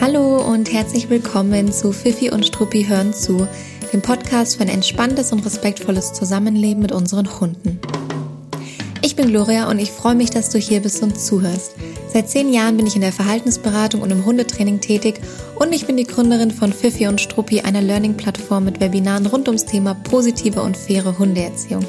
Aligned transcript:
Hallo 0.00 0.38
und 0.38 0.72
herzlich 0.72 1.08
willkommen 1.08 1.72
zu 1.72 1.92
Fifi 1.92 2.30
und 2.30 2.44
Struppi 2.44 2.84
hören 2.84 3.14
zu, 3.14 3.46
dem 3.92 4.02
Podcast 4.02 4.56
für 4.56 4.62
ein 4.62 4.68
entspanntes 4.68 5.32
und 5.32 5.46
respektvolles 5.46 6.12
Zusammenleben 6.12 6.82
mit 6.82 6.92
unseren 6.92 7.40
Hunden. 7.40 7.78
Ich 9.02 9.14
bin 9.16 9.28
Gloria 9.28 9.70
und 9.70 9.78
ich 9.78 9.92
freue 9.92 10.14
mich, 10.14 10.30
dass 10.30 10.50
du 10.50 10.58
hier 10.58 10.80
bist 10.80 11.02
und 11.02 11.20
zuhörst. 11.20 11.76
Seit 12.12 12.28
zehn 12.28 12.52
Jahren 12.52 12.76
bin 12.76 12.86
ich 12.86 12.96
in 12.96 13.02
der 13.02 13.12
Verhaltensberatung 13.12 14.02
und 14.02 14.10
im 14.10 14.24
Hundetraining 14.24 14.80
tätig 14.80 15.20
und 15.56 15.72
ich 15.72 15.86
bin 15.86 15.96
die 15.96 16.04
Gründerin 16.04 16.50
von 16.50 16.72
Fifi 16.72 17.06
und 17.06 17.20
Struppi, 17.20 17.60
einer 17.60 17.82
Learning-Plattform 17.82 18.64
mit 18.64 18.80
Webinaren 18.80 19.26
rund 19.26 19.46
ums 19.48 19.66
Thema 19.66 19.94
positive 19.94 20.62
und 20.62 20.76
faire 20.76 21.18
Hundeerziehung. 21.18 21.84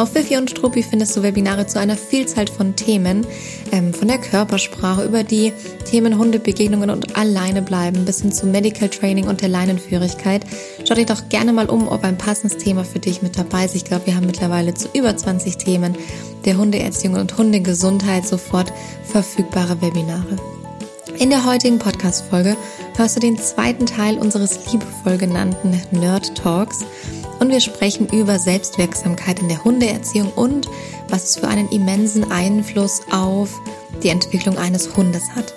Auf 0.00 0.12
Fifi 0.12 0.38
und 0.38 0.48
Struppi 0.48 0.82
findest 0.82 1.14
du 1.14 1.22
Webinare 1.22 1.66
zu 1.66 1.78
einer 1.78 1.94
Vielzahl 1.94 2.46
von 2.46 2.74
Themen, 2.74 3.26
ähm, 3.70 3.92
von 3.92 4.08
der 4.08 4.16
Körpersprache 4.16 5.04
über 5.04 5.24
die 5.24 5.52
Themen 5.84 6.16
Hundebegegnungen 6.16 6.88
und 6.88 7.18
alleine 7.18 7.60
bleiben 7.60 8.06
bis 8.06 8.22
hin 8.22 8.32
zu 8.32 8.46
Medical 8.46 8.88
Training 8.88 9.28
und 9.28 9.42
der 9.42 9.50
Leinenführigkeit. 9.50 10.46
Schau 10.88 10.94
dich 10.94 11.04
doch 11.04 11.28
gerne 11.28 11.52
mal 11.52 11.68
um, 11.68 11.86
ob 11.86 12.02
ein 12.02 12.16
passendes 12.16 12.56
Thema 12.56 12.82
für 12.82 12.98
dich 12.98 13.20
mit 13.20 13.36
dabei 13.36 13.66
ist. 13.66 13.74
Ich 13.74 13.84
glaube, 13.84 14.06
wir 14.06 14.16
haben 14.16 14.24
mittlerweile 14.24 14.72
zu 14.72 14.88
über 14.94 15.14
20 15.14 15.58
Themen 15.58 15.94
der 16.46 16.56
Hundeerziehung 16.56 17.16
und 17.16 17.36
Hundegesundheit 17.36 18.26
sofort 18.26 18.72
verfügbare 19.04 19.82
Webinare. 19.82 20.38
In 21.18 21.28
der 21.28 21.44
heutigen 21.44 21.78
Podcast-Folge 21.78 22.56
hörst 22.96 23.16
du 23.16 23.20
den 23.20 23.36
zweiten 23.36 23.84
Teil 23.84 24.16
unseres 24.16 24.72
liebevoll 24.72 25.18
genannten 25.18 25.78
Nerd 25.90 26.34
Talks 26.34 26.86
und 27.40 27.50
wir 27.50 27.60
sprechen 27.60 28.06
über 28.08 28.38
Selbstwirksamkeit 28.38 29.40
in 29.40 29.48
der 29.48 29.64
Hundeerziehung 29.64 30.30
und 30.36 30.68
was 31.08 31.24
es 31.24 31.36
für 31.36 31.48
einen 31.48 31.68
immensen 31.70 32.30
Einfluss 32.30 33.02
auf 33.10 33.60
die 34.02 34.08
Entwicklung 34.10 34.56
eines 34.56 34.96
Hundes 34.96 35.30
hat. 35.34 35.52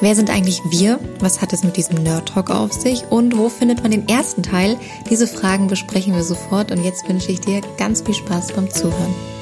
Wer 0.00 0.14
sind 0.14 0.30
eigentlich 0.30 0.62
wir? 0.70 1.00
Was 1.18 1.40
hat 1.40 1.52
es 1.52 1.64
mit 1.64 1.76
diesem 1.76 2.04
Nerd 2.04 2.28
Talk 2.28 2.50
auf 2.50 2.72
sich? 2.72 3.02
Und 3.10 3.36
wo 3.36 3.48
findet 3.48 3.82
man 3.82 3.90
den 3.90 4.08
ersten 4.08 4.44
Teil? 4.44 4.76
Diese 5.10 5.26
Fragen 5.26 5.66
besprechen 5.66 6.14
wir 6.14 6.22
sofort 6.22 6.70
und 6.70 6.84
jetzt 6.84 7.08
wünsche 7.08 7.32
ich 7.32 7.40
dir 7.40 7.62
ganz 7.78 8.02
viel 8.02 8.14
Spaß 8.14 8.52
beim 8.52 8.70
Zuhören. 8.70 9.37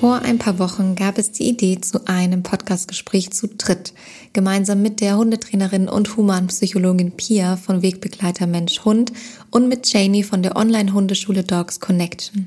Vor 0.00 0.22
ein 0.22 0.38
paar 0.38 0.60
Wochen 0.60 0.94
gab 0.94 1.18
es 1.18 1.32
die 1.32 1.48
Idee 1.48 1.80
zu 1.80 2.06
einem 2.06 2.44
Podcastgespräch 2.44 3.32
zu 3.32 3.48
dritt, 3.48 3.92
gemeinsam 4.32 4.80
mit 4.80 5.00
der 5.00 5.16
Hundetrainerin 5.16 5.88
und 5.88 6.16
Humanpsychologin 6.16 7.10
Pia 7.16 7.56
von 7.56 7.82
Wegbegleiter 7.82 8.46
Mensch 8.46 8.84
Hund 8.84 9.12
und 9.50 9.66
mit 9.66 9.92
Janie 9.92 10.22
von 10.22 10.44
der 10.44 10.54
Online-Hundeschule 10.54 11.42
Dogs 11.42 11.80
Connection. 11.80 12.46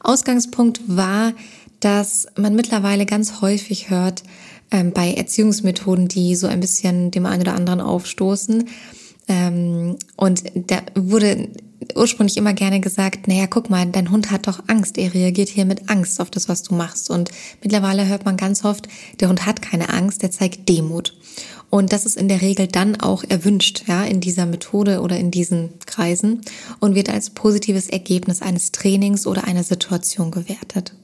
Ausgangspunkt 0.00 0.82
war, 0.86 1.32
dass 1.80 2.26
man 2.36 2.54
mittlerweile 2.54 3.06
ganz 3.06 3.40
häufig 3.40 3.88
hört, 3.88 4.22
ähm, 4.70 4.92
bei 4.92 5.14
Erziehungsmethoden, 5.14 6.08
die 6.08 6.36
so 6.36 6.46
ein 6.46 6.60
bisschen 6.60 7.10
dem 7.10 7.24
einen 7.24 7.40
oder 7.40 7.54
anderen 7.54 7.80
aufstoßen, 7.80 8.68
ähm, 9.28 9.96
und 10.16 10.44
da 10.54 10.82
wurde 10.94 11.48
ursprünglich 11.94 12.36
immer 12.36 12.52
gerne 12.52 12.80
gesagt, 12.80 13.28
naja, 13.28 13.46
guck 13.46 13.70
mal, 13.70 13.86
dein 13.86 14.10
Hund 14.10 14.30
hat 14.30 14.46
doch 14.46 14.60
Angst. 14.66 14.98
Er 14.98 15.12
reagiert 15.14 15.48
hier 15.48 15.64
mit 15.64 15.88
Angst 15.88 16.20
auf 16.20 16.30
das, 16.30 16.48
was 16.48 16.62
du 16.62 16.74
machst. 16.74 17.10
Und 17.10 17.30
mittlerweile 17.62 18.06
hört 18.06 18.24
man 18.24 18.36
ganz 18.36 18.64
oft, 18.64 18.88
der 19.20 19.28
Hund 19.28 19.46
hat 19.46 19.62
keine 19.62 19.90
Angst, 19.90 20.22
der 20.22 20.30
zeigt 20.30 20.68
Demut. 20.68 21.14
Und 21.68 21.92
das 21.92 22.06
ist 22.06 22.16
in 22.16 22.28
der 22.28 22.42
Regel 22.42 22.68
dann 22.68 23.00
auch 23.00 23.24
erwünscht, 23.28 23.84
ja, 23.86 24.04
in 24.04 24.20
dieser 24.20 24.46
Methode 24.46 25.00
oder 25.00 25.18
in 25.18 25.30
diesen 25.30 25.70
Kreisen 25.84 26.42
und 26.80 26.94
wird 26.94 27.10
als 27.10 27.30
positives 27.30 27.88
Ergebnis 27.88 28.40
eines 28.40 28.72
Trainings 28.72 29.26
oder 29.26 29.44
einer 29.44 29.64
Situation 29.64 30.30
gewertet. 30.30 30.94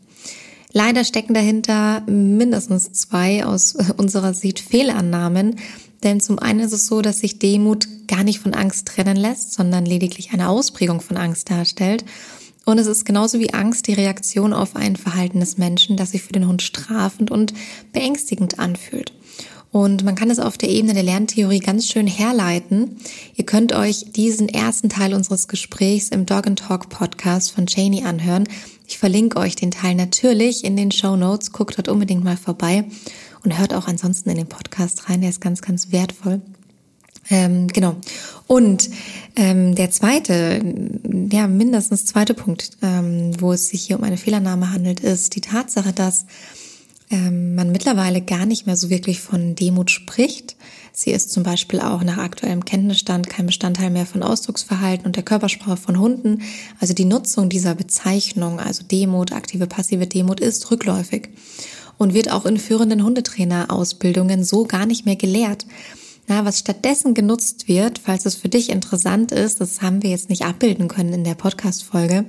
Leider 0.72 1.04
stecken 1.04 1.34
dahinter 1.34 2.00
mindestens 2.06 2.92
zwei 2.92 3.44
aus 3.44 3.74
unserer 3.96 4.34
Sicht 4.34 4.60
Fehlannahmen, 4.60 5.56
denn 6.02 6.20
zum 6.20 6.38
einen 6.38 6.60
ist 6.60 6.72
es 6.72 6.86
so, 6.86 7.02
dass 7.02 7.20
sich 7.20 7.38
Demut 7.38 7.86
gar 8.08 8.24
nicht 8.24 8.40
von 8.40 8.54
Angst 8.54 8.88
trennen 8.88 9.16
lässt, 9.16 9.52
sondern 9.52 9.86
lediglich 9.86 10.32
eine 10.32 10.48
Ausprägung 10.48 11.00
von 11.00 11.16
Angst 11.16 11.50
darstellt. 11.50 12.04
Und 12.64 12.78
es 12.78 12.86
ist 12.86 13.04
genauso 13.04 13.40
wie 13.40 13.54
Angst 13.54 13.88
die 13.88 13.94
Reaktion 13.94 14.52
auf 14.52 14.76
ein 14.76 14.96
Verhalten 14.96 15.40
des 15.40 15.58
Menschen, 15.58 15.96
das 15.96 16.12
sich 16.12 16.22
für 16.22 16.32
den 16.32 16.46
Hund 16.46 16.62
strafend 16.62 17.30
und 17.30 17.54
beängstigend 17.92 18.58
anfühlt. 18.58 19.12
Und 19.72 20.04
man 20.04 20.14
kann 20.14 20.30
es 20.30 20.38
auf 20.38 20.58
der 20.58 20.68
Ebene 20.68 20.92
der 20.92 21.02
Lerntheorie 21.02 21.60
ganz 21.60 21.88
schön 21.88 22.06
herleiten. 22.06 22.98
Ihr 23.36 23.46
könnt 23.46 23.72
euch 23.72 24.12
diesen 24.12 24.48
ersten 24.50 24.90
Teil 24.90 25.14
unseres 25.14 25.48
Gesprächs 25.48 26.10
im 26.10 26.26
Dog 26.26 26.46
and 26.46 26.58
Talk 26.58 26.90
Podcast 26.90 27.52
von 27.52 27.64
Janie 27.66 28.04
anhören. 28.04 28.46
Ich 28.86 28.98
verlinke 28.98 29.38
euch 29.38 29.56
den 29.56 29.70
Teil 29.70 29.94
natürlich 29.94 30.64
in 30.64 30.76
den 30.76 30.90
Show 30.90 31.16
Notes. 31.16 31.52
Guckt 31.52 31.78
dort 31.78 31.88
unbedingt 31.88 32.22
mal 32.22 32.36
vorbei 32.36 32.84
und 33.44 33.58
hört 33.58 33.74
auch 33.74 33.88
ansonsten 33.88 34.30
in 34.30 34.36
den 34.36 34.48
Podcast 34.48 35.08
rein. 35.08 35.20
Der 35.20 35.30
ist 35.30 35.40
ganz, 35.40 35.62
ganz 35.62 35.92
wertvoll. 35.92 36.40
Ähm, 37.30 37.68
genau. 37.68 37.96
Und 38.46 38.90
ähm, 39.36 39.74
der 39.74 39.90
zweite, 39.90 40.60
ja, 41.30 41.46
mindestens 41.46 42.04
zweite 42.04 42.34
Punkt, 42.34 42.78
ähm, 42.82 43.40
wo 43.40 43.52
es 43.52 43.68
sich 43.68 43.82
hier 43.82 43.98
um 43.98 44.04
eine 44.04 44.16
Fehlernahme 44.16 44.72
handelt, 44.72 45.00
ist 45.00 45.36
die 45.36 45.40
Tatsache, 45.40 45.92
dass 45.92 46.26
ähm, 47.10 47.54
man 47.54 47.70
mittlerweile 47.70 48.20
gar 48.20 48.46
nicht 48.46 48.66
mehr 48.66 48.76
so 48.76 48.90
wirklich 48.90 49.20
von 49.20 49.54
Demut 49.54 49.90
spricht. 49.90 50.56
Sie 50.92 51.10
ist 51.10 51.30
zum 51.30 51.42
Beispiel 51.42 51.80
auch 51.80 52.02
nach 52.02 52.18
aktuellem 52.18 52.64
Kenntnisstand 52.64 53.30
kein 53.30 53.46
Bestandteil 53.46 53.90
mehr 53.90 54.04
von 54.04 54.22
Ausdrucksverhalten 54.22 55.06
und 55.06 55.16
der 55.16 55.22
Körpersprache 55.22 55.76
von 55.76 55.98
Hunden. 55.98 56.42
Also 56.80 56.92
die 56.92 57.04
Nutzung 57.04 57.48
dieser 57.48 57.74
Bezeichnung, 57.74 58.60
also 58.60 58.82
Demut, 58.82 59.32
aktive, 59.32 59.66
passive 59.66 60.06
Demut, 60.06 60.40
ist 60.40 60.70
rückläufig 60.70 61.30
und 61.98 62.14
wird 62.14 62.30
auch 62.30 62.46
in 62.46 62.58
führenden 62.58 63.04
Hundetrainerausbildungen 63.04 64.44
so 64.44 64.64
gar 64.64 64.86
nicht 64.86 65.06
mehr 65.06 65.16
gelehrt. 65.16 65.66
Na, 66.28 66.44
was 66.44 66.60
stattdessen 66.60 67.14
genutzt 67.14 67.66
wird, 67.66 67.98
falls 67.98 68.26
es 68.26 68.36
für 68.36 68.48
dich 68.48 68.70
interessant 68.70 69.32
ist, 69.32 69.60
das 69.60 69.82
haben 69.82 70.02
wir 70.04 70.10
jetzt 70.10 70.30
nicht 70.30 70.44
abbilden 70.44 70.86
können 70.86 71.12
in 71.12 71.24
der 71.24 71.34
Podcast-Folge, 71.34 72.26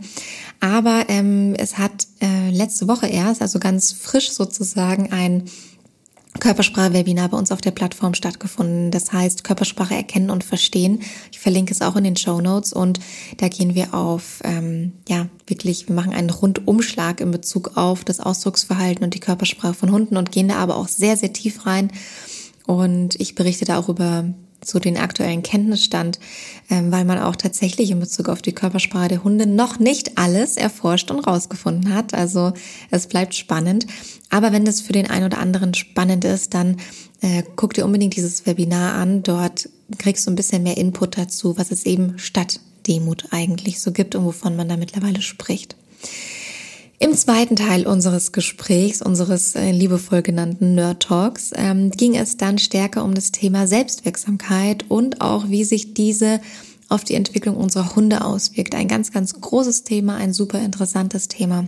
aber 0.59 1.05
ähm, 1.09 1.53
es 1.57 1.77
hat 1.77 2.07
äh, 2.19 2.49
letzte 2.49 2.87
Woche 2.87 3.05
erst, 3.05 3.43
also 3.43 3.59
ganz 3.59 3.91
frisch 3.91 4.31
sozusagen, 4.31 5.11
ein 5.11 5.43
Körpersprache-Webinar 6.39 7.29
bei 7.29 7.37
uns 7.37 7.51
auf 7.51 7.61
der 7.61 7.71
Plattform 7.71 8.13
stattgefunden. 8.13 8.91
Das 8.91 9.11
heißt 9.13 9.43
Körpersprache 9.43 9.95
erkennen 9.95 10.29
und 10.29 10.43
verstehen. 10.43 11.01
Ich 11.31 11.39
verlinke 11.39 11.73
es 11.73 11.81
auch 11.81 11.95
in 11.95 12.03
den 12.03 12.15
Show 12.15 12.41
Notes 12.41 12.73
und 12.73 12.99
da 13.37 13.47
gehen 13.47 13.75
wir 13.75 13.93
auf, 13.93 14.41
ähm, 14.43 14.93
ja, 15.07 15.27
wirklich, 15.47 15.87
wir 15.87 15.95
machen 15.95 16.13
einen 16.13 16.29
Rundumschlag 16.29 17.21
in 17.21 17.31
Bezug 17.31 17.77
auf 17.77 18.03
das 18.03 18.19
Ausdrucksverhalten 18.19 19.03
und 19.03 19.13
die 19.13 19.19
Körpersprache 19.19 19.73
von 19.73 19.91
Hunden 19.91 20.17
und 20.17 20.31
gehen 20.31 20.47
da 20.47 20.55
aber 20.55 20.77
auch 20.77 20.87
sehr, 20.87 21.17
sehr 21.17 21.33
tief 21.33 21.65
rein. 21.65 21.91
Und 22.65 23.19
ich 23.19 23.35
berichte 23.35 23.65
da 23.65 23.77
auch 23.77 23.89
über 23.89 24.25
so 24.65 24.79
den 24.79 24.97
aktuellen 24.97 25.43
Kenntnisstand, 25.43 26.19
ähm, 26.69 26.91
weil 26.91 27.05
man 27.05 27.19
auch 27.19 27.35
tatsächlich 27.35 27.91
in 27.91 27.99
Bezug 27.99 28.29
auf 28.29 28.41
die 28.41 28.53
Körpersprache 28.53 29.09
der 29.09 29.23
Hunde 29.23 29.45
noch 29.45 29.79
nicht 29.79 30.17
alles 30.17 30.57
erforscht 30.57 31.11
und 31.11 31.19
rausgefunden 31.19 31.93
hat. 31.93 32.13
Also 32.13 32.53
es 32.91 33.07
bleibt 33.07 33.35
spannend. 33.35 33.85
Aber 34.29 34.51
wenn 34.51 34.65
das 34.65 34.81
für 34.81 34.93
den 34.93 35.09
einen 35.09 35.25
oder 35.25 35.37
anderen 35.37 35.73
spannend 35.73 36.25
ist, 36.25 36.53
dann 36.53 36.77
äh, 37.21 37.43
guck 37.55 37.73
dir 37.73 37.85
unbedingt 37.85 38.15
dieses 38.15 38.45
Webinar 38.45 38.93
an. 38.95 39.23
Dort 39.23 39.69
kriegst 39.97 40.25
du 40.25 40.31
ein 40.31 40.35
bisschen 40.35 40.63
mehr 40.63 40.77
Input 40.77 41.17
dazu, 41.17 41.57
was 41.57 41.71
es 41.71 41.85
eben 41.85 42.17
statt 42.17 42.59
Demut 42.87 43.25
eigentlich 43.31 43.79
so 43.79 43.91
gibt 43.91 44.15
und 44.15 44.25
wovon 44.25 44.55
man 44.55 44.67
da 44.67 44.77
mittlerweile 44.77 45.21
spricht. 45.21 45.75
Im 47.03 47.17
zweiten 47.17 47.57
Teil 47.57 47.85
unseres 47.85 48.31
Gesprächs, 48.31 49.01
unseres 49.01 49.55
äh, 49.55 49.71
liebevoll 49.71 50.21
genannten 50.21 50.73
Nerd 50.73 51.03
Talks, 51.03 51.51
ähm, 51.53 51.91
ging 51.91 52.15
es 52.15 52.37
dann 52.37 52.57
stärker 52.59 53.03
um 53.03 53.13
das 53.13 53.33
Thema 53.33 53.67
Selbstwirksamkeit 53.67 54.85
und 54.87 55.19
auch, 55.19 55.49
wie 55.49 55.65
sich 55.65 55.93
diese 55.93 56.39
auf 56.87 57.03
die 57.03 57.15
Entwicklung 57.15 57.57
unserer 57.57 57.97
Hunde 57.97 58.23
auswirkt. 58.23 58.73
Ein 58.73 58.87
ganz, 58.87 59.11
ganz 59.11 59.33
großes 59.33 59.83
Thema, 59.83 60.15
ein 60.15 60.31
super 60.31 60.61
interessantes 60.61 61.27
Thema. 61.27 61.67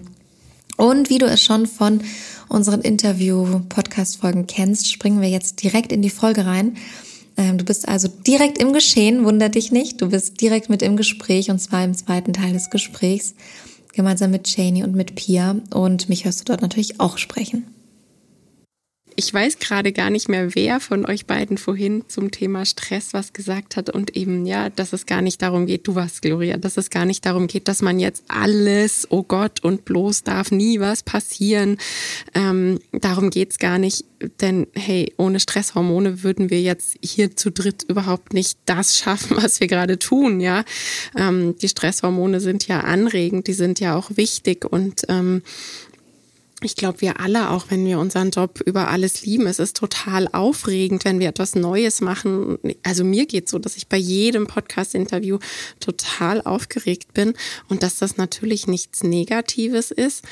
Und 0.77 1.09
wie 1.09 1.17
du 1.17 1.25
es 1.25 1.43
schon 1.43 1.67
von 1.67 1.99
unseren 2.47 2.79
Interview-Podcast-Folgen 2.79 4.47
kennst, 4.47 4.89
springen 4.89 5.19
wir 5.19 5.29
jetzt 5.29 5.61
direkt 5.61 5.91
in 5.91 6.01
die 6.01 6.09
Folge 6.09 6.45
rein. 6.45 6.77
Ähm, 7.35 7.57
du 7.57 7.65
bist 7.65 7.89
also 7.89 8.07
direkt 8.07 8.57
im 8.57 8.71
Geschehen, 8.71 9.25
wunder 9.25 9.49
dich 9.49 9.73
nicht. 9.73 10.01
Du 10.01 10.11
bist 10.11 10.39
direkt 10.39 10.69
mit 10.69 10.81
im 10.81 10.95
Gespräch 10.95 11.51
und 11.51 11.59
zwar 11.59 11.83
im 11.83 11.93
zweiten 11.93 12.31
Teil 12.31 12.53
des 12.53 12.69
Gesprächs 12.69 13.35
gemeinsam 13.95 14.31
mit 14.31 14.47
Janie 14.55 14.83
und 14.83 14.95
mit 14.95 15.15
Pia. 15.15 15.55
Und 15.73 16.09
mich 16.09 16.25
hörst 16.25 16.41
du 16.41 16.45
dort 16.45 16.61
natürlich 16.61 16.99
auch 16.99 17.17
sprechen. 17.17 17.65
Ich 19.17 19.33
weiß 19.33 19.59
gerade 19.59 19.93
gar 19.93 20.09
nicht 20.09 20.27
mehr, 20.27 20.55
wer 20.55 20.81
von 20.81 21.05
euch 21.05 21.25
beiden 21.25 21.57
vorhin 21.57 22.03
zum 22.09 22.31
Thema 22.31 22.65
Stress 22.65 23.13
was 23.13 23.31
gesagt 23.31 23.77
hat 23.77 23.89
und 23.89 24.17
eben, 24.17 24.45
ja, 24.45 24.69
dass 24.69 24.91
es 24.91 25.05
gar 25.05 25.21
nicht 25.21 25.41
darum 25.41 25.65
geht, 25.65 25.87
du 25.87 25.95
warst 25.95 26.21
Gloria, 26.21 26.57
dass 26.57 26.75
es 26.75 26.89
gar 26.89 27.05
nicht 27.05 27.25
darum 27.25 27.47
geht, 27.47 27.69
dass 27.69 27.81
man 27.81 27.99
jetzt 27.99 28.25
alles, 28.27 29.07
oh 29.09 29.23
Gott, 29.23 29.63
und 29.63 29.85
bloß 29.85 30.23
darf 30.23 30.51
nie 30.51 30.81
was 30.81 31.01
passieren. 31.03 31.77
Ähm, 32.33 32.79
darum 32.91 33.29
geht's 33.29 33.57
gar 33.57 33.77
nicht, 33.77 34.03
denn 34.41 34.67
hey, 34.73 35.13
ohne 35.17 35.39
Stresshormone 35.39 36.23
würden 36.23 36.49
wir 36.49 36.61
jetzt 36.61 36.97
hier 37.01 37.37
zu 37.37 37.51
dritt 37.51 37.83
überhaupt 37.83 38.33
nicht 38.33 38.59
das 38.65 38.97
schaffen, 38.97 39.37
was 39.41 39.61
wir 39.61 39.67
gerade 39.67 39.97
tun, 39.97 40.41
ja. 40.41 40.65
Ähm, 41.17 41.55
die 41.61 41.69
Stresshormone 41.69 42.41
sind 42.41 42.67
ja 42.67 42.81
anregend, 42.81 43.47
die 43.47 43.53
sind 43.53 43.79
ja 43.79 43.95
auch 43.95 44.11
wichtig 44.15 44.65
und 44.65 45.03
ähm, 45.07 45.41
ich 46.61 46.75
glaube, 46.75 47.01
wir 47.01 47.19
alle, 47.19 47.49
auch 47.49 47.65
wenn 47.69 47.85
wir 47.85 47.99
unseren 47.99 48.31
Job 48.31 48.61
über 48.65 48.87
alles 48.87 49.25
lieben, 49.25 49.45
es 49.45 49.59
ist 49.59 49.75
total 49.75 50.29
aufregend, 50.29 51.03
wenn 51.03 51.19
wir 51.19 51.27
etwas 51.27 51.53
Neues 51.53 51.99
machen. 51.99 52.57
Also 52.81 53.03
mir 53.03 53.25
geht 53.25 53.49
so, 53.49 53.59
dass 53.59 53.75
ich 53.75 53.87
bei 53.87 53.97
jedem 53.97 54.47
Podcast-Interview 54.47 55.39
total 55.81 56.41
aufgeregt 56.41 57.13
bin 57.13 57.33
und 57.67 57.83
dass 57.83 57.97
das 57.97 58.15
natürlich 58.15 58.67
nichts 58.67 59.03
Negatives 59.03 59.91
ist. 59.91 60.23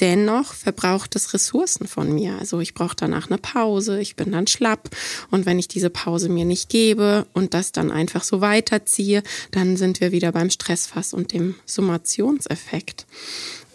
Dennoch 0.00 0.54
verbraucht 0.54 1.16
es 1.16 1.34
Ressourcen 1.34 1.88
von 1.88 2.14
mir. 2.14 2.38
Also 2.38 2.60
ich 2.60 2.72
brauche 2.72 2.94
danach 2.94 3.28
eine 3.28 3.38
Pause, 3.38 4.00
ich 4.00 4.14
bin 4.14 4.30
dann 4.30 4.46
schlapp 4.46 4.90
und 5.32 5.44
wenn 5.44 5.58
ich 5.58 5.66
diese 5.66 5.90
Pause 5.90 6.28
mir 6.28 6.44
nicht 6.44 6.68
gebe 6.68 7.26
und 7.32 7.52
das 7.52 7.72
dann 7.72 7.90
einfach 7.90 8.22
so 8.22 8.40
weiterziehe, 8.40 9.24
dann 9.50 9.76
sind 9.76 10.00
wir 10.00 10.12
wieder 10.12 10.30
beim 10.30 10.50
Stressfass 10.50 11.14
und 11.14 11.32
dem 11.32 11.56
Summationseffekt. 11.66 13.06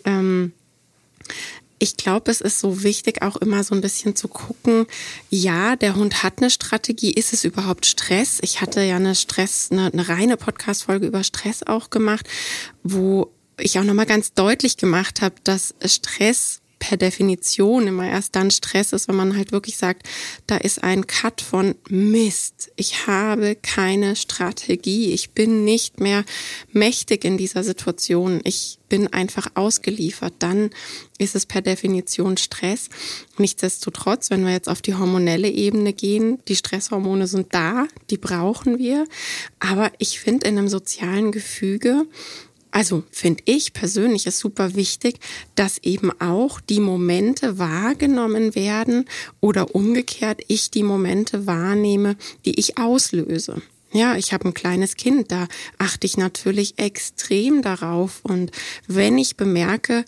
Ähm, 0.06 0.53
ich 1.83 1.97
glaube, 1.97 2.31
es 2.31 2.39
ist 2.39 2.59
so 2.59 2.81
wichtig, 2.81 3.21
auch 3.21 3.35
immer 3.35 3.62
so 3.65 3.75
ein 3.75 3.81
bisschen 3.81 4.15
zu 4.15 4.30
gucken, 4.30 4.88
ja, 5.30 5.75
der 5.75 5.95
Hund 5.95 6.24
hat 6.24 6.35
eine 6.38 6.50
Strategie, 6.50 7.12
ist 7.12 7.33
es 7.33 7.44
überhaupt 7.44 7.85
Stress? 7.85 8.39
Ich 8.41 8.62
hatte 8.62 8.81
ja 8.81 8.95
eine 8.95 9.15
Stress, 9.15 9.68
eine, 9.69 9.91
eine 9.91 10.07
reine 10.07 10.38
Podcast-Folge 10.38 11.06
über 11.06 11.25
Stress 11.25 11.62
auch 11.62 11.89
gemacht, 11.89 12.25
wo 12.83 13.33
ich 13.59 13.77
auch 13.77 13.83
nochmal 13.83 14.06
ganz 14.06 14.33
deutlich 14.33 14.77
gemacht 14.77 15.21
habe, 15.21 15.35
dass 15.44 15.75
Stress 15.85 16.62
per 16.83 16.97
Definition 16.97 17.88
immer 17.88 18.09
erst 18.09 18.35
dann 18.35 18.51
Stress 18.51 18.91
ist, 18.91 19.07
wenn 19.07 19.15
man 19.15 19.38
halt 19.38 19.53
wirklich 19.53 19.77
sagt, 19.77 20.06
da 20.47 20.57
ist 20.57 20.83
ein 20.83 21.07
Cut 21.07 21.39
von 21.39 21.75
Mist. 21.88 22.74
Ich 22.75 23.07
habe 23.07 23.56
keine 23.56 24.18
Strategie. 24.18 25.13
Ich 25.13 25.30
bin 25.30 25.63
nicht 25.63 26.01
mehr 26.01 26.25
mächtig 26.74 27.24
in 27.24 27.38
dieser 27.38 27.63
Situation. 27.63 28.41
Ich 28.44 28.80
bin 28.89 29.07
einfach 29.07 29.47
ausgeliefert. 29.53 30.33
Dann 30.39 30.71
ist 31.19 31.35
es 31.35 31.45
per 31.45 31.62
Definition 31.62 32.35
Stress. 32.35 32.89
Nichtsdestotrotz, 33.38 34.29
wenn 34.29 34.45
wir 34.45 34.51
jetzt 34.51 34.68
auf 34.68 34.81
die 34.81 34.95
hormonelle 34.95 35.50
Ebene 35.50 35.94
gehen, 35.94 36.39
die 36.50 36.57
Stresshormone 36.57 37.27
sind 37.27 37.53
da, 37.53 37.88
die 38.09 38.18
brauchen 38.18 38.77
wir. 38.77 39.07
Aber 39.59 39.89
ich 40.00 40.19
finde 40.19 40.50
in 40.50 40.57
einem 40.57 40.68
sozialen 40.68 41.31
Gefüge, 41.31 42.06
also 42.73 43.03
finde 43.11 43.43
ich 43.45 43.73
persönlich 43.73 44.25
ist 44.25 44.39
super 44.39 44.73
wichtig, 44.73 45.19
dass 45.53 45.77
eben 45.83 46.11
auch 46.19 46.59
die 46.59 46.79
Momente 46.79 47.59
wahrgenommen 47.59 48.55
werden 48.55 49.05
oder 49.41 49.75
umgekehrt 49.75 50.41
ich 50.47 50.71
die 50.71 50.81
Momente 50.81 51.45
wahrnehme, 51.45 52.17
die 52.45 52.59
ich 52.59 52.79
auslöse. 52.79 53.61
Ja, 53.91 54.17
ich 54.17 54.33
habe 54.33 54.47
ein 54.47 54.55
kleines 54.55 54.95
Kind, 54.95 55.31
da 55.31 55.47
achte 55.77 56.07
ich 56.07 56.17
natürlich 56.17 56.79
extrem 56.79 57.61
darauf. 57.61 58.21
Und 58.23 58.51
wenn 58.87 59.19
ich 59.19 59.37
bemerke, 59.37 60.03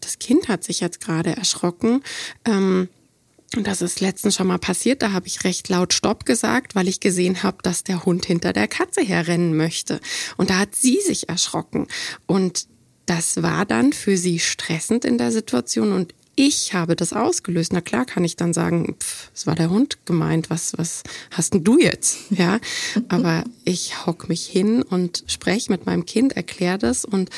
das 0.00 0.18
Kind 0.18 0.48
hat 0.48 0.64
sich 0.64 0.80
jetzt 0.80 1.02
gerade 1.02 1.36
erschrocken, 1.36 2.02
ähm, 2.46 2.88
und 3.56 3.66
das 3.66 3.80
ist 3.80 4.00
letztens 4.00 4.36
schon 4.36 4.46
mal 4.46 4.58
passiert, 4.58 5.02
da 5.02 5.12
habe 5.12 5.26
ich 5.26 5.44
recht 5.44 5.68
laut 5.68 5.94
Stopp 5.94 6.26
gesagt, 6.26 6.74
weil 6.74 6.86
ich 6.86 7.00
gesehen 7.00 7.42
habe, 7.42 7.58
dass 7.62 7.82
der 7.82 8.04
Hund 8.04 8.26
hinter 8.26 8.52
der 8.52 8.68
Katze 8.68 9.00
herrennen 9.00 9.56
möchte. 9.56 10.00
Und 10.36 10.50
da 10.50 10.58
hat 10.58 10.74
sie 10.74 11.00
sich 11.00 11.28
erschrocken. 11.28 11.86
Und 12.26 12.66
das 13.06 13.42
war 13.42 13.64
dann 13.64 13.94
für 13.94 14.18
sie 14.18 14.38
stressend 14.38 15.06
in 15.06 15.16
der 15.16 15.32
Situation 15.32 15.92
und 15.92 16.14
ich 16.38 16.72
habe 16.72 16.94
das 16.94 17.12
ausgelöst. 17.12 17.72
Na 17.72 17.80
klar 17.80 18.04
kann 18.04 18.22
ich 18.22 18.36
dann 18.36 18.52
sagen, 18.52 18.94
es 19.34 19.48
war 19.48 19.56
der 19.56 19.70
Hund 19.70 19.98
gemeint, 20.06 20.50
was, 20.50 20.72
was 20.78 21.02
hast 21.32 21.52
denn 21.52 21.64
du 21.64 21.78
jetzt? 21.78 22.30
Ja, 22.30 22.60
aber 23.08 23.42
ich 23.64 24.06
hock 24.06 24.28
mich 24.28 24.46
hin 24.46 24.82
und 24.82 25.24
spreche 25.26 25.72
mit 25.72 25.84
meinem 25.84 26.06
Kind, 26.06 26.36
erkläre 26.36 26.78
das 26.78 27.04
und 27.04 27.30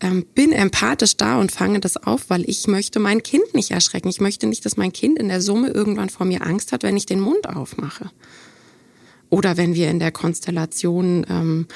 ähm, 0.00 0.24
bin 0.34 0.52
empathisch 0.52 1.18
da 1.18 1.38
und 1.38 1.52
fange 1.52 1.80
das 1.80 1.98
auf, 1.98 2.30
weil 2.30 2.48
ich 2.48 2.66
möchte 2.66 2.98
mein 2.98 3.22
Kind 3.22 3.54
nicht 3.54 3.72
erschrecken. 3.72 4.08
Ich 4.08 4.22
möchte 4.22 4.46
nicht, 4.46 4.64
dass 4.64 4.78
mein 4.78 4.92
Kind 4.92 5.18
in 5.18 5.28
der 5.28 5.42
Summe 5.42 5.68
irgendwann 5.68 6.08
vor 6.08 6.24
mir 6.24 6.40
Angst 6.40 6.72
hat, 6.72 6.82
wenn 6.82 6.96
ich 6.96 7.04
den 7.04 7.20
Mund 7.20 7.46
aufmache. 7.50 8.10
Oder 9.28 9.56
wenn 9.56 9.74
wir 9.74 9.90
in 9.90 9.98
der 9.98 10.12
Konstellation 10.12 11.26
ähm, 11.28 11.66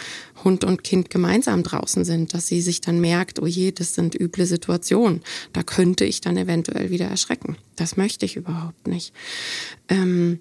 Hund 0.45 0.65
und 0.65 0.85
Kind 0.85 1.11
gemeinsam 1.11 1.63
draußen 1.63 2.05
sind, 2.05 2.33
dass 2.35 2.47
sie 2.47 2.61
sich 2.61 2.81
dann 2.81 3.01
merkt, 3.01 3.41
oh 3.41 3.47
je, 3.47 3.73
das 3.73 3.95
sind 3.95 4.15
üble 4.15 4.47
Situationen. 4.47 5.23
Da 5.53 5.63
könnte 5.63 6.05
ich 6.05 6.21
dann 6.21 6.37
eventuell 6.37 6.91
wieder 6.91 7.07
erschrecken. 7.07 7.57
Das 7.77 7.97
möchte 7.97 8.25
ich 8.25 8.37
überhaupt 8.37 8.87
nicht. 8.87 9.13
Ähm, 9.89 10.41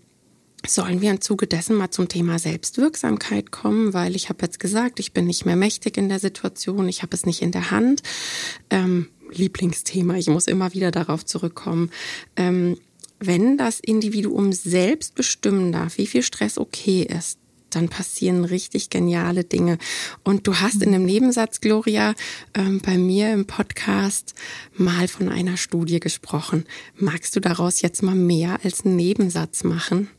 sollen 0.67 1.01
wir 1.01 1.11
im 1.11 1.21
Zuge 1.21 1.47
dessen 1.47 1.75
mal 1.75 1.89
zum 1.89 2.09
Thema 2.09 2.37
Selbstwirksamkeit 2.37 3.51
kommen, 3.51 3.93
weil 3.93 4.15
ich 4.15 4.29
habe 4.29 4.43
jetzt 4.43 4.59
gesagt, 4.59 4.99
ich 4.99 5.13
bin 5.13 5.25
nicht 5.25 5.45
mehr 5.45 5.55
mächtig 5.55 5.97
in 5.97 6.09
der 6.09 6.19
Situation, 6.19 6.89
ich 6.89 7.01
habe 7.01 7.15
es 7.15 7.25
nicht 7.25 7.41
in 7.41 7.51
der 7.51 7.71
Hand. 7.71 8.03
Ähm, 8.69 9.07
Lieblingsthema, 9.31 10.15
ich 10.15 10.27
muss 10.27 10.47
immer 10.47 10.73
wieder 10.73 10.91
darauf 10.91 11.25
zurückkommen. 11.25 11.91
Ähm, 12.35 12.77
wenn 13.19 13.57
das 13.57 13.79
Individuum 13.79 14.53
selbst 14.53 15.15
bestimmen 15.15 15.71
darf, 15.71 15.97
wie 15.97 16.07
viel 16.07 16.23
Stress 16.23 16.57
okay 16.57 17.03
ist, 17.03 17.37
dann 17.69 17.89
passieren 17.89 18.45
richtig 18.45 18.89
geniale 18.89 19.43
Dinge. 19.43 19.77
Und 20.23 20.47
du 20.47 20.55
hast 20.55 20.81
in 20.81 20.91
dem 20.91 21.05
Nebensatz, 21.05 21.61
Gloria, 21.61 22.15
ähm, 22.55 22.81
bei 22.83 22.97
mir 22.97 23.31
im 23.31 23.45
Podcast 23.45 24.33
mal 24.75 25.07
von 25.07 25.29
einer 25.29 25.57
Studie 25.57 25.99
gesprochen. 25.99 26.65
Magst 26.95 27.35
du 27.35 27.39
daraus 27.39 27.81
jetzt 27.81 28.01
mal 28.01 28.15
mehr 28.15 28.59
als 28.63 28.85
einen 28.85 28.95
Nebensatz 28.95 29.63
machen? 29.63 30.09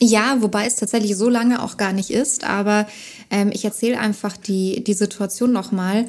Ja, 0.00 0.40
wobei 0.40 0.66
es 0.66 0.76
tatsächlich 0.76 1.16
so 1.16 1.28
lange 1.28 1.62
auch 1.62 1.76
gar 1.76 1.92
nicht 1.92 2.10
ist, 2.10 2.44
aber 2.44 2.86
ähm, 3.30 3.50
ich 3.52 3.64
erzähle 3.64 3.98
einfach 3.98 4.36
die, 4.36 4.84
die 4.84 4.94
Situation 4.94 5.52
nochmal. 5.52 6.06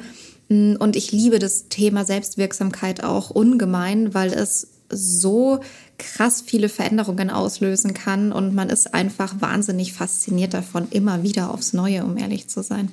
Mm, 0.48 0.76
und 0.78 0.94
ich 0.94 1.10
liebe 1.10 1.40
das 1.40 1.68
Thema 1.68 2.04
Selbstwirksamkeit 2.04 3.02
auch 3.02 3.30
ungemein, 3.30 4.14
weil 4.14 4.32
es 4.32 4.68
so 4.90 5.60
krass 6.00 6.42
viele 6.44 6.68
Veränderungen 6.68 7.30
auslösen 7.30 7.94
kann 7.94 8.32
und 8.32 8.54
man 8.54 8.68
ist 8.70 8.94
einfach 8.94 9.34
wahnsinnig 9.40 9.92
fasziniert 9.92 10.54
davon, 10.54 10.88
immer 10.90 11.22
wieder 11.22 11.52
aufs 11.52 11.72
Neue, 11.72 12.04
um 12.04 12.16
ehrlich 12.16 12.48
zu 12.48 12.62
sein. 12.62 12.90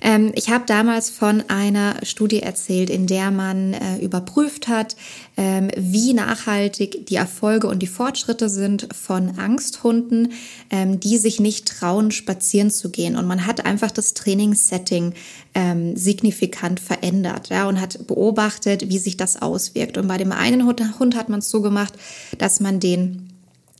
Ähm, 0.00 0.32
ich 0.34 0.50
habe 0.50 0.64
damals 0.66 1.10
von 1.10 1.44
einer 1.48 1.96
Studie 2.02 2.40
erzählt, 2.40 2.90
in 2.90 3.06
der 3.06 3.30
man 3.30 3.74
äh, 3.74 3.98
überprüft 3.98 4.68
hat, 4.68 4.96
ähm, 5.36 5.70
wie 5.76 6.14
nachhaltig 6.14 7.06
die 7.06 7.16
Erfolge 7.16 7.66
und 7.66 7.80
die 7.80 7.86
Fortschritte 7.86 8.48
sind 8.48 8.88
von 8.94 9.38
Angsthunden, 9.38 10.32
ähm, 10.70 11.00
die 11.00 11.18
sich 11.18 11.40
nicht 11.40 11.68
trauen, 11.68 12.10
spazieren 12.10 12.70
zu 12.70 12.90
gehen. 12.90 13.16
Und 13.16 13.26
man 13.26 13.46
hat 13.46 13.64
einfach 13.64 13.90
das 13.90 14.14
Trainingssetting 14.14 15.14
ähm, 15.54 15.96
signifikant 15.96 16.80
verändert 16.80 17.48
ja, 17.48 17.68
und 17.68 17.80
hat 17.80 18.06
beobachtet, 18.06 18.88
wie 18.88 18.98
sich 18.98 19.16
das 19.16 19.40
auswirkt. 19.40 19.98
Und 19.98 20.08
bei 20.08 20.18
dem 20.18 20.32
einen 20.32 20.64
Hund, 20.64 20.82
Hund 20.98 21.16
hat 21.16 21.28
man 21.28 21.40
es 21.40 21.50
so 21.50 21.60
gemacht, 21.60 21.94
dass 22.38 22.60
man 22.60 22.80
den 22.80 23.28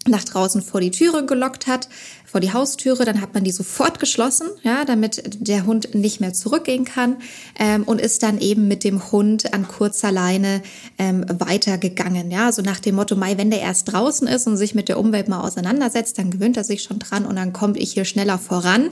nach 0.09 0.25
draußen 0.25 0.63
vor 0.63 0.81
die 0.81 0.91
Türe 0.91 1.27
gelockt 1.27 1.67
hat, 1.67 1.89
vor 2.31 2.41
die 2.41 2.53
Haustüre, 2.53 3.06
dann 3.06 3.23
hat 3.23 3.32
man 3.32 3.43
die 3.43 3.53
sofort 3.53 3.99
geschlossen, 3.99 4.49
ja, 4.63 4.85
damit 4.85 5.23
der 5.41 5.65
Hund 5.65 5.94
nicht 5.94 6.20
mehr 6.20 6.35
zurückgehen 6.35 6.85
kann 6.85 7.17
ähm, 7.58 7.85
und 7.85 8.01
ist 8.01 8.23
dann 8.23 8.39
eben 8.39 8.69
mit 8.69 8.85
dem 8.85 9.11
Hund 9.11 9.55
an 9.55 9.67
kurzer 9.67 10.13
Leine 10.13 10.63
ähm, 10.99 11.25
weitergegangen, 11.27 12.31
ja, 12.31 12.53
so 12.53 12.61
nach 12.61 12.81
dem 12.81 12.97
Motto, 12.97 13.17
Mai, 13.17 13.39
wenn 13.39 13.51
der 13.51 13.61
erst 13.61 13.91
draußen 13.91 14.29
ist 14.29 14.47
und 14.47 14.58
sich 14.58 14.75
mit 14.75 14.91
der 14.91 15.01
Umwelt 15.01 15.29
mal 15.29 15.41
auseinandersetzt, 15.41 16.19
dann 16.19 16.31
gewöhnt 16.31 16.58
er 16.58 16.65
sich 16.65 16.82
schon 16.82 16.99
dran 16.99 17.25
und 17.25 17.37
dann 17.37 17.55
komme 17.55 17.79
ich 17.79 17.94
hier 17.94 18.05
schneller 18.05 18.39
voran, 18.39 18.91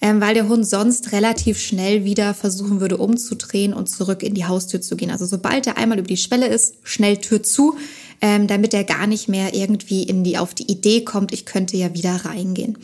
ähm, 0.00 0.20
weil 0.20 0.34
der 0.34 0.46
Hund 0.48 0.66
sonst 0.66 1.10
relativ 1.10 1.58
schnell 1.58 2.04
wieder 2.04 2.34
versuchen 2.34 2.80
würde 2.80 2.98
umzudrehen 2.98 3.74
und 3.74 3.88
zurück 3.88 4.22
in 4.22 4.34
die 4.34 4.44
Haustür 4.44 4.80
zu 4.80 4.94
gehen. 4.94 5.10
Also 5.10 5.26
sobald 5.26 5.66
er 5.66 5.76
einmal 5.76 5.98
über 5.98 6.08
die 6.08 6.16
Schwelle 6.16 6.46
ist, 6.46 6.76
schnell 6.84 7.16
Tür 7.16 7.42
zu, 7.42 7.76
ähm, 8.20 8.46
damit 8.46 8.74
er 8.74 8.84
gar 8.84 9.06
nicht 9.06 9.28
mehr 9.28 9.54
irgendwie 9.54 10.02
in 10.02 10.24
die, 10.24 10.38
auf 10.38 10.54
die 10.54 10.70
Idee 10.70 11.04
kommt, 11.04 11.32
ich 11.32 11.46
könnte 11.46 11.76
ja 11.76 11.94
wieder 11.94 12.24
reingehen. 12.24 12.78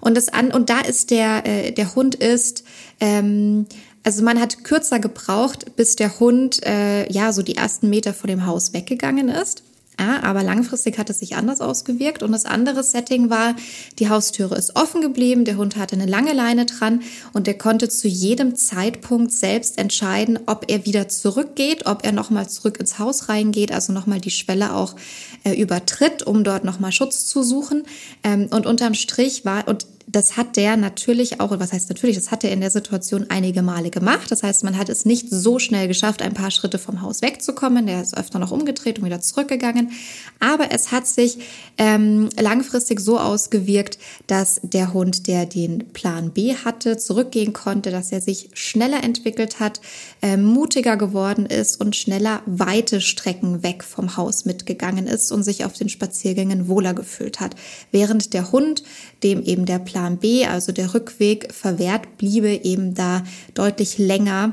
Und 0.00 0.16
das 0.16 0.28
an, 0.28 0.52
und 0.52 0.70
da 0.70 0.80
ist 0.80 1.10
der, 1.10 1.46
äh, 1.46 1.72
der 1.72 1.94
Hund 1.94 2.14
ist, 2.14 2.64
ähm, 3.00 3.66
also 4.02 4.22
man 4.22 4.38
hat 4.38 4.64
kürzer 4.64 4.98
gebraucht, 4.98 5.76
bis 5.76 5.96
der 5.96 6.20
Hund 6.20 6.64
äh, 6.66 7.10
ja 7.10 7.32
so 7.32 7.42
die 7.42 7.56
ersten 7.56 7.88
Meter 7.88 8.12
vor 8.12 8.28
dem 8.28 8.46
Haus 8.46 8.74
weggegangen 8.74 9.28
ist. 9.28 9.62
Ja, 9.98 10.22
aber 10.24 10.42
langfristig 10.42 10.98
hat 10.98 11.08
es 11.08 11.20
sich 11.20 11.36
anders 11.36 11.60
ausgewirkt. 11.60 12.22
Und 12.22 12.32
das 12.32 12.46
andere 12.46 12.82
Setting 12.82 13.30
war, 13.30 13.54
die 13.98 14.08
Haustüre 14.08 14.56
ist 14.56 14.74
offen 14.76 15.00
geblieben, 15.00 15.44
der 15.44 15.56
Hund 15.56 15.76
hatte 15.76 15.94
eine 15.94 16.06
lange 16.06 16.32
Leine 16.32 16.66
dran 16.66 17.02
und 17.32 17.46
er 17.46 17.54
konnte 17.54 17.88
zu 17.88 18.08
jedem 18.08 18.56
Zeitpunkt 18.56 19.32
selbst 19.32 19.78
entscheiden, 19.78 20.40
ob 20.46 20.64
er 20.68 20.84
wieder 20.84 21.08
zurückgeht, 21.08 21.86
ob 21.86 22.04
er 22.04 22.12
nochmal 22.12 22.48
zurück 22.48 22.78
ins 22.80 22.98
Haus 22.98 23.28
reingeht, 23.28 23.70
also 23.70 23.92
nochmal 23.92 24.20
die 24.20 24.30
Schwelle 24.30 24.74
auch 24.74 24.96
äh, 25.44 25.52
übertritt, 25.52 26.24
um 26.24 26.42
dort 26.42 26.64
nochmal 26.64 26.92
Schutz 26.92 27.26
zu 27.26 27.42
suchen. 27.42 27.84
Ähm, 28.24 28.48
und 28.50 28.66
unterm 28.66 28.94
Strich 28.94 29.44
war, 29.44 29.68
und 29.68 29.86
das 30.06 30.36
hat 30.36 30.56
der 30.56 30.76
natürlich 30.76 31.40
auch, 31.40 31.58
was 31.58 31.72
heißt 31.72 31.88
natürlich, 31.88 32.16
das 32.16 32.30
hat 32.30 32.44
er 32.44 32.52
in 32.52 32.60
der 32.60 32.70
Situation 32.70 33.26
einige 33.30 33.62
Male 33.62 33.90
gemacht. 33.90 34.30
Das 34.30 34.42
heißt, 34.42 34.62
man 34.64 34.76
hat 34.76 34.88
es 34.88 35.04
nicht 35.04 35.28
so 35.30 35.58
schnell 35.58 35.88
geschafft, 35.88 36.20
ein 36.20 36.34
paar 36.34 36.50
Schritte 36.50 36.78
vom 36.78 37.00
Haus 37.00 37.22
wegzukommen. 37.22 37.86
Der 37.86 38.02
ist 38.02 38.16
öfter 38.16 38.38
noch 38.38 38.50
umgedreht 38.50 38.98
und 38.98 39.06
wieder 39.06 39.20
zurückgegangen. 39.20 39.92
Aber 40.40 40.70
es 40.72 40.92
hat 40.92 41.06
sich 41.06 41.38
ähm, 41.78 42.28
langfristig 42.38 43.00
so 43.00 43.18
ausgewirkt, 43.18 43.98
dass 44.26 44.60
der 44.62 44.92
Hund, 44.92 45.26
der 45.26 45.46
den 45.46 45.92
Plan 45.92 46.30
B 46.32 46.54
hatte, 46.54 46.98
zurückgehen 46.98 47.52
konnte, 47.52 47.90
dass 47.90 48.12
er 48.12 48.20
sich 48.20 48.50
schneller 48.52 49.02
entwickelt 49.02 49.58
hat, 49.58 49.80
äh, 50.20 50.36
mutiger 50.36 50.96
geworden 50.96 51.46
ist 51.46 51.80
und 51.80 51.96
schneller 51.96 52.42
weite 52.46 53.00
Strecken 53.00 53.62
weg 53.62 53.82
vom 53.82 54.16
Haus 54.16 54.44
mitgegangen 54.44 55.06
ist 55.06 55.32
und 55.32 55.44
sich 55.44 55.64
auf 55.64 55.72
den 55.72 55.88
Spaziergängen 55.88 56.68
wohler 56.68 56.92
gefühlt 56.92 57.40
hat. 57.40 57.56
Während 57.90 58.34
der 58.34 58.52
Hund, 58.52 58.82
dem 59.22 59.42
eben 59.42 59.64
der 59.64 59.78
Plan 59.78 59.93
B, 60.18 60.46
also 60.46 60.72
der 60.72 60.94
Rückweg, 60.94 61.52
verwehrt 61.52 62.18
bliebe, 62.18 62.64
eben 62.64 62.94
da 62.94 63.24
deutlich 63.54 63.98
länger 63.98 64.52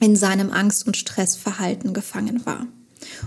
in 0.00 0.16
seinem 0.16 0.50
Angst- 0.50 0.86
und 0.86 0.96
Stressverhalten 0.96 1.92
gefangen 1.92 2.46
war. 2.46 2.66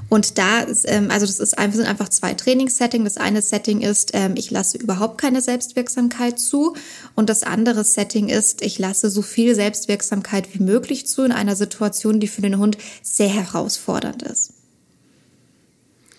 Und 0.10 0.38
da, 0.38 0.66
ähm, 0.86 1.10
also 1.12 1.26
das 1.26 1.40
ist 1.40 1.58
einfach, 1.58 1.78
sind 1.78 1.88
einfach 1.88 2.10
zwei 2.10 2.34
Trainingssettings. 2.34 3.14
Das 3.14 3.24
eine 3.24 3.42
Setting 3.42 3.82
ist, 3.82 4.12
ähm, 4.14 4.34
ich 4.36 4.52
lasse 4.52 4.78
überhaupt 4.78 5.20
keine 5.20 5.42
Selbstwirksamkeit 5.42 6.40
zu. 6.40 6.76
Und 7.16 7.30
das 7.30 7.44
andere 7.44 7.84
Setting 7.84 8.30
ist, 8.30 8.62
ich 8.62 8.80
lasse 8.80 9.10
so 9.10 9.22
viel 9.22 9.56
Selbstwirksamkeit 9.56 10.54
wie 10.54 10.64
möglich 10.64 11.08
zu 11.08 11.24
in 11.24 11.32
einer 11.32 11.56
Situation, 11.56 12.20
die 12.20 12.28
für 12.28 12.42
den 12.42 12.58
Hund 12.58 12.78
sehr 13.02 13.30
herausfordernd 13.30 14.24
ist. 14.24 14.54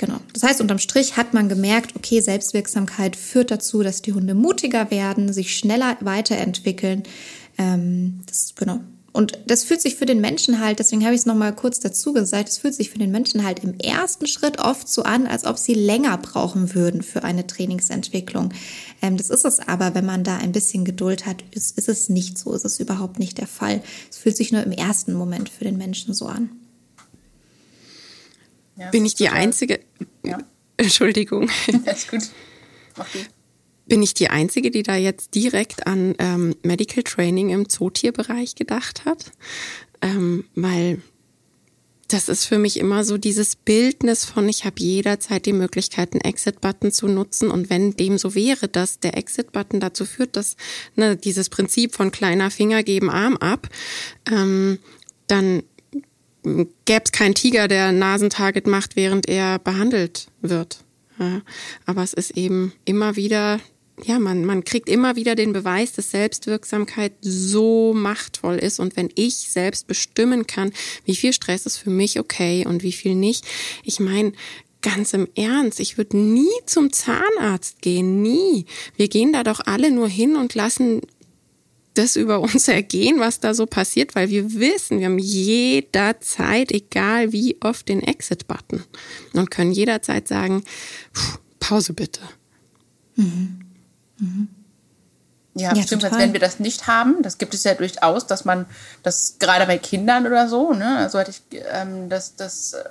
Genau. 0.02 0.18
Das 0.32 0.42
heißt, 0.42 0.60
unterm 0.60 0.80
Strich 0.80 1.16
hat 1.16 1.32
man 1.32 1.48
gemerkt, 1.48 1.94
okay, 1.94 2.20
Selbstwirksamkeit 2.20 3.14
führt 3.14 3.52
dazu, 3.52 3.84
dass 3.84 4.02
die 4.02 4.12
Hunde 4.12 4.34
mutiger 4.34 4.90
werden, 4.90 5.32
sich 5.32 5.56
schneller 5.56 5.96
weiterentwickeln. 6.00 7.04
Ähm, 7.56 8.18
das, 8.26 8.52
genau. 8.56 8.80
Und 9.12 9.38
das 9.46 9.62
fühlt 9.62 9.80
sich 9.80 9.94
für 9.94 10.04
den 10.04 10.20
Menschen 10.20 10.58
halt, 10.58 10.80
deswegen 10.80 11.04
habe 11.04 11.14
ich 11.14 11.20
es 11.20 11.26
nochmal 11.26 11.54
kurz 11.54 11.78
dazu 11.78 12.12
gesagt, 12.12 12.48
es 12.48 12.58
fühlt 12.58 12.74
sich 12.74 12.90
für 12.90 12.98
den 12.98 13.12
Menschen 13.12 13.44
halt 13.44 13.62
im 13.62 13.78
ersten 13.78 14.26
Schritt 14.26 14.58
oft 14.58 14.88
so 14.88 15.04
an, 15.04 15.28
als 15.28 15.44
ob 15.44 15.56
sie 15.56 15.74
länger 15.74 16.18
brauchen 16.18 16.74
würden 16.74 17.02
für 17.02 17.22
eine 17.22 17.46
Trainingsentwicklung. 17.46 18.52
Ähm, 19.02 19.16
das 19.16 19.30
ist 19.30 19.44
es 19.44 19.60
aber, 19.60 19.94
wenn 19.94 20.04
man 20.04 20.24
da 20.24 20.36
ein 20.36 20.50
bisschen 20.50 20.84
Geduld 20.84 21.26
hat, 21.26 21.44
ist, 21.52 21.78
ist 21.78 21.88
es 21.88 22.08
nicht 22.08 22.38
so, 22.38 22.52
ist 22.54 22.64
es 22.64 22.80
überhaupt 22.80 23.20
nicht 23.20 23.38
der 23.38 23.46
Fall. 23.46 23.82
Es 24.10 24.18
fühlt 24.18 24.36
sich 24.36 24.50
nur 24.50 24.64
im 24.64 24.72
ersten 24.72 25.12
Moment 25.12 25.48
für 25.48 25.62
den 25.62 25.76
Menschen 25.76 26.12
so 26.12 26.26
an. 26.26 26.50
Ja, 28.76 28.90
Bin 28.90 29.04
ich 29.04 29.14
die 29.14 29.24
total. 29.24 29.40
Einzige? 29.40 29.80
Ja. 30.24 30.38
Entschuldigung. 30.76 31.50
Alles 31.86 32.08
gut. 32.08 32.22
Bin 33.86 34.02
ich 34.02 34.14
die 34.14 34.28
Einzige, 34.28 34.70
die 34.70 34.82
da 34.82 34.96
jetzt 34.96 35.34
direkt 35.34 35.86
an 35.86 36.14
ähm, 36.18 36.54
Medical 36.62 37.02
Training 37.02 37.50
im 37.50 37.68
Zootierbereich 37.68 38.54
gedacht 38.54 39.04
hat? 39.04 39.32
Ähm, 40.00 40.44
weil 40.54 41.02
das 42.12 42.28
ist 42.28 42.44
für 42.44 42.58
mich 42.58 42.78
immer 42.78 43.04
so 43.04 43.16
dieses 43.16 43.56
Bildnis 43.56 44.24
von, 44.24 44.48
ich 44.48 44.64
habe 44.64 44.76
jederzeit 44.78 45.46
die 45.46 45.52
Möglichkeit, 45.52 46.12
einen 46.12 46.20
Exit-Button 46.20 46.92
zu 46.92 47.08
nutzen. 47.08 47.50
Und 47.50 47.70
wenn 47.70 47.96
dem 47.96 48.18
so 48.18 48.34
wäre, 48.34 48.68
dass 48.68 49.00
der 49.00 49.16
Exit-Button 49.16 49.80
dazu 49.80 50.04
führt, 50.04 50.36
dass 50.36 50.56
ne, 50.94 51.16
dieses 51.16 51.48
Prinzip 51.48 51.94
von 51.94 52.10
kleiner 52.10 52.50
Finger 52.50 52.82
geben 52.82 53.08
Arm 53.08 53.36
ab, 53.38 53.68
ähm, 54.30 54.78
dann 55.26 55.62
gäbe 56.42 57.02
es 57.04 57.12
keinen 57.12 57.34
Tiger, 57.34 57.68
der 57.68 57.92
Nasentarget 57.92 58.66
macht, 58.66 58.96
während 58.96 59.28
er 59.28 59.58
behandelt 59.58 60.28
wird. 60.40 60.78
Ja, 61.18 61.42
aber 61.86 62.02
es 62.02 62.12
ist 62.12 62.32
eben 62.32 62.72
immer 62.84 63.16
wieder 63.16 63.60
ja, 64.04 64.18
man, 64.18 64.44
man 64.44 64.64
kriegt 64.64 64.88
immer 64.88 65.16
wieder 65.16 65.34
den 65.34 65.52
Beweis, 65.52 65.92
dass 65.92 66.10
Selbstwirksamkeit 66.10 67.12
so 67.20 67.92
machtvoll 67.94 68.56
ist. 68.56 68.80
Und 68.80 68.96
wenn 68.96 69.10
ich 69.14 69.34
selbst 69.34 69.86
bestimmen 69.86 70.46
kann, 70.46 70.72
wie 71.04 71.14
viel 71.14 71.32
Stress 71.32 71.66
ist 71.66 71.78
für 71.78 71.90
mich 71.90 72.18
okay 72.18 72.66
und 72.66 72.82
wie 72.82 72.92
viel 72.92 73.14
nicht. 73.14 73.44
Ich 73.84 74.00
meine, 74.00 74.32
ganz 74.82 75.14
im 75.14 75.28
Ernst, 75.36 75.78
ich 75.80 75.96
würde 75.96 76.16
nie 76.16 76.50
zum 76.66 76.92
Zahnarzt 76.92 77.80
gehen, 77.80 78.22
nie. 78.22 78.66
Wir 78.96 79.08
gehen 79.08 79.32
da 79.32 79.44
doch 79.44 79.60
alle 79.64 79.90
nur 79.90 80.08
hin 80.08 80.36
und 80.36 80.54
lassen 80.54 81.02
das 81.94 82.16
über 82.16 82.40
uns 82.40 82.68
ergehen, 82.68 83.20
was 83.20 83.40
da 83.40 83.54
so 83.54 83.66
passiert, 83.66 84.14
weil 84.14 84.28
wir 84.28 84.54
wissen, 84.54 85.00
wir 85.00 85.06
haben 85.06 85.18
jederzeit, 85.18 86.72
egal 86.72 87.32
wie 87.32 87.56
oft, 87.60 87.88
den 87.88 88.02
Exit-Button 88.02 88.84
und 89.34 89.50
können 89.50 89.72
jederzeit 89.72 90.28
sagen, 90.28 90.64
Pause 91.60 91.92
bitte. 91.92 92.20
Mhm. 93.16 93.60
Mhm. 94.18 94.48
Ja, 95.54 95.74
ja 95.74 95.80
beziehungsweise 95.82 96.18
wenn 96.18 96.32
wir 96.32 96.40
das 96.40 96.60
nicht 96.60 96.86
haben, 96.86 97.22
das 97.22 97.38
gibt 97.38 97.54
es 97.54 97.64
ja 97.64 97.74
durchaus, 97.74 98.26
dass 98.26 98.44
man 98.44 98.66
das 99.02 99.36
gerade 99.38 99.66
bei 99.66 99.78
Kindern 99.78 100.26
oder 100.26 100.48
so, 100.48 100.72
ne, 100.72 100.98
also 100.98 101.18
hatte 101.18 101.30
ich 101.30 101.42
ähm, 101.72 102.08
das, 102.08 102.36
das 102.36 102.72
äh, 102.72 102.84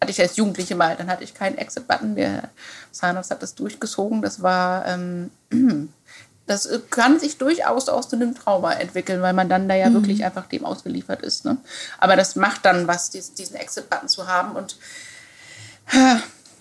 hatte 0.00 0.10
ich 0.10 0.20
als 0.20 0.36
Jugendliche 0.36 0.74
mal, 0.74 0.96
dann 0.96 1.08
hatte 1.08 1.24
ich 1.24 1.34
keinen 1.34 1.56
Exit-Button, 1.56 2.14
der 2.14 2.50
Zahnarzt 2.92 3.30
hat 3.30 3.42
das 3.42 3.54
durchgezogen, 3.54 4.22
das 4.22 4.42
war, 4.42 4.86
ähm, 4.86 5.30
das 6.48 6.68
kann 6.90 7.20
sich 7.20 7.38
durchaus 7.38 7.88
aus 7.88 8.12
einem 8.12 8.34
Trauma 8.34 8.72
entwickeln, 8.72 9.22
weil 9.22 9.34
man 9.34 9.48
dann 9.48 9.68
da 9.68 9.74
ja 9.74 9.90
mhm. 9.90 9.94
wirklich 9.94 10.24
einfach 10.24 10.46
dem 10.46 10.64
ausgeliefert 10.64 11.22
ist, 11.22 11.44
ne? 11.44 11.58
aber 11.98 12.16
das 12.16 12.36
macht 12.36 12.64
dann 12.64 12.88
was, 12.88 13.10
diesen 13.10 13.56
Exit-Button 13.56 14.08
zu 14.08 14.26
haben 14.26 14.56
und 14.56 14.76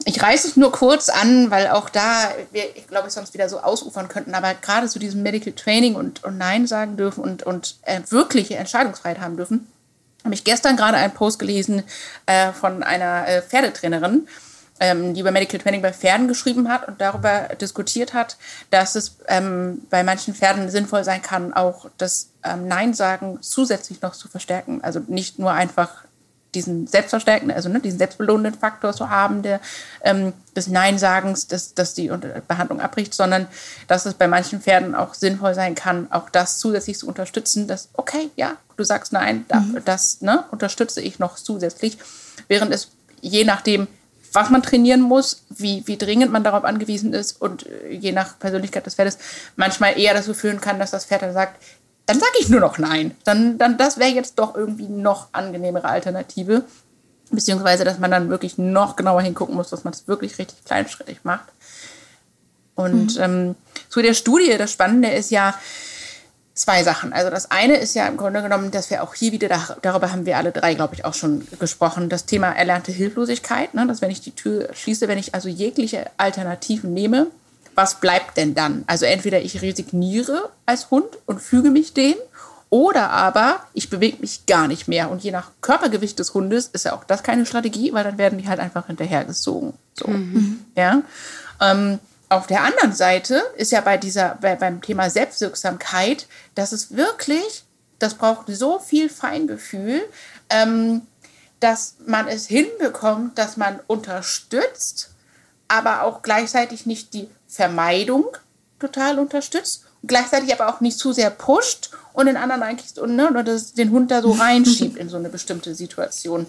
ich 0.05 0.21
reiße 0.21 0.47
es 0.47 0.55
nur 0.55 0.71
kurz 0.71 1.09
an, 1.09 1.51
weil 1.51 1.67
auch 1.67 1.89
da 1.89 2.31
wir, 2.51 2.75
ich 2.75 2.87
glaube, 2.87 3.07
ich 3.07 3.13
sonst 3.13 3.33
wieder 3.33 3.49
so 3.49 3.59
ausufern 3.59 4.07
könnten, 4.07 4.35
aber 4.35 4.53
gerade 4.53 4.87
zu 4.87 4.99
diesem 4.99 5.23
Medical 5.23 5.53
Training 5.53 5.95
und, 5.95 6.23
und 6.23 6.37
Nein 6.37 6.67
sagen 6.67 6.97
dürfen 6.97 7.23
und, 7.23 7.43
und 7.43 7.77
äh, 7.81 8.01
wirkliche 8.09 8.55
Entscheidungsfreiheit 8.55 9.19
haben 9.19 9.37
dürfen, 9.37 9.67
habe 10.23 10.33
ich 10.33 10.43
gestern 10.43 10.77
gerade 10.77 10.97
einen 10.97 11.13
Post 11.13 11.39
gelesen 11.39 11.83
äh, 12.25 12.51
von 12.53 12.83
einer 12.83 13.27
äh, 13.27 13.41
Pferdetrainerin, 13.41 14.27
ähm, 14.79 15.13
die 15.13 15.21
über 15.21 15.31
Medical 15.31 15.59
Training 15.59 15.81
bei 15.81 15.93
Pferden 15.93 16.27
geschrieben 16.27 16.69
hat 16.69 16.87
und 16.87 17.01
darüber 17.01 17.49
diskutiert 17.59 18.13
hat, 18.13 18.37
dass 18.69 18.95
es 18.95 19.17
ähm, 19.27 19.81
bei 19.89 20.03
manchen 20.03 20.33
Pferden 20.33 20.69
sinnvoll 20.69 21.03
sein 21.03 21.21
kann, 21.21 21.53
auch 21.53 21.89
das 21.97 22.29
ähm, 22.43 22.67
Nein 22.67 22.93
sagen 22.93 23.39
zusätzlich 23.41 24.01
noch 24.01 24.13
zu 24.13 24.27
verstärken. 24.27 24.81
Also 24.83 25.01
nicht 25.07 25.39
nur 25.39 25.51
einfach 25.51 26.07
diesen 26.55 26.87
selbstverstärkenden, 26.87 27.55
also 27.55 27.69
ne, 27.69 27.79
diesen 27.79 27.99
selbstbelohnenden 27.99 28.59
Faktor 28.59 28.93
zu 28.93 29.09
haben, 29.09 29.43
der 29.43 29.59
ähm, 30.01 30.33
des 30.55 30.67
Nein-Sagens, 30.67 31.47
dass, 31.47 31.73
dass 31.73 31.93
die 31.93 32.11
Behandlung 32.47 32.81
abbricht, 32.81 33.13
sondern 33.13 33.47
dass 33.87 34.05
es 34.05 34.13
bei 34.13 34.27
manchen 34.27 34.61
Pferden 34.61 34.95
auch 34.95 35.13
sinnvoll 35.13 35.53
sein 35.53 35.75
kann, 35.75 36.11
auch 36.11 36.29
das 36.29 36.59
zusätzlich 36.59 36.97
zu 36.97 37.07
unterstützen, 37.07 37.67
dass, 37.67 37.89
okay, 37.93 38.31
ja, 38.35 38.53
du 38.75 38.83
sagst 38.83 39.13
Nein, 39.13 39.45
mhm. 39.53 39.81
das 39.85 40.21
ne, 40.21 40.45
unterstütze 40.51 41.01
ich 41.01 41.19
noch 41.19 41.35
zusätzlich, 41.35 41.97
während 42.47 42.73
es 42.73 42.89
je 43.21 43.43
nachdem, 43.43 43.87
was 44.33 44.49
man 44.49 44.61
trainieren 44.61 45.01
muss, 45.01 45.43
wie, 45.49 45.83
wie 45.85 45.97
dringend 45.97 46.31
man 46.31 46.43
darauf 46.43 46.63
angewiesen 46.63 47.13
ist 47.13 47.41
und 47.41 47.65
äh, 47.65 47.93
je 47.93 48.11
nach 48.11 48.39
Persönlichkeit 48.39 48.85
des 48.85 48.95
Pferdes 48.95 49.17
manchmal 49.55 49.99
eher 49.99 50.13
dazu 50.13 50.33
führen 50.33 50.61
kann, 50.61 50.79
dass 50.79 50.91
das 50.91 51.05
Pferd 51.05 51.21
dann 51.21 51.33
sagt, 51.33 51.61
dann 52.05 52.19
sage 52.19 52.31
ich 52.39 52.49
nur 52.49 52.61
noch 52.61 52.77
nein. 52.77 53.15
Dann, 53.25 53.57
dann 53.57 53.77
das 53.77 53.97
wäre 53.97 54.09
jetzt 54.09 54.39
doch 54.39 54.55
irgendwie 54.55 54.87
noch 54.87 55.27
angenehmere 55.33 55.87
Alternative. 55.87 56.63
Beziehungsweise, 57.29 57.83
dass 57.83 57.99
man 57.99 58.09
dann 58.09 58.29
wirklich 58.29 58.57
noch 58.57 58.95
genauer 58.95 59.21
hingucken 59.21 59.55
muss, 59.55 59.69
dass 59.69 59.83
man 59.83 59.93
es 59.93 60.07
wirklich 60.07 60.39
richtig 60.39 60.63
kleinschrittig 60.63 61.19
macht. 61.23 61.47
Und 62.75 63.17
mhm. 63.17 63.21
ähm, 63.21 63.55
zu 63.89 64.01
der 64.01 64.13
Studie, 64.13 64.55
das 64.57 64.71
Spannende 64.71 65.09
ist 65.09 65.31
ja 65.31 65.53
zwei 66.57 66.83
Sachen. 66.83 67.13
Also 67.13 67.29
das 67.29 67.51
eine 67.51 67.77
ist 67.77 67.95
ja 67.95 68.07
im 68.07 68.17
Grunde 68.17 68.41
genommen, 68.41 68.71
dass 68.71 68.89
wir 68.89 69.03
auch 69.03 69.13
hier 69.13 69.31
wieder, 69.31 69.77
darüber 69.81 70.11
haben 70.11 70.25
wir 70.25 70.37
alle 70.37 70.51
drei, 70.51 70.73
glaube 70.73 70.95
ich, 70.95 71.05
auch 71.05 71.13
schon 71.13 71.47
gesprochen, 71.59 72.09
das 72.09 72.25
Thema 72.25 72.51
erlernte 72.51 72.91
Hilflosigkeit. 72.91 73.73
Ne? 73.73 73.85
Dass 73.87 74.01
wenn 74.01 74.11
ich 74.11 74.21
die 74.21 74.31
Tür 74.31 74.69
schließe, 74.73 75.07
wenn 75.07 75.17
ich 75.17 75.35
also 75.35 75.49
jegliche 75.49 76.09
Alternativen 76.17 76.93
nehme, 76.93 77.27
was 77.75 77.99
bleibt 77.99 78.37
denn 78.37 78.55
dann? 78.55 78.83
Also 78.87 79.05
entweder 79.05 79.41
ich 79.41 79.61
resigniere 79.61 80.49
als 80.65 80.89
Hund 80.89 81.07
und 81.27 81.41
füge 81.41 81.69
mich 81.69 81.93
dem 81.93 82.15
oder 82.69 83.11
aber 83.11 83.61
ich 83.73 83.89
bewege 83.89 84.17
mich 84.19 84.45
gar 84.45 84.67
nicht 84.67 84.87
mehr. 84.87 85.09
Und 85.09 85.23
je 85.23 85.31
nach 85.31 85.51
Körpergewicht 85.61 86.19
des 86.19 86.33
Hundes 86.33 86.67
ist 86.67 86.85
ja 86.85 86.93
auch 86.93 87.03
das 87.03 87.23
keine 87.23 87.45
Strategie, 87.45 87.93
weil 87.93 88.03
dann 88.03 88.17
werden 88.17 88.39
die 88.39 88.47
halt 88.47 88.59
einfach 88.59 88.87
hinterhergezogen. 88.87 89.73
So. 89.93 90.07
Mhm. 90.07 90.65
Ja. 90.75 91.01
Ähm, 91.61 91.99
auf 92.29 92.47
der 92.47 92.63
anderen 92.63 92.93
Seite 92.93 93.41
ist 93.55 93.71
ja 93.71 93.81
bei 93.81 93.97
dieser, 93.97 94.37
bei, 94.41 94.55
beim 94.55 94.81
Thema 94.81 95.09
Selbstwirksamkeit, 95.09 96.27
dass 96.55 96.71
es 96.71 96.95
wirklich, 96.95 97.63
das 97.99 98.15
braucht 98.15 98.47
so 98.47 98.79
viel 98.79 99.09
Feingefühl, 99.09 100.01
ähm, 100.49 101.01
dass 101.59 101.95
man 102.05 102.27
es 102.27 102.47
hinbekommt, 102.47 103.37
dass 103.37 103.57
man 103.57 103.79
unterstützt, 103.87 105.11
aber 105.67 106.03
auch 106.03 106.21
gleichzeitig 106.21 106.85
nicht 106.85 107.13
die 107.13 107.29
Vermeidung 107.47 108.25
total 108.79 109.19
unterstützt 109.19 109.85
und 110.01 110.09
gleichzeitig 110.09 110.53
aber 110.53 110.69
auch 110.69 110.81
nicht 110.81 110.99
zu 110.99 111.13
sehr 111.13 111.29
pusht 111.29 111.91
und 112.13 112.27
den 112.27 112.37
anderen 112.37 112.61
eigentlich 112.61 112.99
und, 112.99 113.15
ne, 113.15 113.29
oder 113.29 113.43
den 113.43 113.91
Hund 113.91 114.11
da 114.11 114.21
so 114.21 114.31
reinschiebt 114.39 114.97
in 114.97 115.09
so 115.09 115.17
eine 115.17 115.29
bestimmte 115.29 115.73
Situation. 115.75 116.45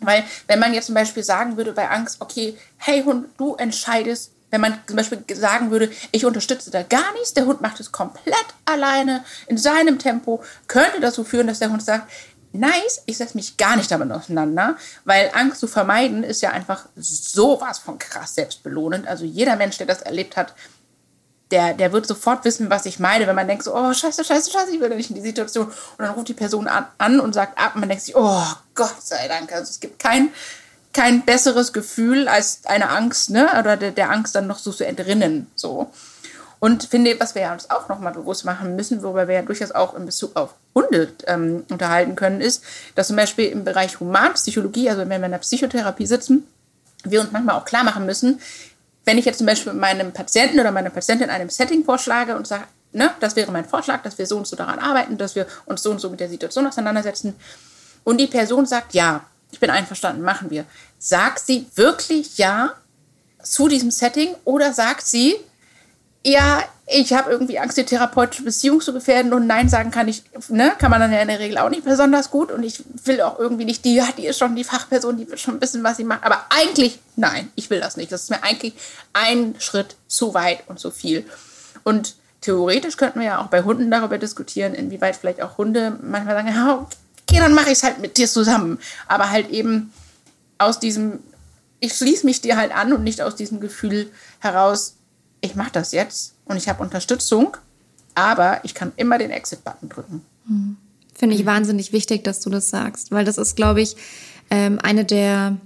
Weil 0.00 0.24
wenn 0.48 0.58
man 0.58 0.74
jetzt 0.74 0.86
zum 0.86 0.94
Beispiel 0.94 1.22
sagen 1.22 1.56
würde 1.56 1.72
bei 1.72 1.88
Angst, 1.88 2.20
okay, 2.20 2.58
hey 2.76 3.02
Hund, 3.04 3.28
du 3.38 3.54
entscheidest, 3.54 4.32
wenn 4.54 4.60
man 4.60 4.78
zum 4.86 4.96
Beispiel 4.96 5.24
sagen 5.34 5.72
würde, 5.72 5.90
ich 6.12 6.24
unterstütze 6.24 6.70
da 6.70 6.84
gar 6.84 7.12
nichts, 7.14 7.34
der 7.34 7.44
Hund 7.44 7.60
macht 7.60 7.80
es 7.80 7.90
komplett 7.90 8.46
alleine 8.64 9.24
in 9.48 9.58
seinem 9.58 9.98
Tempo, 9.98 10.44
könnte 10.68 11.00
dazu 11.00 11.24
führen, 11.24 11.48
dass 11.48 11.58
der 11.58 11.70
Hund 11.70 11.82
sagt, 11.82 12.08
nice, 12.52 13.02
ich 13.06 13.16
setze 13.16 13.36
mich 13.36 13.56
gar 13.56 13.74
nicht 13.74 13.90
damit 13.90 14.12
auseinander, 14.12 14.76
weil 15.04 15.32
Angst 15.34 15.58
zu 15.58 15.66
vermeiden 15.66 16.22
ist 16.22 16.40
ja 16.40 16.50
einfach 16.50 16.86
sowas 16.94 17.80
von 17.80 17.98
krass 17.98 18.36
selbstbelohnend. 18.36 19.08
Also 19.08 19.24
jeder 19.24 19.56
Mensch, 19.56 19.76
der 19.78 19.88
das 19.88 20.02
erlebt 20.02 20.36
hat, 20.36 20.54
der, 21.50 21.74
der 21.74 21.92
wird 21.92 22.06
sofort 22.06 22.44
wissen, 22.44 22.70
was 22.70 22.86
ich 22.86 23.00
meine, 23.00 23.26
wenn 23.26 23.34
man 23.34 23.48
denkt 23.48 23.64
so, 23.64 23.74
oh, 23.74 23.92
scheiße, 23.92 24.24
scheiße, 24.24 24.52
scheiße, 24.52 24.72
ich 24.72 24.80
will 24.80 24.88
da 24.88 24.94
nicht 24.94 25.10
in 25.10 25.16
die 25.16 25.22
Situation. 25.22 25.66
Und 25.66 25.74
dann 25.98 26.10
ruft 26.10 26.28
die 26.28 26.34
Person 26.34 26.68
an, 26.68 26.86
an 26.98 27.18
und 27.18 27.32
sagt 27.32 27.58
ab 27.58 27.74
und 27.74 27.80
man 27.80 27.88
denkt 27.88 28.04
sich, 28.04 28.14
oh, 28.14 28.44
Gott 28.76 29.02
sei 29.02 29.26
Dank. 29.26 29.52
Also 29.52 29.70
es 29.70 29.80
gibt 29.80 29.98
kein, 29.98 30.30
kein 30.94 31.24
besseres 31.24 31.72
Gefühl 31.72 32.28
als 32.28 32.60
eine 32.64 32.88
Angst, 32.88 33.30
ne? 33.30 33.48
Oder 33.58 33.76
der, 33.76 33.90
der 33.90 34.10
Angst 34.10 34.34
dann 34.34 34.46
noch 34.46 34.58
so 34.58 34.72
zu 34.72 34.86
entrinnen, 34.86 35.48
so. 35.54 35.90
Und 36.60 36.84
finde, 36.84 37.20
was 37.20 37.34
wir 37.34 37.50
uns 37.52 37.68
auch 37.68 37.88
nochmal 37.88 38.14
bewusst 38.14 38.46
machen 38.46 38.74
müssen, 38.74 39.02
worüber 39.02 39.28
wir 39.28 39.34
ja 39.34 39.42
durchaus 39.42 39.72
auch 39.72 39.94
in 39.94 40.06
Bezug 40.06 40.34
auf 40.34 40.54
Hunde 40.74 41.12
ähm, 41.26 41.64
unterhalten 41.68 42.16
können, 42.16 42.40
ist, 42.40 42.64
dass 42.94 43.08
zum 43.08 43.16
Beispiel 43.16 43.48
im 43.48 43.64
Bereich 43.64 44.00
Humanpsychologie, 44.00 44.88
also 44.88 45.02
wenn 45.02 45.20
wir 45.20 45.26
in 45.26 45.32
der 45.32 45.38
Psychotherapie 45.38 46.06
sitzen, 46.06 46.46
wir 47.04 47.20
uns 47.20 47.32
manchmal 47.32 47.56
auch 47.56 47.66
klar 47.66 47.84
machen 47.84 48.06
müssen, 48.06 48.40
wenn 49.04 49.18
ich 49.18 49.26
jetzt 49.26 49.38
zum 49.38 49.46
Beispiel 49.46 49.74
meinem 49.74 50.12
Patienten 50.12 50.58
oder 50.58 50.72
meiner 50.72 50.88
Patientin 50.88 51.28
einem 51.28 51.50
Setting 51.50 51.84
vorschlage 51.84 52.34
und 52.34 52.46
sage, 52.46 52.64
ne, 52.92 53.10
das 53.20 53.36
wäre 53.36 53.52
mein 53.52 53.66
Vorschlag, 53.66 54.02
dass 54.02 54.16
wir 54.16 54.26
so 54.26 54.38
und 54.38 54.46
so 54.46 54.56
daran 54.56 54.78
arbeiten, 54.78 55.18
dass 55.18 55.34
wir 55.34 55.46
uns 55.66 55.82
so 55.82 55.90
und 55.90 56.00
so 56.00 56.08
mit 56.08 56.20
der 56.20 56.30
Situation 56.30 56.66
auseinandersetzen, 56.66 57.34
und 58.04 58.18
die 58.18 58.26
Person 58.26 58.66
sagt, 58.66 58.94
ja, 58.94 59.24
ich 59.54 59.60
bin 59.60 59.70
einverstanden, 59.70 60.22
machen 60.22 60.50
wir. 60.50 60.64
Sagt 60.98 61.46
sie 61.46 61.66
wirklich 61.76 62.38
ja 62.38 62.74
zu 63.42 63.68
diesem 63.68 63.90
Setting 63.90 64.34
oder 64.44 64.72
sagt 64.72 65.06
sie, 65.06 65.36
ja, 66.26 66.64
ich 66.86 67.12
habe 67.12 67.30
irgendwie 67.30 67.58
Angst, 67.58 67.76
die 67.76 67.84
therapeutische 67.84 68.42
Beziehung 68.42 68.80
zu 68.80 68.92
gefährden 68.92 69.32
und 69.32 69.46
Nein 69.46 69.68
sagen 69.68 69.90
kann 69.90 70.08
ich, 70.08 70.24
ne, 70.48 70.72
kann 70.78 70.90
man 70.90 71.00
dann 71.00 71.12
ja 71.12 71.20
in 71.20 71.28
der 71.28 71.38
Regel 71.38 71.58
auch 71.58 71.70
nicht 71.70 71.84
besonders 71.84 72.30
gut 72.30 72.50
und 72.50 72.64
ich 72.64 72.82
will 73.04 73.20
auch 73.20 73.38
irgendwie 73.38 73.64
nicht, 73.64 73.84
die, 73.84 73.94
ja, 73.94 74.08
die 74.16 74.26
ist 74.26 74.38
schon 74.38 74.56
die 74.56 74.64
Fachperson, 74.64 75.16
die 75.16 75.28
wird 75.28 75.38
schon 75.38 75.60
wissen, 75.60 75.84
was 75.84 75.98
sie 75.98 76.04
macht, 76.04 76.24
aber 76.24 76.46
eigentlich, 76.50 76.98
nein, 77.14 77.52
ich 77.54 77.70
will 77.70 77.80
das 77.80 77.96
nicht. 77.96 78.10
Das 78.10 78.24
ist 78.24 78.30
mir 78.30 78.42
eigentlich 78.42 78.74
ein 79.12 79.54
Schritt 79.58 79.96
zu 80.08 80.34
weit 80.34 80.64
und 80.66 80.80
zu 80.80 80.90
viel. 80.90 81.24
Und 81.84 82.16
theoretisch 82.40 82.96
könnten 82.96 83.20
wir 83.20 83.26
ja 83.26 83.40
auch 83.40 83.48
bei 83.48 83.62
Hunden 83.62 83.90
darüber 83.90 84.18
diskutieren, 84.18 84.74
inwieweit 84.74 85.16
vielleicht 85.16 85.42
auch 85.42 85.58
Hunde 85.58 85.96
manchmal 86.02 86.34
sagen, 86.34 86.48
ja, 86.48 86.86
okay, 87.28 87.40
dann 87.40 87.54
mache 87.54 87.66
ich 87.66 87.78
es 87.78 87.82
halt 87.82 88.00
mit 88.00 88.16
dir 88.16 88.28
zusammen. 88.28 88.78
Aber 89.06 89.30
halt 89.30 89.50
eben 89.50 89.92
aus 90.58 90.78
diesem, 90.78 91.20
ich 91.80 91.94
schließe 91.94 92.26
mich 92.26 92.40
dir 92.40 92.56
halt 92.56 92.74
an 92.74 92.92
und 92.92 93.04
nicht 93.04 93.20
aus 93.20 93.36
diesem 93.36 93.60
Gefühl 93.60 94.10
heraus, 94.38 94.94
ich 95.40 95.54
mache 95.54 95.72
das 95.72 95.92
jetzt 95.92 96.34
und 96.44 96.56
ich 96.56 96.68
habe 96.68 96.82
Unterstützung, 96.82 97.56
aber 98.14 98.60
ich 98.64 98.74
kann 98.74 98.92
immer 98.96 99.18
den 99.18 99.30
Exit-Button 99.30 99.88
drücken. 99.88 100.22
Hm. 100.46 100.76
Finde 101.14 101.36
ich 101.36 101.46
wahnsinnig 101.46 101.92
wichtig, 101.92 102.24
dass 102.24 102.40
du 102.40 102.50
das 102.50 102.70
sagst, 102.70 103.12
weil 103.12 103.24
das 103.24 103.38
ist, 103.38 103.54
glaube 103.54 103.80
ich, 103.80 103.96
ähm, 104.50 104.78
eine 104.80 105.04
der 105.04 105.58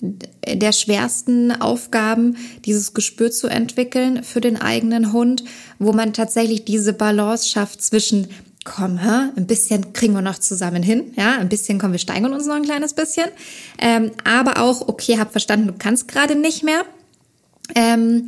der 0.00 0.72
schwersten 0.72 1.52
Aufgaben, 1.52 2.36
dieses 2.64 2.94
Gespür 2.94 3.30
zu 3.30 3.46
entwickeln 3.46 4.22
für 4.22 4.40
den 4.40 4.60
eigenen 4.60 5.12
Hund, 5.12 5.44
wo 5.78 5.92
man 5.92 6.12
tatsächlich 6.12 6.64
diese 6.64 6.92
Balance 6.92 7.48
schafft 7.48 7.82
zwischen 7.82 8.28
komm, 8.64 8.98
hä? 8.98 9.30
ein 9.36 9.46
bisschen 9.46 9.92
kriegen 9.92 10.14
wir 10.14 10.22
noch 10.22 10.38
zusammen 10.38 10.82
hin, 10.82 11.12
ja, 11.16 11.38
ein 11.38 11.48
bisschen 11.48 11.78
kommen 11.78 11.92
wir 11.92 11.98
steigern 11.98 12.32
uns 12.32 12.46
noch 12.46 12.56
ein 12.56 12.64
kleines 12.64 12.94
bisschen, 12.94 13.26
ähm, 13.78 14.10
aber 14.24 14.60
auch, 14.60 14.88
okay, 14.88 15.18
hab 15.18 15.32
verstanden, 15.32 15.66
du 15.66 15.74
kannst 15.78 16.08
gerade 16.08 16.34
nicht 16.34 16.62
mehr, 16.64 16.82
ähm, 17.74 18.26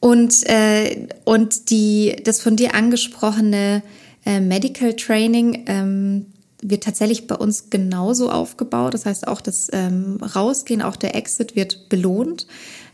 und, 0.00 0.48
äh, 0.48 1.08
und 1.24 1.70
die, 1.70 2.16
das 2.24 2.40
von 2.40 2.56
dir 2.56 2.74
angesprochene 2.74 3.82
äh, 4.24 4.40
Medical 4.40 4.94
Training 4.96 5.64
ähm, 5.66 6.26
wird 6.62 6.84
tatsächlich 6.84 7.26
bei 7.26 7.34
uns 7.34 7.70
genauso 7.70 8.30
aufgebaut. 8.30 8.94
Das 8.94 9.06
heißt, 9.06 9.28
auch 9.28 9.40
das 9.40 9.68
ähm, 9.72 10.18
Rausgehen, 10.22 10.82
auch 10.82 10.96
der 10.96 11.14
Exit 11.14 11.54
wird 11.56 11.88
belohnt, 11.88 12.46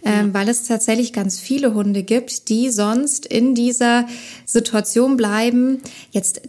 ähm, 0.07 0.35
weil 0.35 0.49
es 0.49 0.65
tatsächlich 0.65 1.13
ganz 1.13 1.39
viele 1.39 1.75
Hunde 1.75 2.03
gibt, 2.03 2.49
die 2.49 2.71
sonst 2.71 3.27
in 3.27 3.55
dieser 3.55 4.07
Situation 4.45 5.17
bleiben. 5.17 5.83
Jetzt 6.11 6.41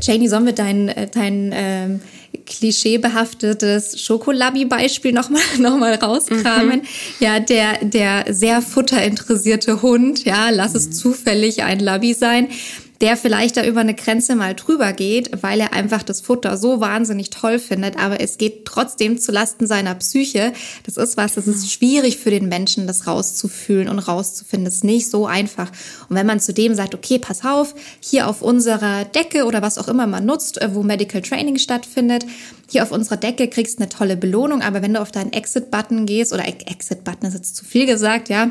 Janie, 0.00 0.28
sollen 0.28 0.46
wir 0.46 0.54
dein, 0.54 0.88
äh, 0.88 1.08
dein 1.12 1.52
ähm, 1.54 2.00
klischeebehaftetes 2.46 4.00
Schokolabi-Beispiel 4.00 5.12
nochmal 5.12 5.42
noch 5.58 5.76
mal 5.76 5.94
rauskramen? 5.94 6.80
Mhm. 6.80 6.86
Ja, 7.20 7.40
der, 7.40 7.84
der 7.84 8.32
sehr 8.32 8.62
futterinteressierte 8.62 9.82
Hund, 9.82 10.24
ja, 10.24 10.50
lass 10.50 10.74
es 10.74 10.90
zufällig 10.90 11.62
ein 11.62 11.80
Labi 11.80 12.14
sein, 12.14 12.48
der 13.00 13.16
vielleicht 13.16 13.56
da 13.56 13.64
über 13.64 13.80
eine 13.80 13.94
Grenze 13.94 14.34
mal 14.34 14.54
drüber 14.54 14.92
geht, 14.92 15.42
weil 15.42 15.60
er 15.60 15.72
einfach 15.72 16.02
das 16.02 16.20
Futter 16.20 16.56
so 16.56 16.80
wahnsinnig 16.80 17.30
toll 17.30 17.58
findet, 17.58 17.96
aber 17.96 18.20
es 18.20 18.38
geht 18.38 18.64
trotzdem 18.64 19.18
zu 19.18 19.30
Lasten 19.30 19.66
seiner 19.66 19.94
Psyche. 19.94 20.52
Das 20.84 20.96
ist 20.96 21.16
was, 21.16 21.34
das 21.34 21.46
ist 21.46 21.70
schwierig 21.70 22.18
für 22.18 22.30
den 22.30 22.48
Menschen, 22.48 22.88
das 22.88 23.06
rauszufühlen 23.06 23.88
und 23.88 24.00
rauszufinden. 24.00 24.64
Das 24.64 24.76
ist 24.76 24.84
nicht 24.84 25.08
so 25.08 25.26
einfach. 25.26 25.70
Und 26.08 26.16
wenn 26.16 26.26
man 26.26 26.40
zudem 26.40 26.74
sagt, 26.74 26.94
okay, 26.94 27.18
pass 27.18 27.44
auf, 27.44 27.74
hier 28.00 28.26
auf 28.26 28.42
unserer 28.42 29.04
Decke 29.04 29.44
oder 29.44 29.62
was 29.62 29.78
auch 29.78 29.88
immer 29.88 30.06
man 30.08 30.26
nutzt, 30.26 30.60
äh, 30.60 30.74
wo 30.74 30.82
Medical 30.82 31.22
Training 31.22 31.58
stattfindet, 31.58 32.26
hier 32.68 32.82
auf 32.82 32.90
unserer 32.90 33.16
Decke 33.16 33.48
kriegst 33.48 33.78
du 33.78 33.82
eine 33.82 33.88
tolle 33.88 34.16
Belohnung, 34.16 34.60
aber 34.60 34.82
wenn 34.82 34.94
du 34.94 35.00
auf 35.00 35.12
deinen 35.12 35.32
Exit-Button 35.32 36.04
gehst, 36.04 36.32
oder 36.32 36.46
Exit-Button 36.46 37.28
ist 37.28 37.34
jetzt 37.34 37.56
zu 37.56 37.64
viel 37.64 37.86
gesagt, 37.86 38.28
ja, 38.28 38.50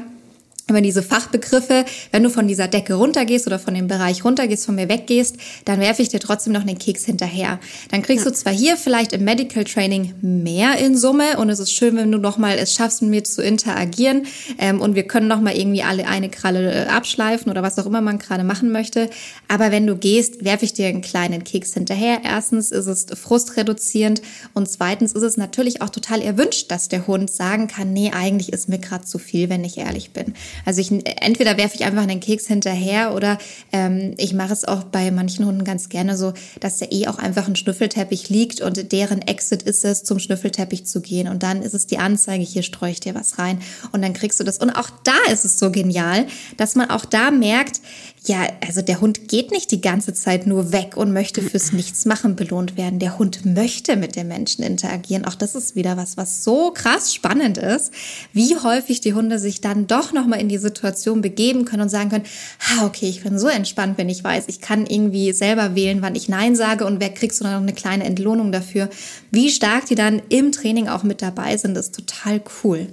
aber 0.69 0.81
diese 0.81 1.01
Fachbegriffe, 1.01 1.85
wenn 2.11 2.23
du 2.23 2.29
von 2.29 2.47
dieser 2.47 2.67
Decke 2.67 2.95
runtergehst 2.95 3.47
oder 3.47 3.57
von 3.57 3.73
dem 3.73 3.87
Bereich 3.87 4.25
runtergehst, 4.25 4.65
von 4.65 4.75
mir 4.75 4.89
weggehst, 4.89 5.37
dann 5.63 5.79
werfe 5.79 6.01
ich 6.01 6.09
dir 6.09 6.19
trotzdem 6.19 6.51
noch 6.51 6.61
einen 6.61 6.77
Keks 6.77 7.05
hinterher. 7.05 7.59
Dann 7.89 8.01
kriegst 8.01 8.25
ja. 8.25 8.31
du 8.31 8.37
zwar 8.37 8.51
hier 8.51 8.75
vielleicht 8.75 9.13
im 9.13 9.23
Medical 9.23 9.63
Training 9.63 10.13
mehr 10.21 10.77
in 10.77 10.97
Summe 10.97 11.37
und 11.37 11.49
es 11.49 11.59
ist 11.59 11.71
schön, 11.71 11.95
wenn 11.95 12.11
du 12.11 12.17
nochmal 12.17 12.57
es 12.57 12.73
schaffst, 12.73 13.01
mit 13.01 13.11
mir 13.11 13.23
zu 13.23 13.41
interagieren 13.41 14.27
ähm, 14.57 14.81
und 14.81 14.95
wir 14.95 15.03
können 15.03 15.27
nochmal 15.27 15.55
irgendwie 15.55 15.83
alle 15.83 16.05
eine 16.05 16.29
Kralle 16.29 16.85
äh, 16.85 16.87
abschleifen 16.87 17.49
oder 17.49 17.63
was 17.63 17.79
auch 17.79 17.85
immer 17.85 18.01
man 18.01 18.19
gerade 18.19 18.43
machen 18.43 18.69
möchte. 18.69 19.09
Aber 19.47 19.71
wenn 19.71 19.87
du 19.87 19.95
gehst, 19.95 20.43
werfe 20.43 20.65
ich 20.65 20.73
dir 20.73 20.87
einen 20.87 21.01
kleinen 21.01 21.45
Keks 21.45 21.73
hinterher. 21.75 22.19
Erstens 22.25 22.71
ist 22.71 22.87
es 22.87 23.05
frustreduzierend 23.13 24.21
und 24.53 24.69
zweitens 24.69 25.13
ist 25.13 25.23
es 25.23 25.37
natürlich 25.37 25.81
auch 25.81 25.89
total 25.89 26.21
erwünscht, 26.21 26.71
dass 26.71 26.89
der 26.89 27.07
Hund 27.07 27.31
sagen 27.31 27.67
kann, 27.67 27.93
nee, 27.93 28.11
eigentlich 28.13 28.51
ist 28.51 28.67
mir 28.67 28.79
gerade 28.79 29.05
zu 29.05 29.17
viel, 29.17 29.49
wenn 29.49 29.63
ich 29.63 29.77
ehrlich 29.77 30.11
bin. 30.11 30.33
Also 30.65 30.81
ich 30.81 30.91
entweder 31.21 31.57
werfe 31.57 31.75
ich 31.75 31.85
einfach 31.85 32.03
einen 32.03 32.19
Keks 32.19 32.47
hinterher 32.47 33.13
oder 33.13 33.37
ähm, 33.71 34.13
ich 34.17 34.33
mache 34.33 34.53
es 34.53 34.65
auch 34.65 34.83
bei 34.83 35.11
manchen 35.11 35.45
Hunden 35.45 35.63
ganz 35.63 35.89
gerne 35.89 36.17
so, 36.17 36.33
dass 36.59 36.77
da 36.77 36.87
eh 36.89 37.07
auch 37.07 37.17
einfach 37.17 37.47
ein 37.47 37.55
Schnüffelteppich 37.55 38.29
liegt 38.29 38.61
und 38.61 38.91
deren 38.91 39.21
Exit 39.21 39.63
ist 39.63 39.85
es, 39.85 40.03
zum 40.03 40.19
Schnüffelteppich 40.19 40.85
zu 40.85 41.01
gehen. 41.01 41.27
Und 41.27 41.43
dann 41.43 41.61
ist 41.61 41.73
es 41.73 41.87
die 41.87 41.97
Anzeige, 41.97 42.43
hier 42.43 42.63
streue 42.63 42.91
ich 42.91 42.99
dir 42.99 43.15
was 43.15 43.39
rein 43.39 43.59
und 43.91 44.01
dann 44.01 44.13
kriegst 44.13 44.39
du 44.39 44.43
das. 44.43 44.57
Und 44.57 44.71
auch 44.71 44.89
da 45.03 45.31
ist 45.31 45.45
es 45.45 45.59
so 45.59 45.71
genial, 45.71 46.27
dass 46.57 46.75
man 46.75 46.89
auch 46.89 47.05
da 47.05 47.31
merkt, 47.31 47.81
ja, 48.27 48.47
also 48.65 48.81
der 48.81 48.99
Hund 48.99 49.27
geht 49.27 49.51
nicht 49.51 49.71
die 49.71 49.79
ganze 49.79 50.13
Zeit 50.13 50.47
nur 50.47 50.71
weg 50.73 50.97
und 50.97 51.13
möchte 51.13 51.41
fürs 51.41 51.71
Nichtsmachen 51.71 52.35
belohnt 52.35 52.75
werden. 52.75 52.99
Der 52.99 53.17
Hund 53.17 53.45
möchte 53.45 53.95
mit 53.95 54.15
den 54.15 54.27
Menschen 54.27 54.63
interagieren. 54.63 55.25
Auch 55.25 55.35
das 55.35 55.55
ist 55.55 55.75
wieder 55.75 55.95
was, 55.95 56.17
was 56.17 56.43
so 56.43 56.71
krass 56.71 57.13
spannend 57.13 57.57
ist, 57.57 57.91
wie 58.33 58.57
häufig 58.57 58.99
die 58.99 59.13
Hunde 59.13 59.39
sich 59.39 59.61
dann 59.61 59.87
doch 59.87 60.11
nochmal 60.11 60.41
in 60.41 60.49
die 60.49 60.57
Situation 60.57 61.21
begeben 61.21 61.65
können 61.65 61.83
und 61.83 61.89
sagen 61.89 62.09
können, 62.09 62.25
ha, 62.59 62.85
okay, 62.85 63.07
ich 63.07 63.23
bin 63.23 63.39
so 63.39 63.47
entspannt, 63.47 63.97
wenn 63.97 64.09
ich 64.09 64.23
weiß, 64.23 64.45
ich 64.47 64.59
kann 64.59 64.85
irgendwie 64.85 65.31
selber 65.31 65.75
wählen, 65.75 66.01
wann 66.01 66.15
ich 66.15 66.27
Nein 66.27 66.55
sage 66.55 66.85
und 66.85 66.99
wer 66.99 67.13
kriegst 67.13 67.39
du 67.39 67.45
dann 67.45 67.53
noch 67.53 67.61
eine 67.61 67.73
kleine 67.73 68.03
Entlohnung 68.03 68.51
dafür. 68.51 68.89
Wie 69.31 69.49
stark 69.49 69.85
die 69.85 69.95
dann 69.95 70.21
im 70.29 70.51
Training 70.51 70.89
auch 70.89 71.03
mit 71.03 71.21
dabei 71.21 71.55
sind, 71.55 71.77
ist 71.77 71.95
total 71.95 72.41
cool. 72.63 72.87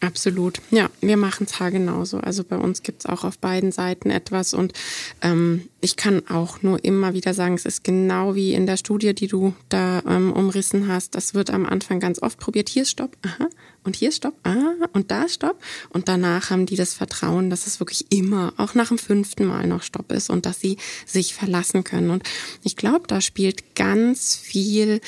Absolut. 0.00 0.60
Ja, 0.70 0.90
wir 1.00 1.16
machen 1.16 1.46
es 1.50 1.58
genauso. 1.58 2.18
Also 2.18 2.44
bei 2.44 2.56
uns 2.56 2.82
gibt 2.82 3.00
es 3.00 3.06
auch 3.06 3.24
auf 3.24 3.38
beiden 3.38 3.72
Seiten 3.72 4.10
etwas 4.10 4.52
und 4.52 4.74
ähm, 5.22 5.68
ich 5.80 5.96
kann 5.96 6.28
auch 6.28 6.62
nur 6.62 6.84
immer 6.84 7.14
wieder 7.14 7.32
sagen, 7.32 7.54
es 7.54 7.64
ist 7.64 7.82
genau 7.82 8.34
wie 8.34 8.52
in 8.52 8.66
der 8.66 8.76
Studie, 8.76 9.14
die 9.14 9.26
du 9.26 9.54
da 9.70 10.02
ähm, 10.06 10.32
umrissen 10.32 10.88
hast. 10.88 11.14
Das 11.14 11.32
wird 11.32 11.50
am 11.50 11.64
Anfang 11.64 11.98
ganz 11.98 12.20
oft 12.20 12.38
probiert. 12.38 12.68
Hier 12.68 12.82
ist 12.82 12.90
Stopp, 12.90 13.16
aha, 13.22 13.48
und 13.84 13.96
hier 13.96 14.10
ist 14.10 14.16
Stopp, 14.16 14.34
ah, 14.44 14.74
und 14.92 15.10
da 15.10 15.22
ist 15.22 15.34
Stopp. 15.34 15.62
Und 15.90 16.08
danach 16.08 16.50
haben 16.50 16.66
die 16.66 16.76
das 16.76 16.92
Vertrauen, 16.92 17.48
dass 17.48 17.66
es 17.66 17.80
wirklich 17.80 18.06
immer, 18.10 18.52
auch 18.58 18.74
nach 18.74 18.88
dem 18.88 18.98
fünften 18.98 19.46
Mal 19.46 19.66
noch 19.66 19.82
Stopp 19.82 20.12
ist 20.12 20.28
und 20.28 20.44
dass 20.44 20.60
sie 20.60 20.76
sich 21.06 21.34
verlassen 21.34 21.84
können. 21.84 22.10
Und 22.10 22.22
ich 22.62 22.76
glaube, 22.76 23.06
da 23.06 23.22
spielt 23.22 23.74
ganz 23.76 24.36
viel 24.36 25.00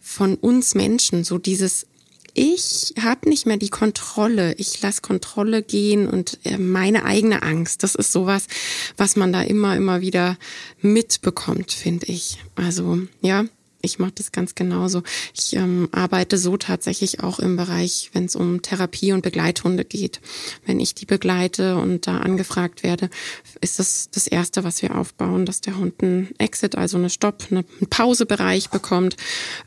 von 0.00 0.34
uns 0.34 0.74
Menschen 0.74 1.22
so 1.22 1.38
dieses 1.38 1.86
ich 2.34 2.94
habe 3.00 3.28
nicht 3.28 3.46
mehr 3.46 3.56
die 3.56 3.68
Kontrolle. 3.68 4.54
Ich 4.58 4.80
lasse 4.80 5.02
Kontrolle 5.02 5.62
gehen 5.62 6.08
und 6.08 6.38
äh, 6.44 6.58
meine 6.58 7.04
eigene 7.04 7.42
Angst. 7.42 7.82
Das 7.82 7.94
ist 7.94 8.12
sowas, 8.12 8.46
was 8.96 9.16
man 9.16 9.32
da 9.32 9.42
immer, 9.42 9.76
immer 9.76 10.00
wieder 10.00 10.38
mitbekommt, 10.80 11.72
finde 11.72 12.06
ich. 12.06 12.38
Also 12.54 13.00
ja, 13.20 13.44
ich 13.82 13.98
mache 13.98 14.12
das 14.14 14.32
ganz 14.32 14.54
genauso. 14.54 15.02
Ich 15.34 15.54
ähm, 15.56 15.88
arbeite 15.92 16.38
so 16.38 16.56
tatsächlich 16.56 17.20
auch 17.20 17.40
im 17.40 17.56
Bereich, 17.56 18.10
wenn 18.12 18.24
es 18.24 18.36
um 18.36 18.62
Therapie 18.62 19.12
und 19.12 19.22
Begleithunde 19.22 19.84
geht. 19.84 20.20
Wenn 20.64 20.80
ich 20.80 20.94
die 20.94 21.04
begleite 21.04 21.76
und 21.76 22.06
da 22.06 22.18
angefragt 22.18 22.84
werde, 22.84 23.10
ist 23.60 23.78
das 23.78 24.08
das 24.10 24.26
Erste, 24.28 24.64
was 24.64 24.80
wir 24.82 24.96
aufbauen, 24.96 25.44
dass 25.44 25.60
der 25.60 25.76
Hund 25.76 26.02
einen 26.02 26.30
Exit, 26.38 26.76
also 26.76 26.96
eine 26.96 27.10
Stopp, 27.10 27.48
einen 27.50 27.64
Pausebereich 27.90 28.70
bekommt, 28.70 29.16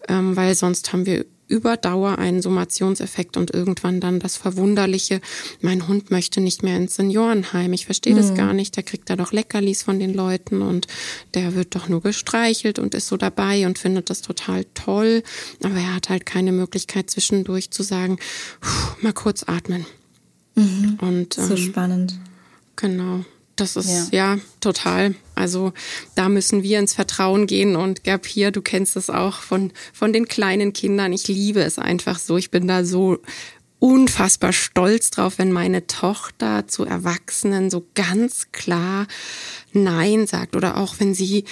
ähm, 0.07 0.35
weil 0.35 0.55
sonst 0.55 0.93
haben 0.93 1.05
wir 1.05 1.25
über 1.47 1.77
Dauer 1.77 2.17
einen 2.17 2.41
Summationseffekt 2.41 3.37
und 3.37 3.53
irgendwann 3.53 3.99
dann 3.99 4.19
das 4.19 4.37
Verwunderliche, 4.37 5.21
mein 5.61 5.87
Hund 5.87 6.11
möchte 6.11 6.41
nicht 6.41 6.63
mehr 6.63 6.77
ins 6.77 6.95
Seniorenheim. 6.95 7.73
Ich 7.73 7.85
verstehe 7.85 8.13
mhm. 8.13 8.17
das 8.17 8.33
gar 8.33 8.53
nicht. 8.53 8.75
Der 8.75 8.83
kriegt 8.83 9.09
da 9.09 9.15
doch 9.15 9.31
Leckerlis 9.31 9.83
von 9.83 9.99
den 9.99 10.13
Leuten 10.13 10.61
und 10.61 10.87
der 11.33 11.55
wird 11.55 11.75
doch 11.75 11.87
nur 11.87 12.01
gestreichelt 12.01 12.79
und 12.79 12.95
ist 12.95 13.07
so 13.07 13.17
dabei 13.17 13.65
und 13.67 13.77
findet 13.77 14.09
das 14.09 14.21
total 14.21 14.65
toll. 14.73 15.23
Aber 15.63 15.75
er 15.75 15.95
hat 15.95 16.09
halt 16.09 16.25
keine 16.25 16.51
Möglichkeit 16.51 17.09
zwischendurch 17.09 17.71
zu 17.71 17.83
sagen, 17.83 18.17
mal 19.01 19.13
kurz 19.13 19.43
atmen. 19.43 19.85
Mhm. 20.55 20.97
Und, 21.01 21.37
ähm, 21.37 21.47
so 21.47 21.57
spannend. 21.57 22.17
Genau. 22.75 23.23
Das 23.55 23.75
ist 23.77 24.11
ja. 24.11 24.35
ja. 24.35 24.41
total. 24.59 25.15
Also 25.33 25.73
da 26.15 26.27
müssen 26.27 26.63
wir 26.63 26.79
ins 26.79 26.93
Vertrauen 26.93 27.47
gehen 27.47 27.75
und 27.75 28.03
Gab 28.03 28.25
hier, 28.25 28.51
du 28.51 28.61
kennst 28.61 28.97
es 28.97 29.09
auch 29.09 29.39
von, 29.39 29.71
von 29.93 30.11
den 30.11 30.27
kleinen 30.27 30.73
Kindern. 30.73 31.13
Ich 31.13 31.27
liebe 31.27 31.61
es 31.61 31.79
einfach 31.79 32.19
so. 32.19 32.37
Ich 32.37 32.51
bin 32.51 32.67
da 32.67 32.83
so 32.83 33.19
unfassbar 33.79 34.51
stolz 34.51 35.11
drauf, 35.11 35.37
wenn 35.37 35.51
meine 35.51 35.87
Tochter 35.87 36.67
zu 36.67 36.85
Erwachsenen 36.85 37.69
so 37.69 37.85
ganz 37.93 38.51
klar 38.51 39.07
Nein 39.73 40.27
sagt 40.27 40.55
oder 40.55 40.77
auch 40.77 40.95
wenn 40.99 41.13
sie 41.13 41.45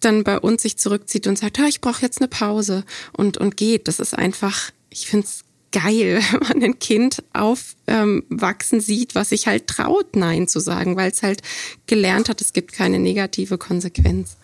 dann 0.00 0.24
bei 0.24 0.38
uns 0.38 0.62
sich 0.62 0.78
zurückzieht 0.78 1.26
und 1.26 1.38
sagt, 1.38 1.58
ich 1.68 1.80
brauche 1.80 2.02
jetzt 2.02 2.20
eine 2.20 2.28
Pause 2.28 2.84
und, 3.12 3.36
und 3.38 3.56
geht. 3.56 3.88
Das 3.88 4.00
ist 4.00 4.16
einfach, 4.16 4.70
ich 4.88 5.06
finde 5.06 5.26
es 5.26 5.44
geil, 5.72 6.20
wenn 6.30 6.40
man 6.40 6.62
ein 6.62 6.78
Kind 6.78 7.22
aufwachsen 7.32 8.80
sieht, 8.80 9.14
was 9.14 9.30
sich 9.30 9.46
halt 9.46 9.66
traut, 9.66 10.16
Nein 10.16 10.48
zu 10.48 10.60
sagen, 10.60 10.96
weil 10.96 11.10
es 11.10 11.22
halt 11.22 11.42
gelernt 11.86 12.28
hat, 12.28 12.40
es 12.40 12.52
gibt 12.52 12.72
keine 12.72 12.98
negative 12.98 13.58
Konsequenz. 13.58 14.36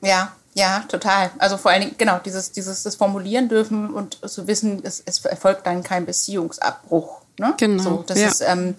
Ja, 0.00 0.32
ja, 0.54 0.84
total. 0.88 1.30
Also 1.38 1.56
vor 1.56 1.70
allen 1.70 1.82
Dingen, 1.82 1.94
genau, 1.96 2.18
dieses, 2.18 2.52
dieses 2.52 2.82
das 2.82 2.96
Formulieren 2.96 3.48
dürfen 3.48 3.92
und 3.92 4.18
zu 4.28 4.46
wissen, 4.46 4.80
es, 4.84 5.02
es 5.04 5.24
erfolgt 5.24 5.66
dann 5.66 5.82
kein 5.82 6.04
Beziehungsabbruch. 6.04 7.22
Ne? 7.38 7.54
Genau. 7.58 7.82
So, 7.82 8.04
das 8.06 8.18
ja. 8.18 8.28
ist, 8.28 8.42
ähm, 8.42 8.74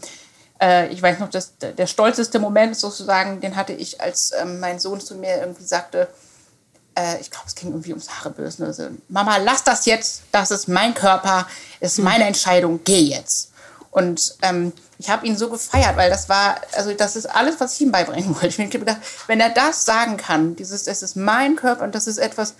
äh, 0.62 0.88
ich 0.89 1.02
weiß 1.02 1.19
noch, 1.19 1.30
dass 1.30 1.58
der 1.58 1.88
stolzeste 1.88 2.39
Moment 2.39 2.78
sozusagen, 2.78 3.41
den 3.41 3.56
hatte 3.56 3.73
ich, 3.73 4.02
als 4.02 4.32
ähm, 4.39 4.60
mein 4.60 4.80
Sohn 4.80 5.02
zu 5.02 5.15
mir 5.15 5.38
irgendwie 5.39 5.65
sagte, 5.65 6.10
äh, 6.95 7.19
ich 7.19 7.32
glaube, 7.32 7.47
es 7.47 7.56
ging 7.56 7.69
irgendwie 7.69 7.91
ums 7.91 8.10
Haarebürsten. 8.10 8.65
Also, 8.65 8.89
Mama, 9.10 9.38
lass 9.38 9.63
das 9.63 9.86
jetzt, 9.86 10.23
das 10.32 10.51
ist 10.51 10.67
mein 10.67 10.93
Körper, 10.93 11.47
ist 11.79 11.97
hm. 11.97 12.06
meine 12.06 12.25
Entscheidung, 12.25 12.82
geh 12.84 12.99
jetzt. 12.99 13.51
Und 13.91 14.36
ähm, 14.41 14.73
ich 14.97 15.10
habe 15.10 15.25
ihn 15.27 15.38
so 15.38 15.49
gefeiert, 15.49 15.97
weil 15.97 16.10
das 16.10 16.29
war, 16.29 16.56
also 16.71 16.93
das 16.93 17.15
ist 17.15 17.27
alles, 17.27 17.60
was 17.60 17.75
ich 17.75 17.82
ihm 17.82 17.91
beibringen 17.91 18.36
wollte. 18.41 18.47
Ich 18.47 18.60
habe 18.60 18.79
gedacht, 18.79 19.01
wenn 19.27 19.39
er 19.39 19.49
das 19.49 19.86
sagen 19.86 20.17
kann, 20.17 20.56
dieses, 20.56 20.84
das 20.84 21.03
ist 21.03 21.15
mein 21.15 21.56
Körper 21.56 21.84
und 21.84 21.93
das 21.93 22.08
ist 22.08 22.17
etwas, 22.17 22.56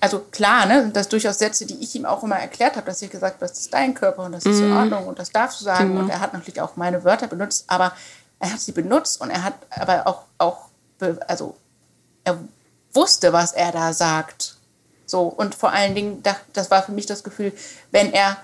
also 0.00 0.20
klar, 0.30 0.66
ne, 0.66 0.90
das 0.92 1.08
durchaus 1.08 1.38
Sätze, 1.38 1.64
die 1.64 1.82
ich 1.82 1.94
ihm 1.94 2.04
auch 2.04 2.22
immer 2.22 2.36
erklärt 2.36 2.76
habe, 2.76 2.86
dass 2.86 3.00
ich 3.00 3.10
gesagt 3.10 3.36
habe, 3.36 3.46
das 3.46 3.58
ist 3.58 3.72
dein 3.72 3.94
Körper 3.94 4.24
und 4.24 4.32
das 4.32 4.44
ist 4.44 4.60
in 4.60 4.70
mhm. 4.70 4.76
Ordnung 4.76 5.06
und 5.06 5.18
das 5.18 5.30
darfst 5.30 5.60
du 5.60 5.64
sagen. 5.64 5.88
Genau. 5.88 6.00
Und 6.00 6.10
er 6.10 6.20
hat 6.20 6.34
natürlich 6.34 6.60
auch 6.60 6.76
meine 6.76 7.02
Wörter 7.04 7.28
benutzt, 7.28 7.64
aber 7.68 7.92
er 8.38 8.52
hat 8.52 8.60
sie 8.60 8.72
benutzt 8.72 9.20
und 9.20 9.30
er 9.30 9.42
hat 9.42 9.54
aber 9.70 10.06
auch, 10.06 10.22
auch 10.38 10.68
also 11.26 11.56
er 12.24 12.38
wusste, 12.98 13.32
was 13.32 13.52
er 13.52 13.70
da 13.70 13.92
sagt. 13.92 14.56
So, 15.06 15.22
und 15.22 15.54
vor 15.54 15.72
allen 15.72 15.94
Dingen, 15.94 16.22
das 16.52 16.70
war 16.70 16.82
für 16.82 16.92
mich 16.92 17.06
das 17.06 17.22
Gefühl, 17.22 17.52
wenn 17.92 18.12
er 18.12 18.36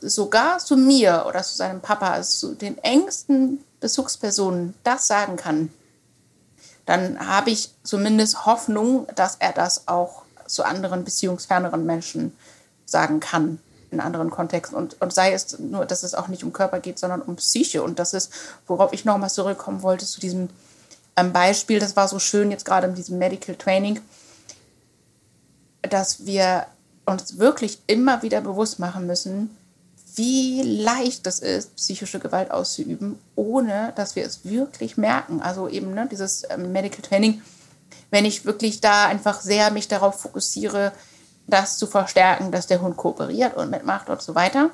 sogar 0.00 0.58
zu 0.58 0.76
mir 0.76 1.24
oder 1.28 1.42
zu 1.42 1.56
seinem 1.56 1.80
Papa, 1.80 2.12
also 2.12 2.48
zu 2.48 2.54
den 2.54 2.78
engsten 2.78 3.64
Bezugspersonen, 3.80 4.74
das 4.84 5.08
sagen 5.08 5.36
kann, 5.36 5.70
dann 6.86 7.26
habe 7.26 7.50
ich 7.50 7.70
zumindest 7.82 8.46
Hoffnung, 8.46 9.08
dass 9.16 9.36
er 9.40 9.52
das 9.52 9.88
auch 9.88 10.22
zu 10.46 10.62
anderen 10.64 11.04
beziehungsferneren 11.04 11.84
Menschen 11.84 12.36
sagen 12.84 13.18
kann 13.18 13.58
in 13.90 14.00
anderen 14.00 14.30
Kontexten. 14.30 14.78
Und, 14.78 15.00
und 15.02 15.12
sei 15.12 15.32
es 15.32 15.58
nur, 15.58 15.84
dass 15.84 16.04
es 16.04 16.14
auch 16.14 16.28
nicht 16.28 16.44
um 16.44 16.52
Körper 16.52 16.78
geht, 16.78 17.00
sondern 17.00 17.22
um 17.22 17.36
Psyche. 17.36 17.82
Und 17.82 17.98
das 17.98 18.14
ist, 18.14 18.32
worauf 18.68 18.92
ich 18.92 19.04
nochmal 19.04 19.30
zurückkommen 19.30 19.82
wollte, 19.82 20.06
zu 20.06 20.20
diesem 20.20 20.48
ähm, 21.16 21.32
Beispiel, 21.32 21.78
das 21.78 21.96
war 21.96 22.08
so 22.08 22.18
schön 22.18 22.50
jetzt 22.50 22.64
gerade 22.64 22.86
in 22.86 22.94
diesem 22.94 23.18
Medical 23.18 23.54
Training, 23.54 24.00
dass 25.82 26.26
wir 26.26 26.66
uns 27.06 27.38
wirklich 27.38 27.78
immer 27.86 28.22
wieder 28.22 28.40
bewusst 28.40 28.78
machen 28.78 29.06
müssen, 29.06 29.56
wie 30.16 30.62
leicht 30.62 31.26
es 31.26 31.40
ist, 31.40 31.76
psychische 31.76 32.18
Gewalt 32.18 32.50
auszuüben, 32.50 33.18
ohne 33.34 33.92
dass 33.96 34.16
wir 34.16 34.24
es 34.24 34.44
wirklich 34.44 34.96
merken. 34.96 35.42
Also 35.42 35.68
eben 35.68 35.94
ne, 35.94 36.08
dieses 36.10 36.42
ähm, 36.48 36.72
Medical 36.72 37.02
Training, 37.02 37.42
wenn 38.10 38.24
ich 38.24 38.44
wirklich 38.44 38.80
da 38.80 39.06
einfach 39.06 39.40
sehr 39.40 39.70
mich 39.70 39.88
darauf 39.88 40.20
fokussiere, 40.20 40.92
das 41.46 41.78
zu 41.78 41.86
verstärken, 41.86 42.50
dass 42.50 42.66
der 42.66 42.80
Hund 42.80 42.96
kooperiert 42.96 43.56
und 43.56 43.70
mitmacht 43.70 44.08
und 44.08 44.20
so 44.20 44.34
weiter, 44.34 44.70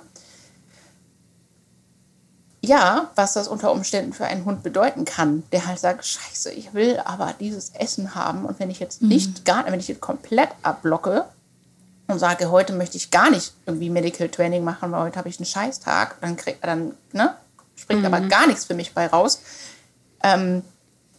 ja, 2.65 3.11
was 3.17 3.33
das 3.33 3.49
unter 3.49 3.73
Umständen 3.73 4.13
für 4.13 4.25
einen 4.25 4.45
Hund 4.45 4.63
bedeuten 4.63 5.05
kann, 5.05 5.43
der 5.51 5.67
halt 5.67 5.81
sagt, 5.81 6.07
scheiße, 6.07 6.53
ich 6.53 6.75
will 6.75 7.01
aber 7.05 7.35
dieses 7.41 7.71
Essen 7.71 8.15
haben 8.15 8.45
und 8.45 8.61
wenn 8.61 8.71
ich 8.71 8.79
jetzt 8.79 9.03
nicht 9.03 9.41
mhm. 9.41 9.45
gar, 9.45 9.67
wenn 9.67 9.81
ich 9.81 9.89
jetzt 9.89 10.01
komplett 10.01 10.49
abblocke 10.63 11.25
und 12.07 12.21
sage, 12.21 12.53
heute 12.53 12.73
möchte 12.73 12.97
ich 12.97 13.11
gar 13.11 13.31
nicht 13.31 13.53
irgendwie 13.67 13.91
Medical 13.91 14.29
Training 14.29 14.63
machen, 14.63 14.93
weil 14.93 15.03
heute 15.03 15.19
habe 15.19 15.29
ich 15.29 15.39
einen 15.39 15.47
Scheißtag, 15.47 16.21
dann 16.21 16.37
kriegt 16.37 16.65
dann, 16.65 16.95
ne, 17.13 17.35
springt 17.75 18.03
mhm. 18.03 18.15
aber 18.15 18.21
gar 18.21 18.47
nichts 18.47 18.65
für 18.67 18.75
mich 18.75 18.95
bei 18.95 19.09
raus. 19.09 19.41
Ähm, 20.23 20.63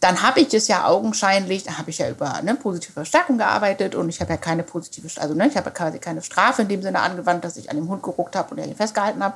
dann 0.00 0.22
habe 0.22 0.40
ich 0.40 0.52
es 0.54 0.68
ja 0.68 0.86
augenscheinlich, 0.86 1.64
da 1.64 1.76
habe 1.76 1.90
ich 1.90 1.98
ja 1.98 2.08
über 2.08 2.40
ne, 2.42 2.54
positive 2.54 2.92
Verstärkung 2.92 3.36
gearbeitet 3.36 3.94
und 3.94 4.08
ich 4.08 4.20
habe 4.22 4.30
ja 4.30 4.38
keine 4.38 4.62
positive, 4.62 5.08
also 5.20 5.34
ne, 5.34 5.48
ich 5.48 5.56
habe 5.58 5.66
ja 5.66 5.72
quasi 5.72 5.98
keine 5.98 6.22
Strafe 6.22 6.62
in 6.62 6.68
dem 6.68 6.80
Sinne 6.80 7.00
angewandt, 7.00 7.44
dass 7.44 7.58
ich 7.58 7.68
an 7.68 7.76
dem 7.76 7.88
Hund 7.88 8.02
geruckt 8.02 8.34
habe 8.34 8.50
und 8.52 8.58
er 8.58 8.66
ihn 8.66 8.76
festgehalten 8.76 9.22
habe. 9.22 9.34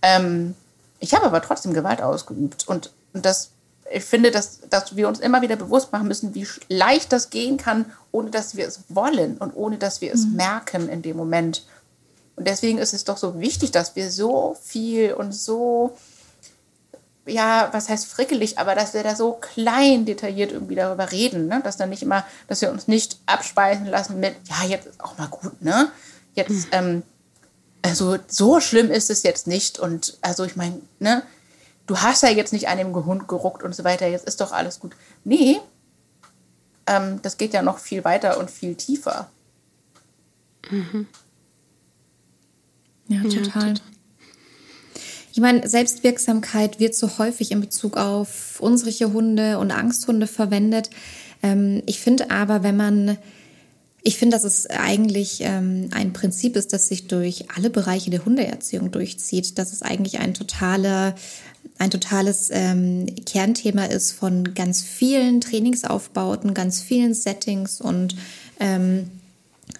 Ähm, 0.00 0.54
ich 0.98 1.14
habe 1.14 1.26
aber 1.26 1.42
trotzdem 1.42 1.74
Gewalt 1.74 2.02
ausgeübt. 2.02 2.66
Und, 2.68 2.92
und 3.12 3.24
das, 3.24 3.50
ich 3.90 4.04
finde, 4.04 4.30
dass, 4.30 4.60
dass 4.70 4.96
wir 4.96 5.08
uns 5.08 5.20
immer 5.20 5.42
wieder 5.42 5.56
bewusst 5.56 5.92
machen 5.92 6.08
müssen, 6.08 6.34
wie 6.34 6.46
leicht 6.68 7.12
das 7.12 7.30
gehen 7.30 7.56
kann, 7.56 7.86
ohne 8.12 8.30
dass 8.30 8.56
wir 8.56 8.66
es 8.66 8.80
wollen 8.88 9.36
und 9.38 9.54
ohne 9.54 9.78
dass 9.78 10.00
wir 10.00 10.12
es 10.12 10.26
mhm. 10.26 10.36
merken 10.36 10.88
in 10.88 11.02
dem 11.02 11.16
Moment. 11.16 11.66
Und 12.36 12.46
deswegen 12.46 12.78
ist 12.78 12.94
es 12.94 13.04
doch 13.04 13.16
so 13.16 13.40
wichtig, 13.40 13.70
dass 13.72 13.96
wir 13.96 14.10
so 14.10 14.56
viel 14.62 15.14
und 15.14 15.32
so, 15.32 15.96
ja, 17.24 17.70
was 17.72 17.88
heißt 17.88 18.06
frickelig, 18.06 18.58
aber 18.58 18.74
dass 18.74 18.94
wir 18.94 19.02
da 19.02 19.16
so 19.16 19.32
klein 19.32 20.04
detailliert 20.04 20.52
irgendwie 20.52 20.74
darüber 20.74 21.10
reden, 21.12 21.48
ne? 21.48 21.60
dass 21.64 21.78
dann 21.78 21.90
nicht 21.90 22.02
immer, 22.02 22.24
dass 22.46 22.60
wir 22.60 22.70
uns 22.70 22.88
nicht 22.88 23.18
abspeisen 23.26 23.86
lassen 23.86 24.20
mit, 24.20 24.34
ja, 24.44 24.68
jetzt 24.68 24.86
ist 24.86 25.00
auch 25.00 25.16
mal 25.16 25.28
gut, 25.28 25.62
ne? 25.62 25.90
Jetzt, 26.34 26.50
mhm. 26.50 26.72
ähm, 26.72 27.02
also 27.82 28.18
so 28.26 28.60
schlimm 28.60 28.90
ist 28.90 29.10
es 29.10 29.22
jetzt 29.22 29.46
nicht. 29.46 29.78
Und 29.78 30.18
also 30.20 30.44
ich 30.44 30.56
meine, 30.56 30.80
ne, 30.98 31.22
du 31.86 31.98
hast 31.98 32.22
ja 32.22 32.30
jetzt 32.30 32.52
nicht 32.52 32.68
an 32.68 32.78
dem 32.78 32.94
Hund 32.94 33.28
geruckt 33.28 33.62
und 33.62 33.74
so 33.74 33.84
weiter, 33.84 34.06
jetzt 34.06 34.26
ist 34.26 34.40
doch 34.40 34.52
alles 34.52 34.80
gut. 34.80 34.96
Nee, 35.24 35.60
ähm, 36.86 37.20
das 37.22 37.36
geht 37.36 37.52
ja 37.52 37.62
noch 37.62 37.78
viel 37.78 38.04
weiter 38.04 38.38
und 38.38 38.50
viel 38.50 38.74
tiefer. 38.74 39.30
Mhm. 40.70 41.06
Ja, 43.08 43.22
total. 43.22 43.34
Ja, 43.34 43.42
total. 43.42 43.74
Ich 45.36 45.40
meine, 45.40 45.68
Selbstwirksamkeit 45.68 46.80
wird 46.80 46.94
so 46.94 47.18
häufig 47.18 47.50
in 47.50 47.60
Bezug 47.60 47.98
auf 47.98 48.58
unsere 48.58 49.12
Hunde 49.12 49.58
und 49.58 49.70
Angsthunde 49.70 50.26
verwendet. 50.26 50.88
Ähm, 51.42 51.82
ich 51.84 52.00
finde 52.00 52.30
aber, 52.30 52.62
wenn 52.62 52.78
man 52.78 53.18
ich 54.06 54.18
finde, 54.18 54.36
dass 54.36 54.44
es 54.44 54.70
eigentlich 54.70 55.38
ähm, 55.40 55.88
ein 55.90 56.12
Prinzip 56.12 56.54
ist, 56.54 56.72
das 56.72 56.86
sich 56.86 57.08
durch 57.08 57.46
alle 57.56 57.70
Bereiche 57.70 58.08
der 58.08 58.24
Hundeerziehung 58.24 58.92
durchzieht. 58.92 59.58
Dass 59.58 59.72
es 59.72 59.82
eigentlich 59.82 60.20
ein 60.20 60.32
totaler, 60.32 61.16
ein 61.78 61.90
totales 61.90 62.50
ähm, 62.52 63.06
Kernthema 63.26 63.86
ist 63.86 64.12
von 64.12 64.54
ganz 64.54 64.80
vielen 64.80 65.40
Trainingsaufbauten, 65.40 66.54
ganz 66.54 66.80
vielen 66.80 67.14
Settings 67.14 67.80
und 67.80 68.14
ähm, 68.60 69.10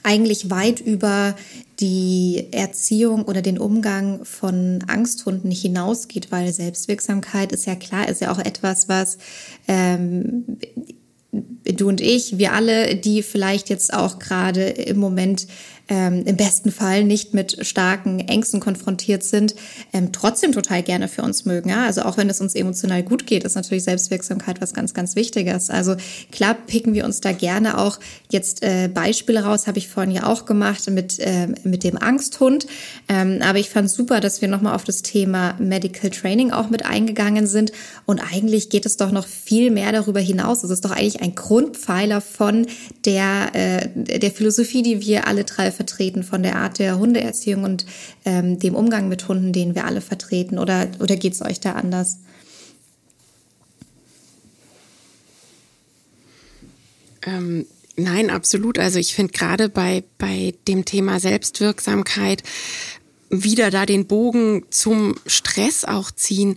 eigentlich 0.03 0.51
weit 0.51 0.81
über 0.81 1.37
die 1.79 2.49
Erziehung 2.51 3.27
oder 3.27 3.43
den 3.43 3.59
Umgang 3.59 4.25
von 4.25 4.83
Angsthunden 4.89 5.53
hinausgeht, 5.53 6.33
weil 6.33 6.53
Selbstwirksamkeit 6.53 7.53
ist 7.53 7.67
ja 7.67 7.77
klar, 7.77 8.09
ist 8.09 8.23
ja 8.23 8.33
auch 8.33 8.41
etwas, 8.41 8.89
was 8.89 9.19
ähm, 9.69 10.59
du 11.65 11.89
und 11.89 12.01
ich, 12.01 12.39
wir 12.39 12.53
alle, 12.53 12.97
die 12.97 13.23
vielleicht 13.23 13.69
jetzt 13.71 13.93
auch 13.93 14.19
gerade 14.19 14.63
im 14.69 14.99
Moment 14.99 15.47
ähm, 15.89 16.25
im 16.25 16.37
besten 16.37 16.73
Fall 16.73 17.05
nicht 17.05 17.35
mit 17.35 17.65
starken 17.65 18.21
Ängsten 18.21 18.61
konfrontiert 18.61 19.23
sind, 19.23 19.55
ähm, 19.93 20.13
trotzdem 20.13 20.53
total 20.53 20.83
gerne 20.83 21.09
für 21.09 21.23
uns 21.23 21.45
mögen. 21.45 21.71
Ja? 21.71 21.85
Also 21.85 22.03
auch 22.03 22.17
wenn 22.17 22.29
es 22.29 22.41
uns 22.41 22.55
emotional 22.55 23.03
gut 23.03 23.27
geht, 23.27 23.45
ist 23.45 23.55
natürlich 23.55 23.85
Selbstwirksamkeit 23.85 24.61
was 24.61 24.75
ganz, 24.75 24.95
ganz 24.95 25.15
Wichtiges. 25.17 25.71
Also 25.71 25.97
klar 26.33 26.55
picken 26.55 26.95
wir 26.95 27.05
uns 27.05 27.21
da 27.21 27.33
gerne 27.33 27.79
auch 27.79 28.01
jetzt 28.31 28.63
äh, 28.63 28.89
Beispiele 28.93 29.45
raus, 29.45 29.67
habe 29.67 29.79
ich 29.79 29.89
vorhin 29.89 30.13
ja 30.13 30.27
auch 30.27 30.45
gemacht 30.45 30.91
mit, 30.91 31.19
äh, 31.21 31.49
mit 31.63 31.85
dem 31.85 31.97
Angsthund. 32.01 32.67
Ähm, 33.09 33.39
aber 33.43 33.59
ich 33.59 33.71
fand 33.71 33.91
super, 33.91 34.21
dass 34.21 34.43
wir 34.43 34.49
nochmal 34.49 34.75
auf 34.75 34.85
das 34.85 35.03
Thema 35.03 35.55
Medical 35.59 36.11
Training 36.11 36.51
auch 36.51 36.69
mit 36.69 36.85
eingegangen 36.85 37.47
sind. 37.47 37.71
Und 38.07 38.21
eigentlich 38.21 38.71
geht 38.71 38.87
es 38.87 38.97
doch 38.97 39.13
noch 39.13 39.27
viel 39.27 39.71
mehr 39.71 39.93
darüber 39.93 40.21
hinaus. 40.21 40.65
Es 40.65 40.71
ist 40.71 40.85
doch 40.85 40.91
eigentlich 40.91 41.23
ein 41.23 41.35
Grundpfeiler 41.35 42.21
von 42.21 42.67
der, 43.05 43.55
äh, 43.55 43.89
der 43.95 44.31
Philosophie, 44.33 44.83
die 44.83 45.01
wir 45.03 45.29
alle 45.29 45.45
drei 45.45 45.71
vertreten, 45.77 46.23
von 46.23 46.43
der 46.43 46.57
Art 46.57 46.79
der 46.79 46.99
Hundeerziehung 46.99 47.65
und 47.65 47.87
ähm, 48.25 48.59
dem 48.59 48.75
Umgang 48.75 49.09
mit 49.09 49.29
Hunden, 49.29 49.53
den 49.53 49.75
wir 49.75 49.85
alle 49.85 50.01
vertreten. 50.01 50.59
Oder, 50.59 50.89
oder 50.99 51.17
geht 51.17 51.35
es 51.35 51.43
euch 51.43 51.61
da 51.61 51.73
anders? 51.73 52.19
Ähm, 57.27 57.67
nein, 57.97 58.31
absolut. 58.31 58.79
Also 58.79 58.99
ich 58.99 59.15
finde 59.15 59.33
gerade 59.33 59.69
bei, 59.69 60.05
bei 60.19 60.55
dem 60.67 60.85
Thema 60.85 61.21
Selbstwirksamkeit 61.21 62.43
wieder 63.29 63.71
da 63.71 63.87
den 63.87 64.07
Bogen 64.07 64.65
zum 64.71 65.17
Stress 65.27 65.85
auch 65.85 66.11
ziehen 66.11 66.57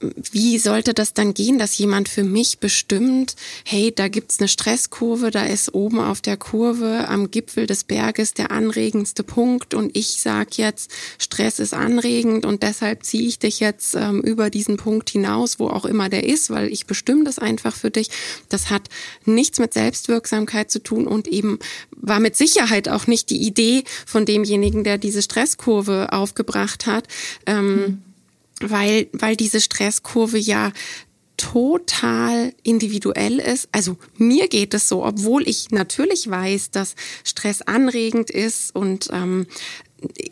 wie 0.00 0.58
sollte 0.58 0.94
das 0.94 1.14
dann 1.14 1.34
gehen, 1.34 1.58
dass 1.58 1.78
jemand 1.78 2.08
für 2.08 2.24
mich 2.24 2.58
bestimmt, 2.58 3.36
hey, 3.64 3.92
da 3.94 4.08
gibt's 4.08 4.38
eine 4.38 4.48
Stresskurve, 4.48 5.30
da 5.30 5.44
ist 5.44 5.74
oben 5.74 6.00
auf 6.00 6.20
der 6.20 6.36
Kurve 6.36 7.08
am 7.08 7.30
Gipfel 7.30 7.66
des 7.66 7.84
Berges 7.84 8.34
der 8.34 8.50
anregendste 8.50 9.22
Punkt 9.22 9.74
und 9.74 9.96
ich 9.96 10.20
sag 10.20 10.58
jetzt, 10.58 10.90
Stress 11.18 11.58
ist 11.58 11.74
anregend 11.74 12.44
und 12.44 12.62
deshalb 12.62 13.04
ziehe 13.04 13.26
ich 13.26 13.38
dich 13.38 13.60
jetzt 13.60 13.94
ähm, 13.94 14.20
über 14.20 14.50
diesen 14.50 14.76
Punkt 14.76 15.10
hinaus, 15.10 15.58
wo 15.58 15.68
auch 15.68 15.84
immer 15.84 16.08
der 16.08 16.24
ist, 16.24 16.50
weil 16.50 16.72
ich 16.72 16.86
bestimme 16.86 17.24
das 17.24 17.38
einfach 17.38 17.74
für 17.74 17.90
dich. 17.90 18.10
Das 18.48 18.70
hat 18.70 18.88
nichts 19.24 19.58
mit 19.58 19.72
Selbstwirksamkeit 19.72 20.70
zu 20.70 20.82
tun 20.82 21.06
und 21.06 21.28
eben 21.28 21.58
war 21.90 22.20
mit 22.20 22.36
Sicherheit 22.36 22.88
auch 22.88 23.06
nicht 23.06 23.30
die 23.30 23.42
Idee 23.42 23.84
von 24.06 24.26
demjenigen, 24.26 24.84
der 24.84 24.98
diese 24.98 25.22
Stresskurve 25.22 26.12
aufgebracht 26.12 26.86
hat. 26.86 27.08
Ähm, 27.46 27.76
mhm 27.76 28.02
weil, 28.60 29.08
weil 29.12 29.36
diese 29.36 29.60
Stresskurve 29.60 30.38
ja 30.38 30.72
total 31.36 32.52
individuell 32.62 33.38
ist. 33.40 33.68
Also 33.72 33.96
mir 34.16 34.48
geht 34.48 34.72
es 34.74 34.88
so, 34.88 35.04
obwohl 35.04 35.48
ich 35.48 35.70
natürlich 35.70 36.30
weiß, 36.30 36.70
dass 36.70 36.94
Stress 37.24 37.62
anregend 37.62 38.30
ist 38.30 38.74
und 38.74 39.08
ähm, 39.12 39.46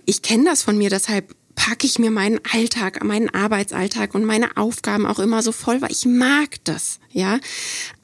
ich 0.07 0.23
kenne 0.23 0.45
das 0.45 0.63
von 0.63 0.79
mir, 0.79 0.91
deshalb 0.91 1.35
packe 1.55 1.87
ich 1.87 1.99
mir 1.99 2.11
meinen 2.11 2.41
Alltag, 2.53 3.05
meinen 3.05 3.29
Arbeitsalltag 3.29 4.15
und 4.15 4.25
meine 4.25 4.57
Aufgaben 4.57 5.07
auch 5.07 5.19
immer 5.19 5.43
so 5.43 5.53
voll, 5.53 5.83
weil 5.83 5.93
ich 5.93 6.07
mag 6.07 6.65
das, 6.65 6.99
ja. 7.11 7.39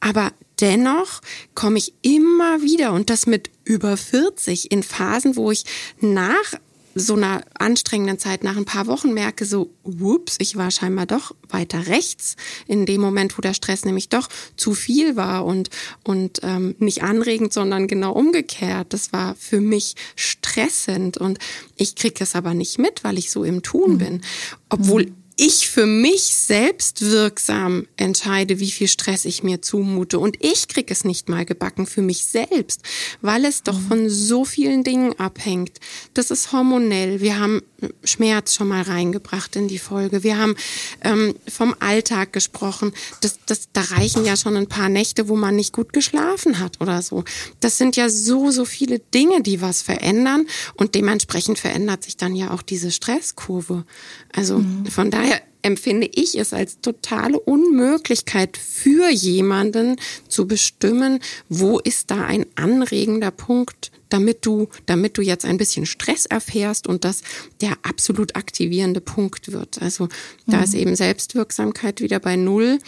Aber 0.00 0.33
dennoch 0.61 1.20
komme 1.54 1.78
ich 1.78 1.94
immer 2.02 2.62
wieder 2.62 2.92
und 2.92 3.11
das 3.11 3.26
mit 3.26 3.50
über 3.64 3.96
40 3.96 4.70
in 4.70 4.83
Phasen, 4.83 5.37
wo 5.37 5.50
ich 5.50 5.64
nach 6.00 6.54
so 6.94 7.14
einer 7.14 7.42
anstrengenden 7.59 8.18
Zeit 8.18 8.42
nach 8.42 8.57
ein 8.57 8.64
paar 8.64 8.87
Wochen 8.87 9.12
merke, 9.12 9.44
so, 9.44 9.70
whoops, 9.85 10.37
ich 10.38 10.57
war 10.57 10.70
scheinbar 10.70 11.07
doch 11.07 11.35
weiter 11.48 11.87
rechts 11.87 12.37
in 12.66 12.87
dem 12.87 13.01
Moment, 13.01 13.37
wo 13.37 13.42
der 13.42 13.55
Stress 13.55 13.85
nämlich 13.85 14.09
doch 14.09 14.29
zu 14.57 14.74
viel 14.74 15.16
war 15.16 15.44
und, 15.44 15.70
und 16.05 16.40
ähm, 16.42 16.74
nicht 16.79 17.03
anregend, 17.03 17.53
sondern 17.53 17.87
genau 17.87 18.12
umgekehrt. 18.12 18.92
Das 18.92 19.12
war 19.12 19.35
für 19.35 19.61
mich 19.61 19.94
stressend 20.16 21.18
und 21.18 21.38
ich 21.77 21.94
kriege 21.94 22.22
es 22.22 22.35
aber 22.35 22.55
nicht 22.55 22.79
mit, 22.79 23.05
weil 23.05 23.18
ich 23.18 23.31
so 23.31 23.44
im 23.44 23.62
Tun 23.62 23.94
mhm. 23.94 23.98
bin. 23.98 24.20
Obwohl 24.68 25.07
mhm 25.07 25.17
ich 25.40 25.68
für 25.68 25.87
mich 25.87 26.22
selbst 26.22 27.01
wirksam 27.01 27.87
entscheide, 27.96 28.59
wie 28.59 28.72
viel 28.72 28.88
Stress 28.88 29.24
ich 29.24 29.44
mir 29.44 29.62
zumute. 29.62 30.18
Und 30.18 30.37
ich 30.44 30.66
krieg 30.66 30.90
es 30.90 31.05
nicht 31.05 31.29
mal 31.29 31.44
gebacken 31.44 31.87
für 31.87 32.03
mich 32.03 32.27
selbst, 32.27 32.83
weil 33.20 33.44
es 33.44 33.62
doch 33.62 33.79
von 33.81 34.11
so 34.11 34.44
vielen 34.44 34.83
Dingen 34.83 35.18
abhängt. 35.20 35.79
Das 36.12 36.33
ist 36.33 36.51
hormonell. 36.51 37.20
Wir 37.20 37.38
haben 37.38 37.62
Schmerz 38.03 38.55
schon 38.55 38.69
mal 38.69 38.83
reingebracht 38.83 39.55
in 39.55 39.69
die 39.69 39.79
Folge. 39.79 40.25
Wir 40.25 40.38
haben 40.38 40.57
ähm, 41.03 41.35
vom 41.47 41.75
Alltag 41.79 42.33
gesprochen. 42.33 42.93
Das, 43.21 43.38
das, 43.47 43.69
da 43.73 43.83
reichen 43.83 44.25
ja 44.25 44.37
schon 44.37 44.57
ein 44.57 44.67
paar 44.67 44.88
Nächte, 44.88 45.29
wo 45.29 45.37
man 45.37 45.55
nicht 45.55 45.73
gut 45.73 45.93
geschlafen 45.93 46.59
hat 46.59 46.81
oder 46.81 47.03
so. 47.03 47.25
Das 47.61 47.79
sind 47.79 47.97
ja 47.97 48.09
so, 48.09 48.51
so 48.51 48.64
viele 48.64 48.99
Dinge, 48.99 49.43
die 49.43 49.61
was 49.61 49.83
verändern. 49.83 50.47
Und 50.75 50.95
dementsprechend 50.95 51.59
verändert 51.59 52.03
sich 52.03 52.17
dann 52.17 52.35
ja 52.35 52.51
auch 52.51 52.62
diese 52.62 52.91
Stresskurve. 52.91 53.85
Also 54.33 54.59
mhm. 54.59 54.87
von 54.87 55.11
daher 55.11 55.41
empfinde 55.62 56.09
ich 56.12 56.37
es 56.37 56.53
als 56.53 56.81
totale 56.81 57.38
Unmöglichkeit 57.38 58.57
für 58.57 59.09
jemanden 59.11 59.97
zu 60.29 60.47
bestimmen, 60.47 61.21
wo 61.49 61.79
ist 61.79 62.11
da 62.11 62.25
ein 62.25 62.47
anregender 62.57 63.31
Punkt, 63.31 63.91
damit 64.09 64.47
du, 64.47 64.68
damit 64.87 65.18
du 65.18 65.23
jetzt 65.23 65.44
ein 65.44 65.57
bisschen 65.57 65.87
Stress 65.87 66.27
erfährst 66.27 66.87
und 66.87 67.05
das 67.05 67.23
der 67.61 67.73
absolut 67.83 68.37
aktivierende 68.37 69.01
Punkt 69.01 69.53
wird. 69.53 69.81
Also 69.81 70.09
da 70.47 70.59
mhm. 70.59 70.62
ist 70.64 70.75
eben 70.75 70.97
Selbstwirksamkeit 70.97 72.01
wieder 72.01 72.21
bei 72.21 72.37
Null. 72.37 72.79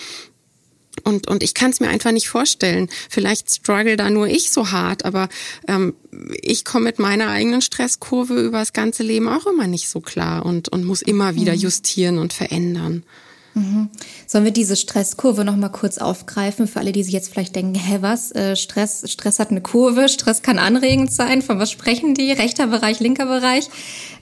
Und, 1.05 1.29
und 1.29 1.43
ich 1.43 1.55
kann 1.55 1.71
es 1.71 1.81
mir 1.81 1.89
einfach 1.89 2.13
nicht 2.13 2.29
vorstellen. 2.29 2.89
Vielleicht 3.09 3.51
struggle 3.51 3.97
da 3.97 4.11
nur 4.11 4.27
ich 4.27 4.51
so 4.51 4.71
hart, 4.71 5.05
aber 5.05 5.29
ähm, 5.69 5.95
ich 6.43 6.65
komme 6.65 6.87
mit 6.87 6.99
meiner 6.99 7.29
eigenen 7.29 7.63
Stresskurve 7.63 8.43
über 8.43 8.59
das 8.59 8.73
ganze 8.73 9.03
Leben 9.03 9.29
auch 9.29 9.47
immer 9.47 9.67
nicht 9.67 9.89
so 9.89 10.01
klar 10.01 10.45
und, 10.45 10.69
und 10.69 10.85
muss 10.85 11.01
immer 11.01 11.37
wieder 11.37 11.55
mhm. 11.55 11.61
justieren 11.61 12.19
und 12.19 12.33
verändern. 12.33 13.05
Mhm. 13.55 13.89
Sollen 14.27 14.45
wir 14.45 14.53
diese 14.53 14.77
Stresskurve 14.77 15.45
noch 15.45 15.57
mal 15.57 15.71
kurz 15.71 15.99
aufgreifen 15.99 16.69
für 16.69 16.79
alle, 16.79 16.93
die 16.93 17.03
sich 17.03 17.13
jetzt 17.13 17.33
vielleicht 17.33 17.57
denken, 17.57 17.75
hä, 17.75 17.99
was? 18.01 18.31
Äh, 18.33 18.55
Stress, 18.55 19.11
Stress 19.11 19.41
hat 19.41 19.51
eine 19.51 19.61
Kurve, 19.61 20.09
Stress 20.09 20.43
kann 20.43 20.59
anregend 20.59 21.13
sein. 21.13 21.43
Von 21.43 21.59
was 21.59 21.71
sprechen 21.71 22.15
die? 22.15 22.31
Rechter 22.31 22.69
Bereich, 22.69 23.01
linker 23.01 23.27
Bereich? 23.27 23.69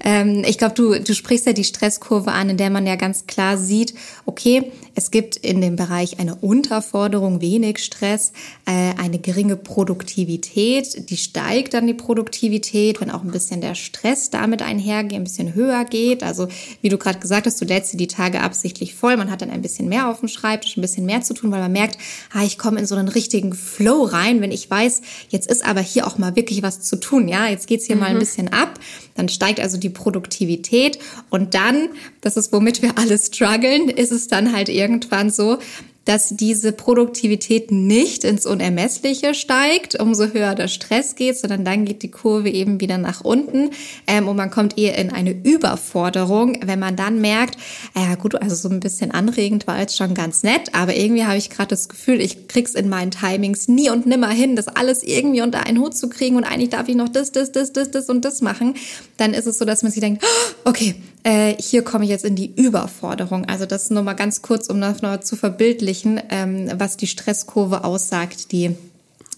Ähm, 0.02 0.44
ich 0.46 0.56
glaube, 0.56 0.74
du, 0.74 0.98
du 0.98 1.14
sprichst 1.14 1.46
ja 1.46 1.52
die 1.52 1.64
Stresskurve 1.64 2.32
an, 2.32 2.50
in 2.50 2.56
der 2.56 2.70
man 2.70 2.86
ja 2.86 2.96
ganz 2.96 3.26
klar 3.26 3.58
sieht, 3.58 3.94
okay, 4.24 4.72
es 4.94 5.10
gibt 5.10 5.36
in 5.36 5.60
dem 5.60 5.76
Bereich 5.76 6.18
eine 6.18 6.34
Unterforderung, 6.34 7.40
wenig 7.40 7.78
Stress, 7.78 8.32
äh, 8.66 8.94
eine 8.98 9.18
geringe 9.18 9.56
Produktivität, 9.56 11.10
die 11.10 11.16
steigt 11.16 11.74
dann 11.74 11.86
die 11.86 11.94
Produktivität, 11.94 13.00
wenn 13.00 13.10
auch 13.10 13.22
ein 13.22 13.30
bisschen 13.30 13.60
der 13.60 13.74
Stress 13.74 14.30
damit 14.30 14.62
einhergeht, 14.62 15.18
ein 15.18 15.24
bisschen 15.24 15.54
höher 15.54 15.84
geht. 15.84 16.22
Also 16.22 16.48
wie 16.80 16.88
du 16.88 16.96
gerade 16.96 17.18
gesagt 17.18 17.46
hast, 17.46 17.60
du 17.60 17.66
lädst 17.66 17.92
dir 17.92 17.98
die 17.98 18.06
Tage 18.06 18.40
absichtlich 18.40 18.94
voll 18.94 19.17
man 19.18 19.30
hat 19.30 19.42
dann 19.42 19.50
ein 19.50 19.62
bisschen 19.62 19.88
mehr 19.88 20.08
auf 20.08 20.20
dem 20.20 20.28
Schreibtisch, 20.28 20.76
ein 20.76 20.80
bisschen 20.80 21.04
mehr 21.04 21.22
zu 21.22 21.34
tun, 21.34 21.50
weil 21.50 21.60
man 21.60 21.72
merkt, 21.72 21.98
ah, 22.32 22.44
ich 22.44 22.58
komme 22.58 22.78
in 22.78 22.86
so 22.86 22.94
einen 22.94 23.08
richtigen 23.08 23.52
Flow 23.52 24.04
rein, 24.04 24.40
wenn 24.40 24.52
ich 24.52 24.70
weiß, 24.70 25.02
jetzt 25.28 25.50
ist 25.50 25.64
aber 25.64 25.80
hier 25.80 26.06
auch 26.06 26.18
mal 26.18 26.36
wirklich 26.36 26.62
was 26.62 26.80
zu 26.80 26.96
tun, 26.96 27.28
ja, 27.28 27.48
jetzt 27.48 27.66
geht's 27.66 27.86
hier 27.86 27.96
mhm. 27.96 28.00
mal 28.00 28.06
ein 28.08 28.14
mhm. 28.16 28.20
bisschen 28.20 28.48
ab, 28.48 28.78
dann 29.14 29.28
steigt 29.28 29.60
also 29.60 29.76
die 29.76 29.90
Produktivität 29.90 30.98
und 31.30 31.54
dann, 31.54 31.90
das 32.20 32.36
ist 32.36 32.52
womit 32.52 32.82
wir 32.82 32.96
alle 32.96 33.18
strugglen, 33.18 33.88
ist 33.88 34.12
es 34.12 34.28
dann 34.28 34.54
halt 34.54 34.68
irgendwann 34.68 35.30
so, 35.30 35.58
dass 36.08 36.30
diese 36.30 36.72
Produktivität 36.72 37.70
nicht 37.70 38.24
ins 38.24 38.46
Unermessliche 38.46 39.34
steigt, 39.34 40.00
umso 40.00 40.28
höher 40.32 40.54
der 40.54 40.68
Stress 40.68 41.16
geht, 41.16 41.36
sondern 41.36 41.66
dann 41.66 41.84
geht 41.84 42.02
die 42.02 42.10
Kurve 42.10 42.48
eben 42.48 42.80
wieder 42.80 42.96
nach 42.96 43.20
unten. 43.20 43.70
Ähm, 44.06 44.26
und 44.26 44.36
man 44.36 44.50
kommt 44.50 44.78
eher 44.78 44.96
in 44.96 45.12
eine 45.12 45.32
Überforderung, 45.32 46.60
wenn 46.64 46.78
man 46.78 46.96
dann 46.96 47.20
merkt, 47.20 47.58
ja 47.94 48.14
gut, 48.14 48.40
also 48.40 48.54
so 48.56 48.70
ein 48.70 48.80
bisschen 48.80 49.10
anregend 49.10 49.66
war 49.66 49.78
jetzt 49.78 49.98
schon 49.98 50.14
ganz 50.14 50.42
nett, 50.42 50.74
aber 50.74 50.96
irgendwie 50.96 51.24
habe 51.24 51.36
ich 51.36 51.50
gerade 51.50 51.68
das 51.68 51.90
Gefühl, 51.90 52.22
ich 52.22 52.48
krieg's 52.48 52.74
in 52.74 52.88
meinen 52.88 53.10
Timings 53.10 53.68
nie 53.68 53.90
und 53.90 54.06
nimmer 54.06 54.30
hin, 54.30 54.56
das 54.56 54.68
alles 54.68 55.02
irgendwie 55.02 55.42
unter 55.42 55.66
einen 55.66 55.78
Hut 55.78 55.94
zu 55.94 56.08
kriegen 56.08 56.36
und 56.36 56.44
eigentlich 56.44 56.70
darf 56.70 56.88
ich 56.88 56.96
noch 56.96 57.10
das, 57.10 57.32
das, 57.32 57.52
das, 57.52 57.74
das, 57.74 57.90
das 57.90 58.08
und 58.08 58.24
das 58.24 58.40
machen, 58.40 58.76
dann 59.18 59.34
ist 59.34 59.46
es 59.46 59.58
so, 59.58 59.66
dass 59.66 59.82
man 59.82 59.92
sich 59.92 60.00
denkt, 60.00 60.24
okay, 60.64 60.94
äh, 61.24 61.54
hier 61.60 61.82
komme 61.82 62.04
ich 62.04 62.10
jetzt 62.10 62.24
in 62.24 62.36
die 62.36 62.54
Überforderung. 62.54 63.44
Also 63.46 63.66
das 63.66 63.90
nur 63.90 64.02
mal 64.02 64.14
ganz 64.14 64.42
kurz, 64.42 64.68
um 64.68 64.80
das 64.80 65.02
noch 65.02 65.20
zu 65.20 65.36
verbildlichen, 65.36 66.20
ähm, 66.30 66.70
was 66.74 66.96
die 66.96 67.06
Stresskurve 67.06 67.84
aussagt, 67.84 68.52
die, 68.52 68.76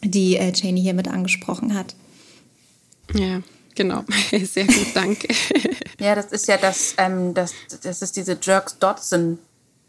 die 0.02 0.36
äh, 0.36 0.52
Janie 0.54 0.82
hier 0.82 0.94
mit 0.94 1.08
angesprochen 1.08 1.74
hat. 1.74 1.94
Ja, 3.14 3.40
genau. 3.74 4.04
Sehr 4.30 4.66
gut, 4.66 4.86
danke. 4.94 5.28
ja, 6.00 6.14
das 6.14 6.26
ist 6.26 6.48
ja 6.48 6.56
das, 6.56 6.94
ähm, 6.98 7.34
das, 7.34 7.52
das 7.82 8.02
ist 8.02 8.16
diese 8.16 8.38
Jerks-Dodson 8.40 9.38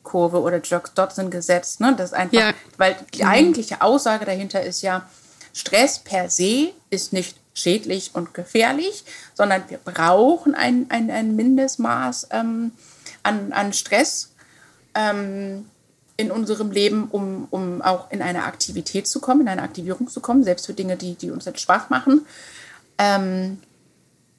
Kurve 0.03 0.41
oder 0.41 0.61
Jerks-Dodson-Gesetz. 0.63 1.79
Ne? 1.79 1.95
Das 1.95 2.13
einfach, 2.13 2.39
ja. 2.39 2.53
weil 2.77 2.95
die 3.13 3.23
eigentliche 3.23 3.81
Aussage 3.81 4.25
dahinter 4.25 4.63
ist 4.63 4.81
ja, 4.81 5.07
Stress 5.53 5.99
per 5.99 6.29
se 6.29 6.71
ist 6.89 7.13
nicht 7.13 7.35
schädlich 7.53 8.11
und 8.13 8.33
gefährlich, 8.33 9.03
sondern 9.33 9.63
wir 9.69 9.77
brauchen 9.77 10.55
ein, 10.55 10.85
ein, 10.89 11.11
ein 11.11 11.35
Mindestmaß 11.35 12.29
ähm, 12.31 12.71
an, 13.23 13.51
an 13.51 13.73
Stress 13.73 14.31
ähm, 14.95 15.65
in 16.17 16.31
unserem 16.31 16.71
Leben, 16.71 17.07
um, 17.09 17.47
um 17.49 17.81
auch 17.81 18.11
in 18.11 18.21
eine 18.21 18.43
Aktivität 18.43 19.07
zu 19.07 19.19
kommen, 19.19 19.41
in 19.41 19.47
eine 19.49 19.63
Aktivierung 19.63 20.07
zu 20.07 20.21
kommen, 20.21 20.43
selbst 20.43 20.65
für 20.65 20.73
Dinge, 20.73 20.95
die, 20.97 21.15
die 21.15 21.31
uns 21.31 21.45
jetzt 21.45 21.61
Spaß 21.61 21.89
machen. 21.89 22.25
Ähm, 22.97 23.59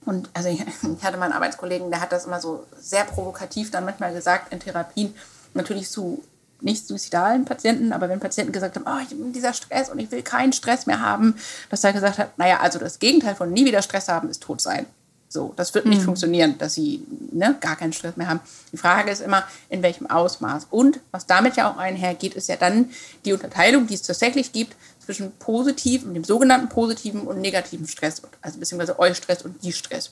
und 0.05 0.31
also 0.33 0.49
ich, 0.49 0.61
ich 0.99 1.05
hatte 1.05 1.17
mal 1.17 1.27
einen 1.27 1.35
Arbeitskollegen, 1.35 1.91
der 1.91 2.01
hat 2.01 2.13
das 2.13 2.27
immer 2.27 2.41
so 2.41 2.67
sehr 2.79 3.05
provokativ 3.05 3.71
dann 3.71 3.85
manchmal 3.85 4.15
gesagt 4.15 4.53
in 4.53 4.61
Therapien, 4.61 5.15
natürlich 5.55 5.91
zu 5.91 6.23
nicht 6.65 6.87
suizidalen 6.87 7.45
Patienten, 7.45 7.93
aber 7.93 8.09
wenn 8.09 8.21
Patienten 8.21 8.53
gesagt 8.53 8.77
haben, 8.77 8.85
oh, 8.87 9.03
ich 9.03 9.11
bin 9.11 9.33
dieser 9.33 9.53
Stress 9.53 9.91
und 9.91 9.99
ich 9.99 10.11
will 10.11 10.23
keinen 10.23 10.53
Stress 10.53 10.87
mehr 10.87 11.01
haben, 11.01 11.37
dass 11.71 11.85
er 11.85 11.93
gesagt 11.93 12.19
hat, 12.19 12.39
naja, 12.39 12.61
also 12.61 12.79
das 12.79 12.99
Gegenteil 12.99 13.35
von 13.35 13.53
nie 13.53 13.65
wieder 13.65 13.83
Stress 13.83 14.09
haben 14.09 14.29
ist 14.29 14.43
tot 14.43 14.61
sein. 14.61 14.87
So, 15.33 15.55
das 15.57 15.73
wird 15.75 15.87
nicht 15.87 16.01
mhm. 16.03 16.05
funktionieren, 16.05 16.59
dass 16.59 16.75
sie 16.75 17.07
ne, 17.33 17.57
gar 17.59 17.77
keinen 17.77 17.95
Stress 17.95 18.19
mehr 18.19 18.29
haben. 18.29 18.41
Die 18.71 18.77
Frage 18.77 19.11
ist 19.11 19.23
immer, 19.23 19.45
in 19.71 19.83
welchem 19.83 20.07
Ausmaß. 20.07 20.67
Und 20.71 21.01
was 21.11 21.25
damit 21.25 21.57
ja 21.57 21.73
auch 21.73 21.79
einhergeht, 21.79 22.35
ist 22.35 22.51
ja 22.51 22.57
dann 22.57 22.91
die 23.25 23.33
Unterteilung, 23.33 23.87
die 23.87 23.95
es 23.95 24.03
tatsächlich 24.03 24.53
gibt 24.53 24.77
zwischen 25.03 25.33
positiven, 25.39 26.13
dem 26.13 26.25
sogenannten 26.25 26.69
positiven 26.69 27.23
und 27.23 27.41
negativen 27.41 27.89
Stress, 27.89 28.21
also 28.43 28.59
beziehungsweise 28.59 28.99
Eustress 28.99 29.43
und 29.43 29.63
Die-Stress. 29.65 30.11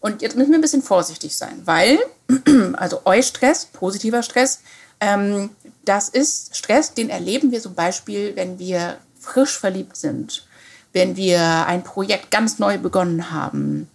Und 0.00 0.20
jetzt 0.20 0.36
müssen 0.36 0.50
wir 0.50 0.58
ein 0.58 0.62
bisschen 0.62 0.82
vorsichtig 0.82 1.34
sein, 1.34 1.62
weil, 1.64 1.98
also 2.74 3.02
Eustress, 3.06 3.66
positiver 3.66 4.22
Stress, 4.22 4.60
ähm, 5.00 5.50
das 5.84 6.08
ist 6.08 6.56
Stress, 6.56 6.94
den 6.94 7.10
erleben 7.10 7.52
wir 7.52 7.60
zum 7.60 7.74
Beispiel, 7.74 8.36
wenn 8.36 8.58
wir 8.58 8.98
frisch 9.18 9.58
verliebt 9.58 9.96
sind, 9.96 10.46
wenn 10.92 11.16
wir 11.16 11.66
ein 11.66 11.84
Projekt 11.84 12.30
ganz 12.30 12.58
neu 12.58 12.78
begonnen 12.78 13.30
haben, 13.30 13.88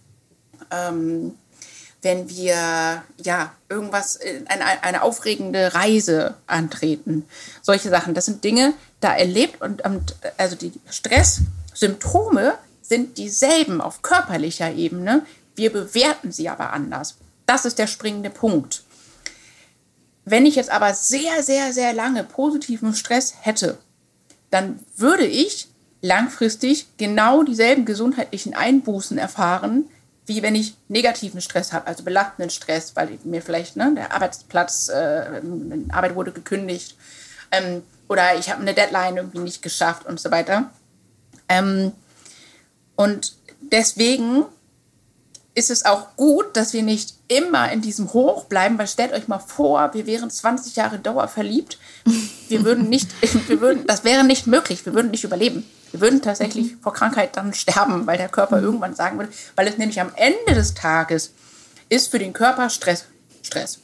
ähm, 0.70 1.34
wenn 2.02 2.28
wir 2.28 3.02
ja 3.22 3.52
irgendwas, 3.68 4.18
eine, 4.46 4.82
eine 4.82 5.02
aufregende 5.02 5.74
Reise 5.74 6.34
antreten. 6.46 7.24
Solche 7.62 7.88
Sachen. 7.88 8.14
Das 8.14 8.26
sind 8.26 8.44
Dinge, 8.44 8.74
da 9.00 9.14
erlebt 9.14 9.60
und 9.60 9.82
also 10.36 10.54
die 10.54 10.72
Stresssymptome 10.88 12.54
sind 12.82 13.18
dieselben 13.18 13.80
auf 13.80 14.02
körperlicher 14.02 14.72
Ebene. 14.72 15.26
Wir 15.56 15.72
bewerten 15.72 16.30
sie 16.30 16.48
aber 16.48 16.72
anders. 16.72 17.16
Das 17.46 17.64
ist 17.64 17.78
der 17.78 17.86
springende 17.86 18.30
Punkt. 18.30 18.84
Wenn 20.28 20.44
ich 20.44 20.56
jetzt 20.56 20.70
aber 20.70 20.92
sehr, 20.92 21.44
sehr, 21.44 21.72
sehr 21.72 21.92
lange 21.92 22.24
positiven 22.24 22.94
Stress 22.94 23.34
hätte, 23.42 23.78
dann 24.50 24.80
würde 24.96 25.24
ich 25.24 25.68
langfristig 26.02 26.88
genau 26.98 27.44
dieselben 27.44 27.84
gesundheitlichen 27.84 28.52
Einbußen 28.52 29.18
erfahren, 29.18 29.88
wie 30.26 30.42
wenn 30.42 30.56
ich 30.56 30.74
negativen 30.88 31.40
Stress 31.40 31.72
habe, 31.72 31.86
also 31.86 32.02
belastenden 32.02 32.50
Stress, 32.50 32.96
weil 32.96 33.18
mir 33.22 33.40
vielleicht 33.40 33.76
ne, 33.76 33.94
der 33.94 34.12
Arbeitsplatz, 34.12 34.88
äh, 34.88 35.40
Arbeit 35.90 36.16
wurde 36.16 36.32
gekündigt 36.32 36.96
ähm, 37.52 37.84
oder 38.08 38.36
ich 38.36 38.50
habe 38.50 38.60
eine 38.60 38.74
Deadline 38.74 39.16
irgendwie 39.16 39.38
nicht 39.38 39.62
geschafft 39.62 40.06
und 40.06 40.18
so 40.18 40.32
weiter. 40.32 40.72
Ähm, 41.48 41.92
und 42.96 43.36
deswegen 43.60 44.44
ist 45.56 45.70
es 45.70 45.86
auch 45.86 46.14
gut, 46.16 46.54
dass 46.54 46.74
wir 46.74 46.82
nicht 46.82 47.14
immer 47.28 47.72
in 47.72 47.80
diesem 47.80 48.12
Hoch 48.12 48.44
bleiben, 48.44 48.76
weil 48.78 48.86
stellt 48.86 49.14
euch 49.14 49.26
mal 49.26 49.38
vor, 49.38 49.94
wir 49.94 50.06
wären 50.06 50.30
20 50.30 50.76
Jahre 50.76 50.98
Dauer 50.98 51.28
verliebt. 51.28 51.78
Wir 52.48 52.62
würden 52.62 52.90
nicht, 52.90 53.08
wir 53.48 53.60
würden, 53.60 53.86
das 53.86 54.04
wäre 54.04 54.22
nicht 54.22 54.46
möglich, 54.46 54.84
wir 54.84 54.92
würden 54.92 55.10
nicht 55.10 55.24
überleben. 55.24 55.68
Wir 55.92 56.02
würden 56.02 56.20
tatsächlich 56.20 56.72
mhm. 56.72 56.80
vor 56.80 56.92
Krankheit 56.92 57.38
dann 57.38 57.54
sterben, 57.54 58.06
weil 58.06 58.18
der 58.18 58.28
Körper 58.28 58.58
mhm. 58.58 58.64
irgendwann 58.64 58.94
sagen 58.94 59.18
würde, 59.18 59.32
weil 59.56 59.66
es 59.66 59.78
nämlich 59.78 59.98
am 59.98 60.12
Ende 60.14 60.54
des 60.54 60.74
Tages 60.74 61.32
ist 61.88 62.10
für 62.10 62.18
den 62.18 62.34
Körper 62.34 62.68
Stress. 62.68 63.06
Stress. 63.42 63.78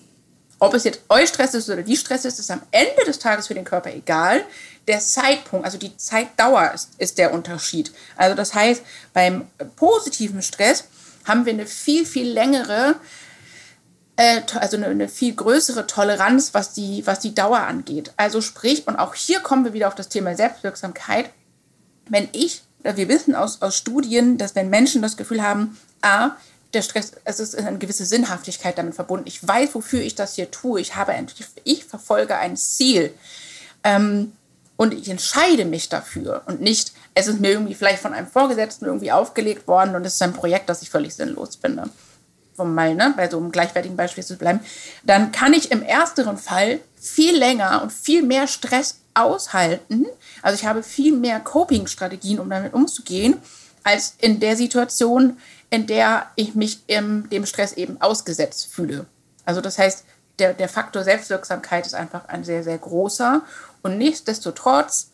Ob 0.58 0.74
es 0.74 0.84
jetzt 0.84 1.00
euch 1.08 1.30
Stress 1.30 1.54
ist 1.54 1.70
oder 1.70 1.82
die 1.82 1.96
Stress 1.96 2.26
ist, 2.26 2.38
ist 2.38 2.50
am 2.50 2.60
Ende 2.70 3.04
des 3.06 3.18
Tages 3.18 3.46
für 3.46 3.54
den 3.54 3.64
Körper 3.64 3.90
egal. 3.90 4.44
Der 4.86 5.00
Zeitpunkt, 5.00 5.64
also 5.64 5.78
die 5.78 5.96
Zeitdauer 5.96 6.70
ist, 6.74 6.90
ist 6.98 7.18
der 7.18 7.32
Unterschied. 7.32 7.92
Also 8.16 8.36
das 8.36 8.52
heißt, 8.52 8.82
beim 9.14 9.46
positiven 9.76 10.42
Stress 10.42 10.84
haben 11.24 11.46
wir 11.46 11.52
eine 11.52 11.66
viel, 11.66 12.04
viel 12.06 12.28
längere, 12.28 12.96
äh, 14.16 14.40
also 14.54 14.76
eine, 14.76 14.86
eine, 14.86 15.08
viel 15.08 15.34
größere 15.34 15.86
Toleranz, 15.86 16.54
was 16.54 16.72
die, 16.72 17.06
was 17.06 17.20
die 17.20 17.34
Dauer 17.34 17.60
angeht. 17.60 18.12
Also 18.16 18.40
sprich, 18.40 18.86
und 18.86 18.96
auch 18.96 19.14
hier 19.14 19.40
kommen 19.40 19.64
wir 19.64 19.72
wieder 19.72 19.88
auf 19.88 19.94
das 19.94 20.08
Thema 20.08 20.34
Selbstwirksamkeit, 20.34 21.30
wenn 22.08 22.28
ich, 22.32 22.62
wir 22.82 23.08
wissen 23.08 23.34
aus, 23.34 23.62
aus 23.62 23.76
Studien, 23.76 24.38
dass 24.38 24.54
wenn 24.54 24.70
Menschen 24.70 25.02
das 25.02 25.16
Gefühl 25.16 25.42
haben, 25.42 25.78
a, 26.02 26.32
der 26.74 26.82
Stress, 26.82 27.12
es 27.24 27.38
ist 27.38 27.56
eine 27.56 27.78
gewisse 27.78 28.06
Sinnhaftigkeit 28.06 28.78
damit 28.78 28.94
verbunden. 28.94 29.26
Ich 29.26 29.46
weiß, 29.46 29.74
wofür 29.74 30.00
ich 30.00 30.14
das 30.14 30.36
hier 30.36 30.50
tue. 30.50 30.80
Ich 30.80 30.96
habe 30.96 31.14
ich 31.64 31.84
verfolge 31.84 32.36
ein 32.36 32.56
Ziel. 32.56 33.12
Ähm, 33.84 34.32
und 34.76 34.94
ich 34.94 35.08
entscheide 35.08 35.64
mich 35.64 35.88
dafür 35.88 36.42
und 36.46 36.60
nicht, 36.60 36.92
es 37.14 37.28
ist 37.28 37.40
mir 37.40 37.50
irgendwie 37.50 37.74
vielleicht 37.74 38.00
von 38.00 38.14
einem 38.14 38.26
Vorgesetzten 38.26 38.86
irgendwie 38.86 39.12
aufgelegt 39.12 39.68
worden 39.68 39.94
und 39.94 40.04
es 40.04 40.14
ist 40.14 40.22
ein 40.22 40.32
Projekt, 40.32 40.68
das 40.68 40.82
ich 40.82 40.90
völlig 40.90 41.14
sinnlos 41.14 41.56
finde. 41.56 41.84
Um 42.56 42.74
mal 42.74 42.94
ne, 42.94 43.14
bei 43.16 43.28
so 43.30 43.38
einem 43.38 43.50
gleichwertigen 43.50 43.96
Beispiel 43.96 44.24
zu 44.24 44.36
bleiben, 44.36 44.60
dann 45.04 45.32
kann 45.32 45.52
ich 45.52 45.70
im 45.70 45.82
ersteren 45.82 46.36
Fall 46.36 46.80
viel 47.00 47.36
länger 47.36 47.82
und 47.82 47.92
viel 47.92 48.22
mehr 48.22 48.46
Stress 48.46 48.98
aushalten. 49.14 50.06
Also 50.42 50.56
ich 50.56 50.66
habe 50.66 50.82
viel 50.82 51.16
mehr 51.16 51.40
Coping-Strategien, 51.40 52.38
um 52.38 52.50
damit 52.50 52.74
umzugehen, 52.74 53.38
als 53.84 54.14
in 54.18 54.40
der 54.40 54.56
Situation, 54.56 55.38
in 55.70 55.86
der 55.86 56.26
ich 56.36 56.54
mich 56.54 56.80
im, 56.86 57.28
dem 57.30 57.46
Stress 57.46 57.72
eben 57.72 58.00
ausgesetzt 58.00 58.68
fühle. 58.72 59.06
Also 59.44 59.60
das 59.60 59.78
heißt, 59.78 60.04
der, 60.38 60.54
der 60.54 60.68
Faktor 60.68 61.04
Selbstwirksamkeit 61.04 61.86
ist 61.86 61.94
einfach 61.94 62.28
ein 62.28 62.44
sehr, 62.44 62.62
sehr 62.62 62.78
großer. 62.78 63.42
Und 63.82 63.98
nichtsdestotrotz 63.98 65.10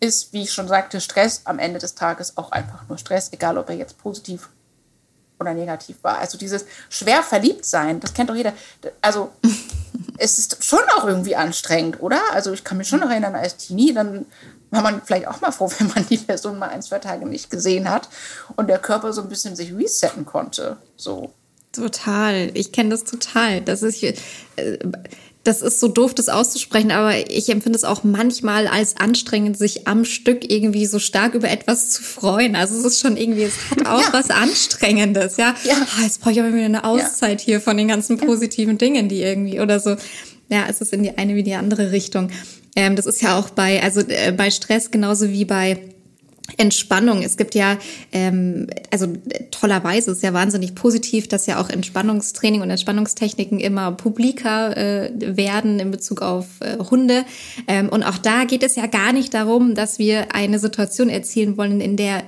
ist, 0.00 0.32
wie 0.32 0.42
ich 0.42 0.52
schon 0.52 0.68
sagte, 0.68 1.00
Stress 1.00 1.42
am 1.44 1.58
Ende 1.58 1.78
des 1.78 1.94
Tages 1.94 2.36
auch 2.36 2.50
einfach 2.50 2.88
nur 2.88 2.98
Stress, 2.98 3.32
egal 3.32 3.56
ob 3.56 3.68
er 3.68 3.76
jetzt 3.76 3.98
positiv 3.98 4.48
oder 5.38 5.54
negativ 5.54 5.96
war. 6.02 6.18
Also 6.18 6.38
dieses 6.38 6.64
schwer 6.88 7.22
verliebt 7.22 7.64
sein, 7.64 8.00
das 8.00 8.14
kennt 8.14 8.30
doch 8.30 8.34
jeder. 8.34 8.52
Also 9.00 9.30
es 10.18 10.38
ist 10.38 10.64
schon 10.64 10.82
auch 10.96 11.06
irgendwie 11.06 11.36
anstrengend, 11.36 12.00
oder? 12.00 12.20
Also 12.32 12.52
ich 12.52 12.64
kann 12.64 12.78
mich 12.78 12.88
schon 12.88 13.00
noch 13.00 13.10
erinnern, 13.10 13.34
als 13.34 13.56
Teenie, 13.56 13.92
dann 13.92 14.26
war 14.70 14.82
man 14.82 15.02
vielleicht 15.02 15.28
auch 15.28 15.40
mal 15.40 15.52
froh, 15.52 15.70
wenn 15.78 15.88
man 15.88 16.06
die 16.08 16.18
Person 16.18 16.58
mal 16.58 16.70
ein, 16.70 16.82
zwei 16.82 16.98
Tage 16.98 17.26
nicht 17.26 17.50
gesehen 17.50 17.88
hat 17.88 18.08
und 18.56 18.68
der 18.68 18.78
Körper 18.78 19.12
so 19.12 19.22
ein 19.22 19.28
bisschen 19.28 19.54
sich 19.54 19.72
resetten 19.74 20.24
konnte. 20.24 20.78
So. 20.96 21.32
Total. 21.72 22.50
Ich 22.54 22.72
kenne 22.72 22.90
das 22.90 23.04
total. 23.04 23.60
Das 23.60 23.82
ist, 23.82 24.02
äh, 24.02 24.14
das 25.44 25.60
ist 25.60 25.80
so 25.80 25.88
doof, 25.88 26.14
das 26.14 26.28
auszusprechen, 26.28 26.92
aber 26.92 27.30
ich 27.30 27.48
empfinde 27.48 27.76
es 27.76 27.84
auch 27.84 28.04
manchmal 28.04 28.68
als 28.68 28.96
anstrengend, 28.96 29.58
sich 29.58 29.88
am 29.88 30.04
Stück 30.04 30.48
irgendwie 30.48 30.86
so 30.86 31.00
stark 31.00 31.34
über 31.34 31.50
etwas 31.50 31.90
zu 31.90 32.02
freuen. 32.02 32.54
Also 32.54 32.78
es 32.78 32.84
ist 32.84 33.00
schon 33.00 33.16
irgendwie, 33.16 33.42
es 33.42 33.54
hat 33.70 33.86
auch 33.86 34.02
ja. 34.02 34.12
was 34.12 34.30
Anstrengendes, 34.30 35.38
ja. 35.38 35.54
ja. 35.64 35.74
Oh, 35.74 36.02
jetzt 36.02 36.20
brauche 36.20 36.32
ich 36.32 36.40
aber 36.40 36.52
wieder 36.52 36.64
eine 36.64 36.84
Auszeit 36.84 37.40
ja. 37.40 37.46
hier 37.46 37.60
von 37.60 37.76
den 37.76 37.88
ganzen 37.88 38.18
positiven 38.18 38.78
Dingen, 38.78 39.08
die 39.08 39.22
irgendwie 39.22 39.60
oder 39.60 39.80
so. 39.80 39.96
Ja, 40.48 40.66
es 40.68 40.80
ist 40.80 40.92
in 40.92 41.02
die 41.02 41.16
eine 41.18 41.34
wie 41.34 41.42
die 41.42 41.54
andere 41.54 41.90
Richtung. 41.90 42.30
Ähm, 42.76 42.94
das 42.94 43.06
ist 43.06 43.20
ja 43.20 43.38
auch 43.38 43.50
bei, 43.50 43.82
also 43.82 44.00
äh, 44.00 44.32
bei 44.32 44.50
Stress 44.50 44.90
genauso 44.90 45.30
wie 45.30 45.44
bei 45.44 45.78
Entspannung. 46.56 47.22
Es 47.22 47.36
gibt 47.36 47.54
ja, 47.54 47.78
ähm, 48.12 48.66
also 48.90 49.06
tollerweise 49.50 50.12
ist 50.12 50.22
ja 50.22 50.32
wahnsinnig 50.32 50.74
positiv, 50.74 51.28
dass 51.28 51.46
ja 51.46 51.60
auch 51.60 51.68
Entspannungstraining 51.68 52.62
und 52.62 52.70
Entspannungstechniken 52.70 53.60
immer 53.60 53.92
publiker 53.92 54.76
äh, 54.76 55.10
werden 55.18 55.80
in 55.80 55.90
Bezug 55.90 56.22
auf 56.22 56.46
äh, 56.60 56.78
Hunde. 56.78 57.24
Ähm, 57.68 57.88
und 57.88 58.02
auch 58.02 58.18
da 58.18 58.44
geht 58.44 58.62
es 58.62 58.76
ja 58.76 58.86
gar 58.86 59.12
nicht 59.12 59.34
darum, 59.34 59.74
dass 59.74 59.98
wir 59.98 60.34
eine 60.34 60.58
Situation 60.58 61.08
erzielen 61.08 61.56
wollen, 61.56 61.80
in 61.80 61.96
der 61.96 62.22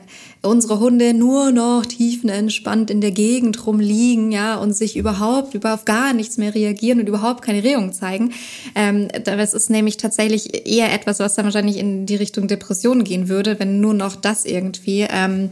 unsere 0.45 0.79
Hunde 0.81 1.15
nur 1.15 1.51
noch 1.51 1.87
tiefenentspannt 1.87 2.91
in 2.91 3.01
der 3.01 3.11
Gegend 3.11 3.67
rumliegen, 3.67 4.33
ja, 4.33 4.57
und 4.57 4.75
sich 4.75 4.97
überhaupt 4.97 5.55
über 5.55 5.75
auf 5.75 5.85
gar 5.85 6.13
nichts 6.13 6.37
mehr 6.37 6.55
reagieren 6.55 7.01
und 7.01 7.09
überhaupt 7.09 7.43
keine 7.43 7.63
Regung 7.65 7.93
zeigen. 7.93 8.33
Ähm, 8.75 9.09
das 9.25 9.55
ist 9.55 9.71
nämlich 9.71 9.97
tatsächlich 9.97 10.67
eher 10.67 10.93
etwas, 10.93 11.19
was 11.19 11.35
dann 11.35 11.45
wahrscheinlich 11.45 11.79
in 11.79 12.07
die 12.07 12.17
Richtung 12.17 12.49
Depression 12.49 13.05
gehen 13.05 13.29
würde, 13.29 13.59
wenn 13.59 13.81
nur 13.81 13.95
noch 13.95 14.17
das 14.17 14.45
irgendwie 14.45 15.07
ähm, 15.11 15.51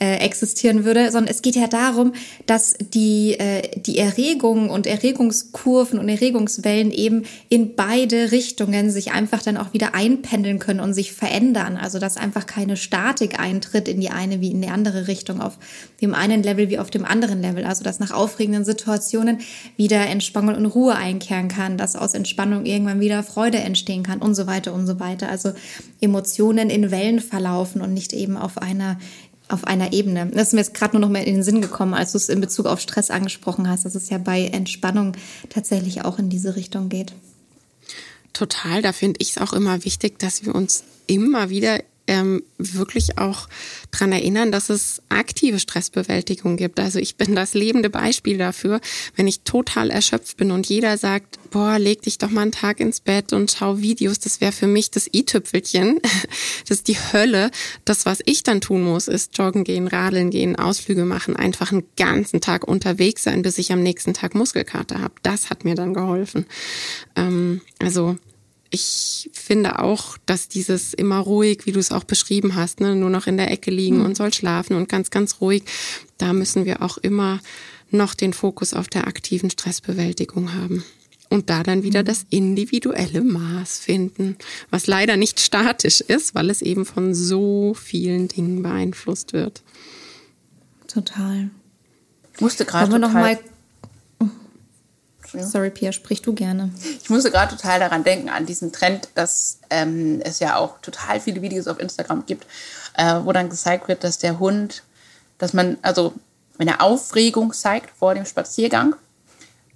äh, 0.00 0.16
existieren 0.16 0.84
würde, 0.84 1.10
sondern 1.12 1.30
es 1.30 1.42
geht 1.42 1.56
ja 1.56 1.66
darum, 1.66 2.14
dass 2.46 2.74
die, 2.92 3.38
äh, 3.38 3.62
die 3.80 3.98
Erregung 3.98 4.70
und 4.70 4.86
Erregungskurven 4.86 5.98
und 5.98 6.08
Erregungswellen 6.08 6.90
eben 6.90 7.24
in 7.48 7.76
beide 7.76 8.32
Richtungen 8.32 8.90
sich 8.90 9.12
einfach 9.12 9.42
dann 9.42 9.56
auch 9.56 9.72
wieder 9.72 9.94
einpendeln 9.94 10.58
können 10.58 10.80
und 10.80 10.94
sich 10.94 11.12
verändern. 11.12 11.76
Also 11.76 11.98
dass 11.98 12.16
einfach 12.16 12.46
keine 12.46 12.76
Statik 12.76 13.38
eintritt 13.38 13.88
in 13.88 14.00
die 14.00 14.10
eine 14.10 14.40
wie 14.40 14.50
in 14.50 14.62
die 14.62 14.68
andere 14.68 15.06
Richtung, 15.06 15.40
auf 15.40 15.58
dem 16.00 16.14
einen 16.14 16.42
Level 16.42 16.68
wie 16.68 16.78
auf 16.78 16.90
dem 16.90 17.04
anderen 17.04 17.40
Level. 17.40 17.64
Also 17.64 17.84
dass 17.84 18.00
nach 18.00 18.10
aufregenden 18.10 18.64
Situationen 18.64 19.38
wieder 19.76 20.06
Entspannung 20.06 20.56
und 20.56 20.66
Ruhe 20.66 20.96
einkehren 20.96 21.48
kann, 21.48 21.78
dass 21.78 21.96
aus 21.96 22.14
Entspannung 22.14 22.66
irgendwann 22.66 23.00
wieder 23.00 23.22
Freude 23.22 23.58
entstehen 23.58 24.02
kann 24.02 24.20
und 24.20 24.34
so 24.34 24.46
weiter 24.46 24.74
und 24.74 24.86
so 24.86 24.98
weiter. 24.98 25.28
Also 25.28 25.52
Emotionen 26.00 26.70
in 26.70 26.90
Wellen 26.90 27.20
verlaufen 27.20 27.80
und 27.80 27.94
nicht 27.94 28.12
eben 28.12 28.36
auf 28.36 28.58
einer 28.58 28.98
auf 29.48 29.64
einer 29.64 29.92
Ebene. 29.92 30.30
Das 30.32 30.48
ist 30.48 30.52
mir 30.54 30.60
jetzt 30.60 30.74
gerade 30.74 30.96
nur 30.96 31.00
noch 31.00 31.10
mal 31.10 31.22
in 31.22 31.34
den 31.34 31.42
Sinn 31.42 31.60
gekommen, 31.60 31.94
als 31.94 32.12
du 32.12 32.18
es 32.18 32.28
in 32.28 32.40
Bezug 32.40 32.66
auf 32.66 32.80
Stress 32.80 33.10
angesprochen 33.10 33.68
hast, 33.68 33.84
dass 33.84 33.94
es 33.94 34.08
ja 34.08 34.18
bei 34.18 34.46
Entspannung 34.46 35.12
tatsächlich 35.50 36.04
auch 36.04 36.18
in 36.18 36.30
diese 36.30 36.56
Richtung 36.56 36.88
geht. 36.88 37.12
Total, 38.32 38.82
da 38.82 38.92
finde 38.92 39.20
ich 39.20 39.30
es 39.30 39.38
auch 39.38 39.52
immer 39.52 39.84
wichtig, 39.84 40.18
dass 40.18 40.44
wir 40.44 40.54
uns 40.54 40.84
immer 41.06 41.50
wieder 41.50 41.80
ähm, 42.06 42.42
wirklich 42.58 43.18
auch 43.18 43.48
dran 43.90 44.12
erinnern, 44.12 44.52
dass 44.52 44.70
es 44.70 45.02
aktive 45.08 45.58
Stressbewältigung 45.58 46.56
gibt. 46.56 46.80
Also 46.80 46.98
ich 46.98 47.16
bin 47.16 47.34
das 47.34 47.54
lebende 47.54 47.90
Beispiel 47.90 48.38
dafür, 48.38 48.80
wenn 49.16 49.26
ich 49.26 49.40
total 49.40 49.90
erschöpft 49.90 50.36
bin 50.36 50.50
und 50.50 50.66
jeder 50.68 50.98
sagt, 50.98 51.38
boah, 51.50 51.78
leg 51.78 52.02
dich 52.02 52.18
doch 52.18 52.30
mal 52.30 52.42
einen 52.42 52.52
Tag 52.52 52.80
ins 52.80 53.00
Bett 53.00 53.32
und 53.32 53.50
schau 53.50 53.78
Videos, 53.78 54.18
das 54.18 54.40
wäre 54.40 54.52
für 54.52 54.66
mich 54.66 54.90
das 54.90 55.08
i-Tüpfelchen. 55.12 56.00
Das 56.66 56.78
ist 56.78 56.88
die 56.88 56.96
Hölle. 56.96 57.50
Das, 57.84 58.06
was 58.06 58.20
ich 58.24 58.42
dann 58.42 58.62
tun 58.62 58.82
muss, 58.82 59.06
ist 59.06 59.36
joggen 59.36 59.64
gehen, 59.64 59.86
radeln 59.86 60.30
gehen, 60.30 60.56
Ausflüge 60.56 61.04
machen, 61.04 61.36
einfach 61.36 61.72
einen 61.72 61.84
ganzen 61.96 62.40
Tag 62.40 62.66
unterwegs 62.66 63.22
sein, 63.22 63.42
bis 63.42 63.58
ich 63.58 63.70
am 63.70 63.82
nächsten 63.82 64.14
Tag 64.14 64.34
Muskelkater 64.34 65.00
habe. 65.00 65.14
Das 65.22 65.50
hat 65.50 65.64
mir 65.64 65.74
dann 65.74 65.92
geholfen. 65.92 66.46
Ähm, 67.16 67.60
also 67.80 68.16
ich 68.74 69.30
finde 69.32 69.78
auch, 69.78 70.18
dass 70.26 70.48
dieses 70.48 70.94
immer 70.94 71.18
ruhig, 71.18 71.64
wie 71.64 71.72
du 71.72 71.78
es 71.78 71.92
auch 71.92 72.04
beschrieben 72.04 72.56
hast, 72.56 72.80
ne, 72.80 72.96
nur 72.96 73.08
noch 73.08 73.28
in 73.28 73.36
der 73.36 73.50
Ecke 73.50 73.70
liegen 73.70 73.98
mhm. 73.98 74.04
und 74.04 74.16
soll 74.16 74.34
schlafen 74.34 74.76
und 74.76 74.88
ganz, 74.88 75.10
ganz 75.10 75.40
ruhig, 75.40 75.62
da 76.18 76.32
müssen 76.32 76.64
wir 76.64 76.82
auch 76.82 76.98
immer 76.98 77.40
noch 77.90 78.14
den 78.14 78.32
Fokus 78.32 78.74
auf 78.74 78.88
der 78.88 79.06
aktiven 79.06 79.48
Stressbewältigung 79.48 80.54
haben. 80.54 80.84
Und 81.30 81.50
da 81.50 81.62
dann 81.62 81.84
wieder 81.84 82.02
mhm. 82.02 82.06
das 82.06 82.26
individuelle 82.30 83.22
Maß 83.22 83.78
finden, 83.78 84.36
was 84.70 84.88
leider 84.88 85.16
nicht 85.16 85.40
statisch 85.40 86.00
ist, 86.00 86.34
weil 86.34 86.50
es 86.50 86.60
eben 86.60 86.84
von 86.84 87.14
so 87.14 87.74
vielen 87.74 88.26
Dingen 88.28 88.62
beeinflusst 88.62 89.32
wird. 89.32 89.62
Total. 90.88 91.48
Ich 92.34 92.40
musste 92.40 92.64
gerade 92.64 92.98
noch 92.98 93.12
mal 93.12 93.38
Sorry, 95.42 95.70
Pia, 95.70 95.92
sprich 95.92 96.22
du 96.22 96.32
gerne. 96.32 96.70
Ich 97.02 97.10
musste 97.10 97.30
gerade 97.30 97.54
total 97.54 97.80
daran 97.80 98.04
denken, 98.04 98.28
an 98.28 98.46
diesen 98.46 98.72
Trend, 98.72 99.08
dass 99.14 99.58
ähm, 99.70 100.20
es 100.24 100.40
ja 100.40 100.56
auch 100.56 100.80
total 100.80 101.20
viele 101.20 101.42
Videos 101.42 101.66
auf 101.66 101.80
Instagram 101.80 102.24
gibt, 102.26 102.46
äh, 102.96 103.20
wo 103.24 103.32
dann 103.32 103.48
gezeigt 103.48 103.88
wird, 103.88 104.04
dass 104.04 104.18
der 104.18 104.38
Hund, 104.38 104.82
dass 105.38 105.52
man, 105.52 105.78
also 105.82 106.14
wenn 106.58 106.68
er 106.68 106.80
Aufregung 106.80 107.52
zeigt 107.52 107.90
vor 107.96 108.14
dem 108.14 108.24
Spaziergang, 108.24 108.94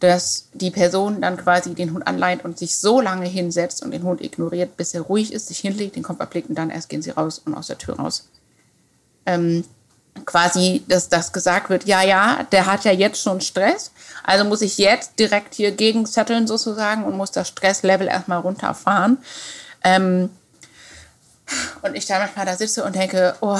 dass 0.00 0.48
die 0.52 0.70
Person 0.70 1.20
dann 1.20 1.36
quasi 1.36 1.74
den 1.74 1.92
Hund 1.92 2.06
anleitet 2.06 2.44
und 2.44 2.58
sich 2.58 2.78
so 2.78 3.00
lange 3.00 3.26
hinsetzt 3.26 3.82
und 3.82 3.90
den 3.90 4.04
Hund 4.04 4.20
ignoriert, 4.20 4.76
bis 4.76 4.94
er 4.94 5.00
ruhig 5.02 5.32
ist, 5.32 5.48
sich 5.48 5.58
hinlegt, 5.58 5.96
den 5.96 6.04
Kopf 6.04 6.20
ablegt 6.20 6.48
und 6.48 6.56
dann 6.56 6.70
erst 6.70 6.88
gehen 6.88 7.02
sie 7.02 7.10
raus 7.10 7.40
und 7.44 7.54
aus 7.54 7.66
der 7.66 7.78
Tür 7.78 7.96
raus. 7.96 8.28
Ähm, 9.26 9.64
quasi, 10.24 10.84
dass 10.88 11.08
das 11.08 11.32
gesagt 11.32 11.70
wird, 11.70 11.84
ja, 11.84 12.02
ja, 12.02 12.44
der 12.52 12.66
hat 12.66 12.84
ja 12.84 12.92
jetzt 12.92 13.22
schon 13.22 13.40
Stress, 13.40 13.92
also 14.24 14.44
muss 14.44 14.62
ich 14.62 14.78
jetzt 14.78 15.18
direkt 15.18 15.54
hier 15.54 15.72
gegenzetteln 15.72 16.46
sozusagen 16.46 17.04
und 17.04 17.16
muss 17.16 17.30
das 17.30 17.48
Stresslevel 17.48 18.08
erstmal 18.08 18.40
runterfahren. 18.40 19.18
Ähm, 19.84 20.30
und 21.82 21.94
ich 21.94 22.06
dann 22.06 22.20
manchmal 22.20 22.46
da 22.46 22.56
sitze 22.56 22.84
und 22.84 22.94
denke, 22.94 23.34
oh, 23.40 23.58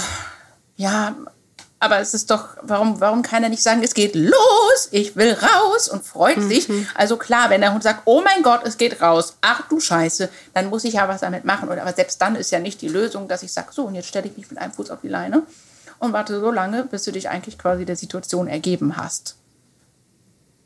ja, 0.77 1.15
aber 1.81 2.01
es 2.01 2.13
ist 2.13 2.31
doch, 2.31 2.49
warum, 2.63 3.01
warum 3.01 3.23
kann 3.23 3.43
er 3.43 3.49
nicht 3.49 3.63
sagen, 3.63 3.83
es 3.83 3.95
geht 3.95 4.15
los, 4.15 4.89
ich 4.91 5.15
will 5.15 5.33
raus 5.33 5.89
und 5.89 6.05
freut 6.05 6.39
mhm. 6.39 6.49
sich. 6.49 6.69
Also 6.95 7.17
klar, 7.17 7.51
wenn 7.51 7.61
der 7.61 7.73
Hund 7.73 7.83
sagt, 7.83 8.03
oh 8.05 8.21
mein 8.21 8.43
Gott, 8.43 8.63
es 8.65 8.79
geht 8.79 9.01
raus, 9.01 9.37
ach 9.41 9.69
du 9.69 9.79
Scheiße, 9.79 10.29
dann 10.55 10.71
muss 10.71 10.85
ich 10.85 10.95
ja 10.95 11.09
was 11.09 11.21
damit 11.21 11.45
machen. 11.45 11.71
aber 11.71 11.93
selbst 11.93 12.21
dann 12.21 12.35
ist 12.35 12.51
ja 12.51 12.59
nicht 12.59 12.81
die 12.81 12.89
Lösung, 12.89 13.29
dass 13.29 13.43
ich 13.43 13.53
sage, 13.53 13.69
so, 13.71 13.85
und 13.85 13.95
jetzt 13.95 14.09
stelle 14.09 14.27
ich 14.27 14.37
mich 14.37 14.51
mit 14.51 14.59
einem 14.59 14.73
Fuß 14.73 14.91
auf 14.91 15.01
die 15.03 15.09
Leine 15.09 15.45
und 15.99 16.13
warte 16.13 16.41
so 16.41 16.51
lange, 16.51 16.85
bis 16.85 17.05
du 17.05 17.13
dich 17.13 17.29
eigentlich 17.29 17.59
quasi 17.59 17.85
der 17.85 17.97
Situation 17.97 18.47
ergeben 18.47 18.97
hast. 18.97 19.37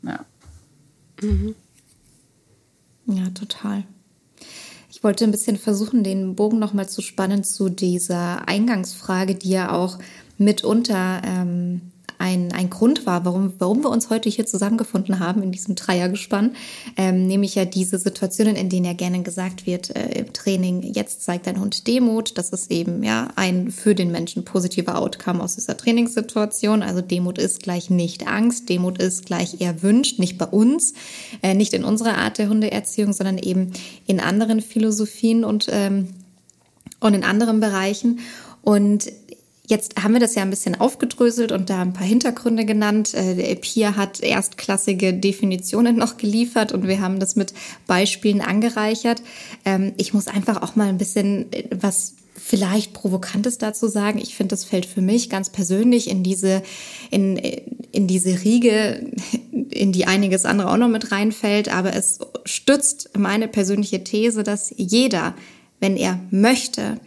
Ja. 0.01 0.25
Mhm. 1.21 1.55
Ja, 3.05 3.29
total. 3.29 3.83
Ich 4.89 5.03
wollte 5.03 5.25
ein 5.25 5.31
bisschen 5.31 5.57
versuchen, 5.57 6.03
den 6.03 6.35
Bogen 6.35 6.59
nochmal 6.59 6.87
zu 6.87 7.01
spannen 7.01 7.43
zu 7.43 7.69
dieser 7.69 8.47
Eingangsfrage, 8.47 9.35
die 9.35 9.49
ja 9.49 9.71
auch 9.71 9.99
mitunter 10.37 11.21
ähm, 11.25 11.92
ein, 12.23 12.53
ein 12.53 12.69
Grund 12.69 13.05
war, 13.05 13.25
warum, 13.25 13.51
warum 13.59 13.83
wir 13.83 13.89
uns 13.89 14.09
heute 14.09 14.29
hier 14.29 14.45
zusammengefunden 14.45 15.19
haben 15.19 15.43
in 15.43 15.51
diesem 15.51 15.75
Dreiergespann, 15.75 16.55
ähm, 16.95 17.27
nämlich 17.27 17.53
ja 17.55 17.65
diese 17.65 17.99
Situationen, 17.99 18.55
in 18.55 18.69
denen 18.69 18.85
ja 18.85 18.93
gerne 18.93 19.21
gesagt 19.23 19.65
wird 19.65 19.93
äh, 19.93 20.19
im 20.19 20.31
Training, 20.31 20.93
jetzt 20.93 21.23
zeigt 21.23 21.47
dein 21.47 21.59
Hund 21.59 21.85
Demut, 21.85 22.37
das 22.37 22.51
ist 22.51 22.71
eben 22.71 23.03
ja 23.03 23.27
ein 23.35 23.71
für 23.71 23.93
den 23.93 24.09
Menschen 24.09 24.45
positiver 24.45 24.97
Outcome 24.99 25.43
aus 25.43 25.55
dieser 25.55 25.75
Trainingssituation. 25.75 26.81
Also 26.81 27.01
Demut 27.01 27.37
ist 27.37 27.61
gleich 27.61 27.89
nicht 27.89 28.25
Angst, 28.25 28.69
Demut 28.69 28.99
ist 28.99 29.25
gleich 29.25 29.59
erwünscht, 29.59 30.17
nicht 30.17 30.37
bei 30.37 30.45
uns, 30.45 30.93
äh, 31.41 31.53
nicht 31.53 31.73
in 31.73 31.83
unserer 31.83 32.17
Art 32.17 32.37
der 32.37 32.47
Hundeerziehung, 32.47 33.11
sondern 33.11 33.37
eben 33.37 33.73
in 34.07 34.21
anderen 34.21 34.61
Philosophien 34.61 35.43
und, 35.43 35.67
ähm, 35.69 36.07
und 37.01 37.15
in 37.15 37.25
anderen 37.25 37.59
Bereichen. 37.59 38.19
Und 38.63 39.11
Jetzt 39.65 40.03
haben 40.03 40.11
wir 40.13 40.19
das 40.19 40.35
ja 40.35 40.41
ein 40.41 40.49
bisschen 40.49 40.79
aufgedröselt 40.79 41.53
und 41.53 41.69
da 41.69 41.81
ein 41.81 41.93
paar 41.93 42.05
Hintergründe 42.05 42.65
genannt. 42.65 43.13
Äh, 43.13 43.55
Pia 43.55 43.95
hat 43.95 44.21
erstklassige 44.21 45.13
Definitionen 45.13 45.95
noch 45.95 46.17
geliefert 46.17 46.73
und 46.73 46.85
wir 46.85 46.99
haben 46.99 47.19
das 47.19 47.37
mit 47.37 47.53
Beispielen 47.87 48.41
angereichert. 48.41 49.21
Ähm, 49.63 49.93
ich 49.95 50.13
muss 50.13 50.27
einfach 50.27 50.61
auch 50.61 50.75
mal 50.75 50.89
ein 50.89 50.97
bisschen 50.97 51.51
äh, 51.53 51.63
was 51.71 52.15
vielleicht 52.35 52.91
Provokantes 52.91 53.57
dazu 53.57 53.87
sagen. 53.87 54.19
Ich 54.19 54.35
finde, 54.35 54.49
das 54.49 54.65
fällt 54.65 54.85
für 54.85 55.01
mich 55.01 55.29
ganz 55.29 55.49
persönlich 55.49 56.09
in 56.09 56.23
diese, 56.23 56.61
in, 57.09 57.37
in 57.37 58.07
diese 58.07 58.43
Riege, 58.43 59.11
in 59.69 59.93
die 59.93 60.05
einiges 60.05 60.43
andere 60.43 60.71
auch 60.71 60.77
noch 60.77 60.89
mit 60.89 61.13
reinfällt. 61.13 61.73
Aber 61.73 61.95
es 61.95 62.19
stützt 62.43 63.11
meine 63.17 63.47
persönliche 63.47 64.03
These, 64.03 64.43
dass 64.43 64.73
jeder, 64.75 65.35
wenn 65.79 65.95
er 65.95 66.19
möchte, 66.31 66.99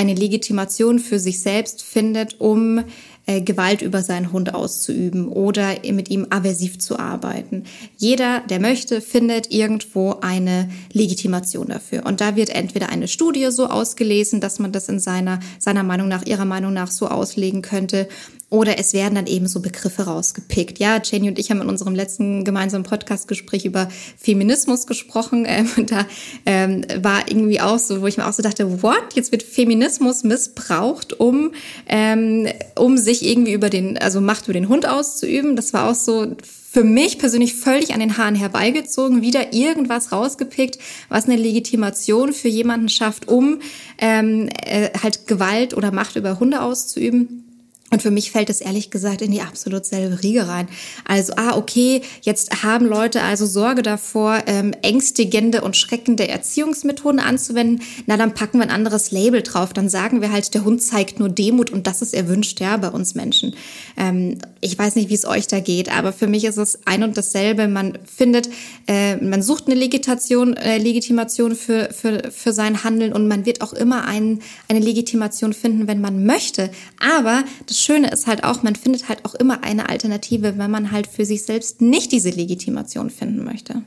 eine 0.00 0.14
Legitimation 0.14 0.98
für 0.98 1.18
sich 1.18 1.42
selbst 1.42 1.82
findet, 1.82 2.40
um 2.40 2.82
äh, 3.26 3.42
Gewalt 3.42 3.82
über 3.82 4.02
seinen 4.02 4.32
Hund 4.32 4.54
auszuüben 4.54 5.28
oder 5.28 5.76
mit 5.92 6.08
ihm 6.08 6.26
aversiv 6.30 6.78
zu 6.78 6.98
arbeiten. 6.98 7.64
Jeder, 7.98 8.40
der 8.48 8.60
möchte, 8.60 9.02
findet 9.02 9.52
irgendwo 9.52 10.16
eine 10.22 10.70
Legitimation 10.94 11.68
dafür. 11.68 12.06
Und 12.06 12.22
da 12.22 12.34
wird 12.34 12.48
entweder 12.48 12.88
eine 12.88 13.08
Studie 13.08 13.48
so 13.50 13.66
ausgelesen, 13.66 14.40
dass 14.40 14.58
man 14.58 14.72
das 14.72 14.88
in 14.88 15.00
seiner, 15.00 15.38
seiner 15.58 15.82
Meinung 15.82 16.08
nach, 16.08 16.24
ihrer 16.24 16.46
Meinung 16.46 16.72
nach 16.72 16.90
so 16.90 17.06
auslegen 17.08 17.60
könnte, 17.60 18.08
oder 18.50 18.78
es 18.78 18.92
werden 18.92 19.14
dann 19.14 19.28
eben 19.28 19.46
so 19.46 19.60
Begriffe 19.60 20.02
rausgepickt. 20.02 20.80
Ja, 20.80 21.00
Jenny 21.02 21.28
und 21.28 21.38
ich 21.38 21.50
haben 21.50 21.60
in 21.60 21.68
unserem 21.68 21.94
letzten 21.94 22.44
gemeinsamen 22.44 22.84
Podcastgespräch 22.84 23.64
über 23.64 23.88
Feminismus 24.18 24.88
gesprochen. 24.88 25.46
Ähm, 25.46 25.68
und 25.76 25.92
da 25.92 26.04
ähm, 26.46 26.84
war 27.00 27.28
irgendwie 27.28 27.60
auch 27.60 27.78
so, 27.78 28.02
wo 28.02 28.08
ich 28.08 28.16
mir 28.16 28.26
auch 28.26 28.32
so 28.32 28.42
dachte, 28.42 28.82
what? 28.82 29.14
Jetzt 29.14 29.30
wird 29.30 29.44
Feminismus 29.44 30.24
missbraucht, 30.24 31.18
um, 31.18 31.52
ähm, 31.88 32.48
um 32.76 32.98
sich 32.98 33.24
irgendwie 33.24 33.52
über 33.52 33.70
den, 33.70 33.96
also 33.96 34.20
Macht 34.20 34.44
über 34.44 34.54
den 34.54 34.68
Hund 34.68 34.86
auszuüben. 34.86 35.54
Das 35.54 35.72
war 35.72 35.88
auch 35.88 35.94
so 35.94 36.34
für 36.72 36.84
mich 36.84 37.18
persönlich 37.18 37.54
völlig 37.54 37.94
an 37.94 38.00
den 38.00 38.16
Haaren 38.16 38.34
herbeigezogen, 38.34 39.22
wieder 39.22 39.52
irgendwas 39.52 40.10
rausgepickt, 40.10 40.78
was 41.08 41.26
eine 41.26 41.36
Legitimation 41.36 42.32
für 42.32 42.48
jemanden 42.48 42.88
schafft, 42.88 43.28
um 43.28 43.60
ähm, 43.98 44.48
äh, 44.64 44.90
halt 45.02 45.26
Gewalt 45.28 45.76
oder 45.76 45.92
Macht 45.92 46.16
über 46.16 46.40
Hunde 46.40 46.62
auszuüben. 46.62 47.49
Und 47.90 48.02
für 48.02 48.10
mich 48.12 48.30
fällt 48.30 48.50
es 48.50 48.60
ehrlich 48.60 48.90
gesagt 48.90 49.20
in 49.20 49.32
die 49.32 49.40
absolut 49.40 49.84
selbe 49.84 50.22
Riege 50.22 50.46
rein. 50.46 50.68
Also, 51.04 51.32
ah, 51.36 51.56
okay, 51.56 52.02
jetzt 52.22 52.62
haben 52.62 52.86
Leute 52.86 53.22
also 53.22 53.46
Sorge 53.46 53.82
davor, 53.82 54.44
ähm, 54.46 54.72
ängstigende 54.82 55.62
und 55.62 55.76
schreckende 55.76 56.28
Erziehungsmethoden 56.28 57.18
anzuwenden. 57.18 57.82
Na, 58.06 58.16
dann 58.16 58.34
packen 58.34 58.58
wir 58.58 58.62
ein 58.62 58.70
anderes 58.70 59.10
Label 59.10 59.42
drauf. 59.42 59.72
Dann 59.72 59.88
sagen 59.88 60.20
wir 60.20 60.30
halt, 60.30 60.54
der 60.54 60.64
Hund 60.64 60.82
zeigt 60.82 61.18
nur 61.18 61.28
Demut 61.28 61.70
und 61.70 61.88
das 61.88 62.00
ist 62.00 62.14
erwünscht, 62.14 62.60
ja, 62.60 62.76
bei 62.76 62.88
uns 62.88 63.16
Menschen. 63.16 63.56
Ähm, 63.96 64.38
ich 64.60 64.78
weiß 64.78 64.94
nicht, 64.94 65.08
wie 65.08 65.14
es 65.14 65.24
euch 65.24 65.48
da 65.48 65.58
geht, 65.58 65.90
aber 65.90 66.12
für 66.12 66.26
mich 66.28 66.44
ist 66.44 66.58
es 66.58 66.86
ein 66.86 67.02
und 67.02 67.16
dasselbe. 67.16 67.66
Man 67.66 67.98
findet, 68.04 68.48
äh, 68.86 69.16
man 69.16 69.42
sucht 69.42 69.66
eine 69.66 69.74
Legitimation, 69.74 70.56
äh, 70.56 70.78
Legitimation 70.78 71.56
für, 71.56 71.88
für, 71.92 72.30
für 72.30 72.52
sein 72.52 72.84
Handeln 72.84 73.12
und 73.12 73.26
man 73.26 73.46
wird 73.46 73.62
auch 73.62 73.72
immer 73.72 74.04
ein, 74.04 74.40
eine 74.68 74.80
Legitimation 74.80 75.52
finden, 75.54 75.88
wenn 75.88 76.00
man 76.00 76.24
möchte. 76.24 76.70
Aber 77.00 77.42
das 77.66 77.79
Schöne 77.80 78.10
ist 78.10 78.26
halt 78.26 78.44
auch, 78.44 78.62
man 78.62 78.76
findet 78.76 79.08
halt 79.08 79.24
auch 79.24 79.34
immer 79.34 79.64
eine 79.64 79.88
Alternative, 79.88 80.58
wenn 80.58 80.70
man 80.70 80.90
halt 80.90 81.06
für 81.06 81.24
sich 81.24 81.42
selbst 81.42 81.80
nicht 81.80 82.12
diese 82.12 82.30
Legitimation 82.30 83.10
finden 83.10 83.44
möchte. 83.44 83.82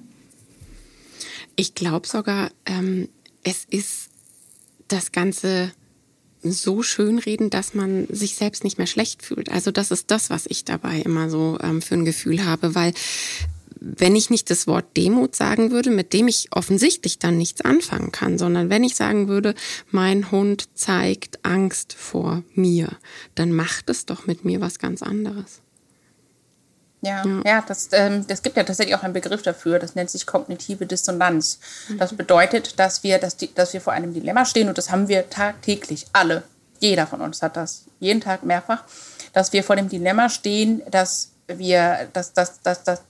Ich 1.55 1.75
glaube 1.75 2.07
sogar, 2.07 2.51
ähm, 2.65 3.09
es 3.43 3.65
ist 3.69 4.09
das 4.87 5.11
Ganze 5.11 5.71
so 6.43 6.83
schönreden, 6.83 7.49
dass 7.49 7.73
man 7.73 8.07
sich 8.09 8.35
selbst 8.35 8.63
nicht 8.63 8.77
mehr 8.77 8.87
schlecht 8.87 9.23
fühlt. 9.23 9.49
Also 9.49 9.71
das 9.71 9.91
ist 9.91 10.11
das, 10.11 10.29
was 10.29 10.45
ich 10.45 10.65
dabei 10.65 10.99
immer 10.99 11.29
so 11.29 11.57
ähm, 11.61 11.81
für 11.81 11.95
ein 11.95 12.05
Gefühl 12.05 12.43
habe, 12.43 12.75
weil 12.75 12.93
wenn 13.85 14.15
ich 14.15 14.29
nicht 14.29 14.49
das 14.49 14.65
Wort 14.65 14.85
Demut 14.95 15.35
sagen 15.35 15.71
würde, 15.71 15.91
mit 15.91 16.13
dem 16.13 16.29
ich 16.29 16.47
offensichtlich 16.51 17.19
dann 17.19 17.37
nichts 17.37 17.61
anfangen 17.61 18.11
kann, 18.11 18.37
sondern 18.37 18.69
wenn 18.69 18.83
ich 18.83 18.95
sagen 18.95 19.27
würde, 19.27 19.55
mein 19.91 20.31
Hund 20.31 20.69
zeigt 20.73 21.43
Angst 21.43 21.93
vor 21.93 22.43
mir, 22.53 22.97
dann 23.35 23.51
macht 23.51 23.89
es 23.89 24.05
doch 24.05 24.25
mit 24.25 24.45
mir 24.45 24.61
was 24.61 24.79
ganz 24.79 25.03
anderes. 25.03 25.59
Ja, 27.01 27.25
ja, 27.25 27.41
ja 27.45 27.63
das, 27.67 27.89
ähm, 27.91 28.25
das 28.25 28.41
gibt 28.41 28.55
ja 28.55 28.63
tatsächlich 28.63 28.95
auch 28.95 29.03
einen 29.03 29.13
Begriff 29.13 29.41
dafür, 29.41 29.77
das 29.79 29.95
nennt 29.95 30.09
sich 30.09 30.25
kognitive 30.25 30.85
Dissonanz. 30.85 31.59
Mhm. 31.89 31.97
Das 31.97 32.15
bedeutet, 32.15 32.79
dass 32.79 33.03
wir, 33.03 33.19
dass, 33.19 33.35
die, 33.35 33.53
dass 33.53 33.73
wir 33.73 33.81
vor 33.81 33.91
einem 33.91 34.13
Dilemma 34.13 34.45
stehen 34.45 34.69
und 34.69 34.77
das 34.77 34.89
haben 34.89 35.09
wir 35.09 35.29
tagtäglich, 35.29 36.07
alle. 36.13 36.43
Jeder 36.79 37.05
von 37.05 37.19
uns 37.19 37.41
hat 37.41 37.57
das, 37.57 37.85
jeden 37.99 38.21
Tag 38.21 38.43
mehrfach, 38.43 38.83
dass 39.33 39.51
wir 39.51 39.63
vor 39.63 39.75
dem 39.75 39.89
Dilemma 39.89 40.29
stehen, 40.29 40.81
dass 40.89 41.31
wir, 41.47 42.07
dass, 42.13 42.31
dass, 42.31 42.61
dass, 42.61 42.83
dass 42.83 43.01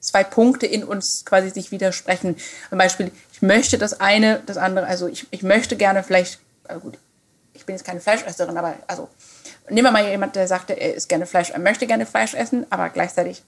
zwei 0.00 0.24
Punkte 0.24 0.66
in 0.66 0.84
uns 0.84 1.24
quasi 1.24 1.50
sich 1.50 1.70
widersprechen. 1.70 2.36
Zum 2.68 2.78
Beispiel, 2.78 3.10
ich 3.32 3.42
möchte 3.42 3.78
das 3.78 4.00
eine, 4.00 4.42
das 4.46 4.56
andere, 4.56 4.86
also 4.86 5.08
ich, 5.08 5.26
ich 5.30 5.42
möchte 5.42 5.76
gerne 5.76 6.02
vielleicht, 6.02 6.40
also 6.64 6.80
gut, 6.80 6.98
ich 7.54 7.66
bin 7.66 7.74
jetzt 7.74 7.84
keine 7.84 8.00
Fleischesserin, 8.00 8.56
aber 8.56 8.74
also 8.86 9.08
nehmen 9.68 9.86
wir 9.86 9.92
mal 9.92 10.08
jemand, 10.08 10.36
der 10.36 10.46
sagt, 10.46 10.70
er 10.70 10.94
isst 10.94 11.08
gerne 11.08 11.26
Fleisch, 11.26 11.50
er 11.50 11.58
möchte 11.58 11.86
gerne 11.86 12.06
Fleisch 12.06 12.34
essen, 12.34 12.66
aber 12.70 12.90
gleichzeitig 12.90 13.42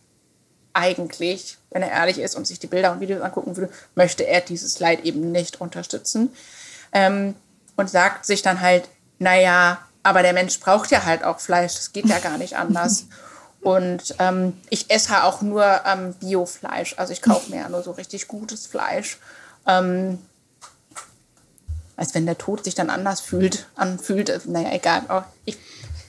eigentlich, 0.73 1.59
wenn 1.71 1.83
er 1.83 1.91
ehrlich 1.91 2.19
ist 2.19 2.37
und 2.37 2.47
sich 2.47 2.59
die 2.59 2.67
Bilder 2.67 2.93
und 2.93 3.01
Videos 3.01 3.23
angucken 3.23 3.57
würde, 3.57 3.73
möchte 3.95 4.27
er 4.27 4.41
dieses 4.41 4.79
Leid 4.81 5.05
eben 5.05 5.33
nicht 5.33 5.61
unterstützen. 5.61 6.35
Ähm, 6.93 7.35
und 7.79 7.89
sagt 7.89 8.27
sich 8.27 8.43
dann 8.43 8.61
halt, 8.61 8.89
naja, 9.19 9.79
aber 10.03 10.23
der 10.23 10.33
Mensch 10.33 10.59
braucht 10.59 10.91
ja 10.91 11.05
halt 11.05 11.23
auch 11.23 11.39
Fleisch, 11.39 11.75
das 11.75 11.93
geht 11.93 12.07
ja 12.07 12.19
gar 12.19 12.37
nicht 12.37 12.57
anders. 12.57 13.07
Und 13.61 14.15
ähm, 14.19 14.55
ich 14.71 14.91
esse 14.91 15.25
auch 15.25 15.43
nur 15.43 15.65
ähm, 15.85 16.15
Biofleisch, 16.15 16.95
also 16.97 17.13
ich 17.13 17.23
kaufe 17.23 17.51
mir 17.51 17.63
ja 17.63 17.69
nur 17.69 17.83
so 17.83 17.91
richtig 17.91 18.29
gutes 18.29 18.67
Fleisch. 18.67 19.19
Ähm, 19.67 20.19
als 21.97 22.15
wenn 22.15 22.27
der 22.27 22.39
Tod 22.39 22.65
sich 22.65 22.77
dann 22.77 22.91
anders 22.91 23.21
fühlt, 23.21 23.67
anfühlt. 23.75 24.47
Naja, 24.47 24.71
egal. 24.73 25.03
Oh, 25.09 25.23
ich 25.45 25.59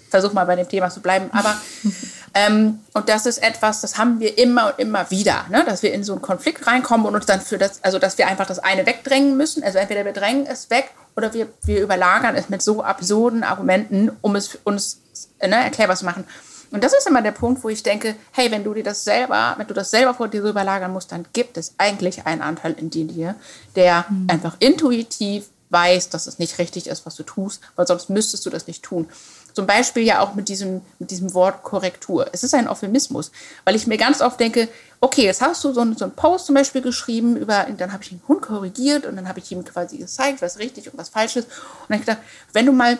versuche 0.09 0.33
mal 0.35 0.45
bei 0.45 0.55
dem 0.55 0.69
Thema 0.69 0.89
zu 0.89 1.01
bleiben. 1.01 1.31
Aber 1.33 1.55
ähm, 2.35 2.79
und 2.93 3.09
das 3.09 3.25
ist 3.25 3.41
etwas, 3.41 3.81
das 3.81 3.97
haben 3.97 4.19
wir 4.19 4.37
immer 4.37 4.67
und 4.67 4.79
immer 4.79 5.09
wieder, 5.09 5.45
ne? 5.49 5.65
dass 5.65 5.81
wir 5.81 5.91
in 5.91 6.03
so 6.03 6.13
einen 6.13 6.21
Konflikt 6.21 6.67
reinkommen 6.67 7.07
und 7.07 7.15
uns 7.15 7.25
dann 7.25 7.41
für 7.41 7.57
das, 7.57 7.83
also 7.83 7.97
dass 7.97 8.19
wir 8.19 8.27
einfach 8.27 8.45
das 8.45 8.59
eine 8.59 8.85
wegdrängen 8.85 9.35
müssen. 9.35 9.63
Also 9.63 9.79
entweder 9.79 10.05
wir 10.05 10.13
drängen 10.13 10.45
es 10.45 10.69
weg 10.69 10.91
oder 11.15 11.33
wir, 11.33 11.49
wir 11.63 11.81
überlagern 11.81 12.35
es 12.35 12.49
mit 12.49 12.61
so 12.61 12.83
absurden 12.83 13.43
Argumenten, 13.43 14.11
um 14.21 14.35
es 14.35 14.59
uns 14.63 14.99
ne, 15.41 15.55
erklärbar 15.55 15.95
zu 15.95 16.05
machen. 16.05 16.23
Und 16.71 16.83
das 16.83 16.93
ist 16.93 17.07
immer 17.07 17.21
der 17.21 17.31
Punkt, 17.31 17.63
wo 17.63 17.69
ich 17.69 17.83
denke, 17.83 18.15
hey, 18.31 18.51
wenn 18.51 18.63
du 18.63 18.73
dir 18.73 18.83
das 18.83 19.03
selber, 19.03 19.55
wenn 19.57 19.67
du 19.67 19.73
das 19.73 19.91
selber 19.91 20.13
vor 20.13 20.27
dir 20.27 20.41
so 20.41 20.49
überlagern 20.49 20.93
musst, 20.93 21.11
dann 21.11 21.25
gibt 21.33 21.57
es 21.57 21.73
eigentlich 21.77 22.25
einen 22.25 22.41
Anteil 22.41 22.73
in 22.73 22.89
dir, 22.89 23.35
der 23.75 24.05
mhm. 24.09 24.27
einfach 24.29 24.55
intuitiv 24.59 25.49
weiß, 25.69 26.09
dass 26.09 26.27
es 26.27 26.39
nicht 26.39 26.57
richtig 26.57 26.87
ist, 26.87 27.05
was 27.05 27.15
du 27.15 27.23
tust, 27.23 27.61
weil 27.75 27.87
sonst 27.87 28.09
müsstest 28.09 28.45
du 28.45 28.49
das 28.49 28.67
nicht 28.67 28.83
tun. 28.83 29.07
Zum 29.53 29.67
Beispiel 29.67 30.03
ja 30.03 30.19
auch 30.19 30.35
mit 30.35 30.49
diesem, 30.49 30.81
mit 30.99 31.11
diesem 31.11 31.33
Wort 31.33 31.63
Korrektur. 31.63 32.27
Es 32.31 32.43
ist 32.43 32.53
ein 32.53 32.67
Euphemismus, 32.67 33.31
weil 33.65 33.75
ich 33.75 33.87
mir 33.87 33.97
ganz 33.97 34.21
oft 34.21 34.39
denke, 34.39 34.67
okay, 34.99 35.23
jetzt 35.23 35.41
hast 35.41 35.63
du 35.63 35.73
so 35.73 35.81
einen, 35.81 35.97
so 35.97 36.05
einen 36.05 36.15
Post 36.15 36.47
zum 36.47 36.55
Beispiel 36.55 36.81
geschrieben, 36.81 37.35
über, 37.35 37.67
dann 37.77 37.93
habe 37.93 38.03
ich 38.03 38.09
den 38.09 38.21
Hund 38.27 38.41
korrigiert 38.41 39.05
und 39.05 39.15
dann 39.15 39.27
habe 39.27 39.39
ich 39.39 39.51
ihm 39.51 39.63
quasi 39.63 39.97
gezeigt, 39.97 40.41
was 40.41 40.59
richtig 40.59 40.91
und 40.91 40.97
was 40.97 41.09
falsch 41.09 41.35
ist. 41.35 41.47
Und 41.47 41.89
dann 41.89 41.99
habe 41.99 42.01
ich 42.01 42.05
gedacht, 42.05 42.23
wenn 42.53 42.65
du 42.65 42.71
mal 42.71 42.97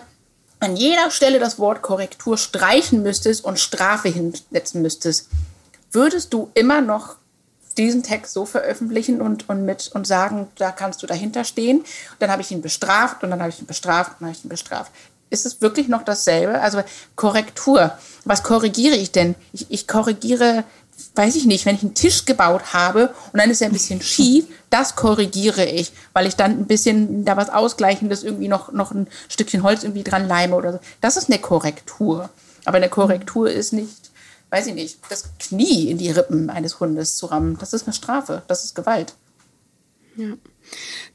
an 0.59 0.75
jeder 0.75 1.09
Stelle 1.11 1.39
das 1.39 1.59
Wort 1.59 1.81
Korrektur 1.81 2.37
streichen 2.37 3.01
müsstest 3.03 3.45
und 3.45 3.59
Strafe 3.59 4.09
hinsetzen 4.09 4.81
müsstest, 4.81 5.29
würdest 5.91 6.33
du 6.33 6.51
immer 6.53 6.81
noch 6.81 7.15
diesen 7.77 8.03
Text 8.03 8.33
so 8.33 8.45
veröffentlichen 8.45 9.21
und, 9.21 9.47
und 9.47 9.63
mit 9.63 9.89
und 9.93 10.05
sagen, 10.05 10.49
da 10.57 10.71
kannst 10.71 11.01
du 11.01 11.07
dahinter 11.07 11.45
stehen. 11.45 11.79
Und 11.79 11.87
dann 12.19 12.29
habe 12.29 12.41
ich 12.41 12.51
ihn 12.51 12.61
bestraft 12.61 13.23
und 13.23 13.29
dann 13.29 13.39
habe 13.39 13.51
ich 13.51 13.59
ihn 13.59 13.67
bestraft 13.67 14.11
und 14.11 14.17
dann 14.21 14.29
habe 14.29 14.37
ich 14.37 14.43
ihn 14.43 14.49
bestraft 14.49 14.91
ist 15.29 15.45
es 15.45 15.61
wirklich 15.61 15.87
noch 15.87 16.03
dasselbe? 16.03 16.59
Also 16.59 16.83
Korrektur. 17.15 17.91
Was 18.25 18.43
korrigiere 18.43 18.95
ich 18.95 19.11
denn? 19.11 19.35
Ich, 19.53 19.67
ich 19.69 19.87
korrigiere, 19.87 20.63
weiß 21.15 21.35
ich 21.35 21.45
nicht, 21.45 21.65
wenn 21.65 21.75
ich 21.75 21.81
einen 21.81 21.93
Tisch 21.93 22.25
gebaut 22.25 22.73
habe 22.73 23.13
und 23.33 23.39
dann 23.39 23.49
ist 23.49 23.61
er 23.61 23.67
ein 23.67 23.73
bisschen 23.73 24.01
schief, 24.01 24.45
das 24.69 24.95
korrigiere 24.95 25.65
ich, 25.65 25.91
weil 26.13 26.27
ich 26.27 26.35
dann 26.35 26.51
ein 26.51 26.67
bisschen 26.67 27.25
da 27.25 27.37
was 27.37 27.49
Ausgleichendes 27.49 28.23
irgendwie 28.23 28.47
noch, 28.47 28.71
noch 28.71 28.91
ein 28.91 29.07
Stückchen 29.27 29.63
Holz 29.63 29.83
irgendwie 29.83 30.03
dran 30.03 30.27
leime 30.27 30.55
oder 30.55 30.73
so. 30.73 30.79
Das 31.01 31.17
ist 31.17 31.29
eine 31.29 31.39
Korrektur. 31.39 32.29
Aber 32.65 32.77
eine 32.77 32.89
Korrektur 32.89 33.49
ist 33.49 33.73
nicht, 33.73 34.11
weiß 34.49 34.67
ich 34.67 34.73
nicht, 34.73 34.99
das 35.09 35.25
Knie 35.39 35.89
in 35.89 35.97
die 35.97 36.11
Rippen 36.11 36.49
eines 36.49 36.79
Hundes 36.79 37.17
zu 37.17 37.27
rammen. 37.27 37.57
Das 37.59 37.73
ist 37.73 37.87
eine 37.87 37.93
Strafe. 37.93 38.43
Das 38.47 38.63
ist 38.63 38.75
Gewalt. 38.75 39.13
Ja. 40.15 40.33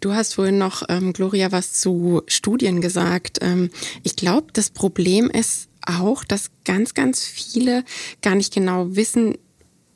Du 0.01 0.15
hast 0.15 0.35
vorhin 0.35 0.59
noch, 0.59 0.83
ähm, 0.89 1.13
Gloria, 1.13 1.53
was 1.53 1.75
zu 1.75 2.23
Studien 2.27 2.81
gesagt. 2.81 3.39
Ähm, 3.41 3.71
ich 4.03 4.17
glaube, 4.17 4.49
das 4.53 4.71
Problem 4.71 5.31
ist 5.31 5.69
auch, 5.87 6.25
dass 6.25 6.51
ganz, 6.65 6.95
ganz 6.95 7.23
viele 7.23 7.85
gar 8.23 8.35
nicht 8.35 8.53
genau 8.53 8.97
wissen, 8.97 9.37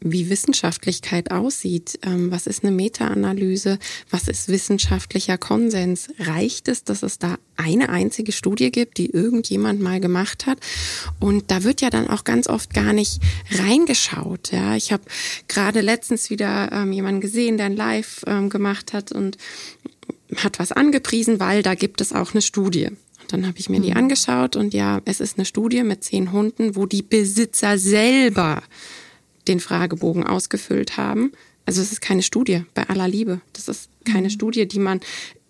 wie 0.01 0.30
Wissenschaftlichkeit 0.30 1.30
aussieht. 1.30 1.99
Ähm, 2.03 2.30
was 2.30 2.46
ist 2.46 2.64
eine 2.64 2.72
Meta-Analyse? 2.72 3.78
Was 4.11 4.28
ist 4.28 4.49
wissenschaftlicher 4.49 5.38
Konsens? 5.38 6.09
Reicht 6.18 6.68
es, 6.68 6.84
dass 6.84 7.03
es 7.03 7.18
da 7.18 7.36
eine 7.57 7.88
einzige 7.88 8.32
Studie 8.32 8.70
gibt, 8.70 8.99
die 8.99 9.11
irgendjemand 9.11 9.80
mal 9.80 10.01
gemacht 10.01 10.46
hat? 10.46 10.59
Und 11.18 11.51
da 11.51 11.64
wird 11.64 11.80
ja 11.80 11.90
dann 11.90 12.09
auch 12.09 12.24
ganz 12.24 12.49
oft 12.49 12.72
gar 12.74 12.92
nicht 12.92 13.20
reingeschaut. 13.51 14.53
Ja, 14.53 14.76
ich 14.76 14.92
habe 14.92 15.03
gerade 15.49 15.80
letztens 15.80 16.30
wieder 16.30 16.70
ähm, 16.72 16.92
jemanden 16.92 17.20
gesehen, 17.20 17.57
der 17.57 17.66
ein 17.66 17.76
Live 17.76 18.22
ähm, 18.26 18.51
gemacht 18.51 18.92
hat 18.92 19.12
und 19.12 19.36
hat 20.36 20.59
was 20.59 20.72
angepriesen, 20.72 21.40
weil 21.40 21.62
da 21.62 21.74
gibt 21.74 22.01
es 22.01 22.12
auch 22.12 22.32
eine 22.32 22.42
Studie. 22.42 22.90
Dann 23.28 23.46
habe 23.46 23.59
ich 23.59 23.68
mir 23.68 23.80
die 23.80 23.90
mhm. 23.90 23.96
angeschaut 23.99 24.57
und 24.57 24.74
ja, 24.74 25.01
es 25.05 25.20
ist 25.20 25.38
eine 25.38 25.44
Studie 25.44 25.82
mit 25.82 26.03
zehn 26.03 26.32
Hunden, 26.32 26.76
wo 26.76 26.86
die 26.86 27.03
Besitzer 27.03 27.78
selber 27.78 28.62
den 29.49 29.61
Fragebogen 29.61 30.24
ausgefüllt 30.24 30.96
haben. 30.96 31.32
Also 31.66 31.82
es 31.82 31.92
ist 31.92 32.01
keine 32.01 32.22
Studie 32.22 32.64
bei 32.74 32.88
aller 32.88 33.09
Liebe. 33.09 33.40
Das 33.53 33.68
ist 33.68 33.90
keine 34.05 34.28
mhm. 34.28 34.32
Studie, 34.32 34.66
die 34.66 34.78
man 34.78 35.01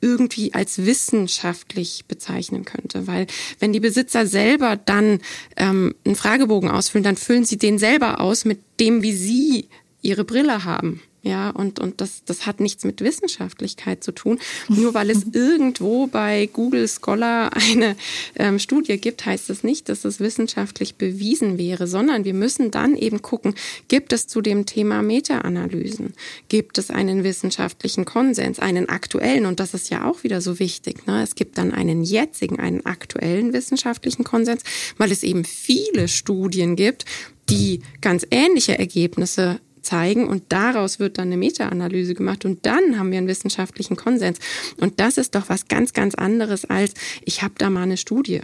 irgendwie 0.01 0.55
als 0.55 0.85
wissenschaftlich 0.85 2.05
bezeichnen 2.07 2.65
könnte. 2.65 3.07
Weil 3.07 3.27
wenn 3.59 3.73
die 3.73 3.81
Besitzer 3.81 4.27
selber 4.27 4.77
dann 4.77 5.21
ähm, 5.57 5.95
einen 6.05 6.17
Fragebogen 6.17 6.71
ausfüllen, 6.71 7.05
dann 7.05 7.17
füllen 7.17 7.45
sie 7.45 7.59
den 7.59 7.79
selber 7.79 8.21
aus 8.21 8.45
mit 8.45 8.61
dem, 8.81 9.03
wie 9.03 9.13
sie 9.13 9.69
ihre 10.03 10.25
Brille 10.25 10.65
haben. 10.65 11.03
Ja, 11.29 11.51
und, 11.51 11.79
und 11.79 12.01
das, 12.01 12.25
das 12.25 12.47
hat 12.47 12.59
nichts 12.59 12.85
mit 12.85 13.03
Wissenschaftlichkeit 13.03 14.03
zu 14.03 14.13
tun. 14.13 14.39
Nur 14.69 14.95
weil 14.95 15.11
es 15.11 15.27
irgendwo 15.35 16.07
bei 16.07 16.49
Google 16.51 16.89
Scholar 16.89 17.51
eine 17.55 17.97
ähm, 18.35 18.59
Studie 18.59 18.97
gibt, 18.97 19.27
heißt 19.27 19.51
das 19.51 19.63
nicht, 19.63 19.91
dass 19.91 20.07
es 20.07 20.21
wissenschaftlich 20.21 20.95
bewiesen 20.95 21.59
wäre, 21.59 21.87
sondern 21.87 22.25
wir 22.25 22.33
müssen 22.33 22.71
dann 22.71 22.97
eben 22.97 23.21
gucken, 23.21 23.55
gibt 23.89 24.15
es 24.15 24.27
zu 24.27 24.41
dem 24.41 24.65
Thema 24.65 25.03
Meta-Analysen? 25.03 26.15
Gibt 26.49 26.79
es 26.79 26.89
einen 26.89 27.25
wissenschaftlichen 27.25 28.07
Konsens, 28.07 28.59
einen 28.59 28.89
aktuellen? 28.89 29.45
Und 29.45 29.61
das 29.61 29.75
ist 29.75 29.91
ja 29.91 30.09
auch 30.09 30.25
wieder 30.25 30.41
so 30.41 30.59
wichtig. 30.59 31.07
Ne? 31.07 31.23
Es 31.23 31.35
gibt 31.35 31.59
dann 31.59 31.75
einen 31.75 32.05
jetzigen, 32.05 32.59
einen 32.59 32.87
aktuellen 32.87 33.53
wissenschaftlichen 33.53 34.25
Konsens, 34.25 34.63
weil 34.97 35.13
es 35.13 35.23
eben 35.23 35.45
viele 35.45 36.09
Studien 36.09 36.75
gibt, 36.75 37.05
die 37.51 37.81
ganz 38.01 38.27
ähnliche 38.31 38.79
Ergebnisse 38.79 39.61
zeigen 39.89 40.29
und 40.29 40.45
daraus 40.51 40.99
wird 40.99 41.19
dann 41.19 41.29
eine 41.29 41.39
Meta-Analyse 41.39 42.15
gemacht 42.15 42.45
und 42.45 42.67
dann 42.67 42.99
haben 42.99 43.11
wir 43.11 43.19
einen 43.19 43.27
wissenschaftlichen 43.27 43.97
Konsens. 43.97 44.39
Und 44.77 45.01
das 45.01 45.17
ist 45.17 45.35
doch 45.35 45.49
was 45.49 45.69
ganz, 45.69 45.93
ganz 45.95 46.15
anderes 46.15 46.65
als 46.67 46.93
ich 47.25 47.43
habe 47.43 47.55
da 47.57 47.71
mal 47.71 47.83
eine 47.83 47.97
Studie. 47.97 48.41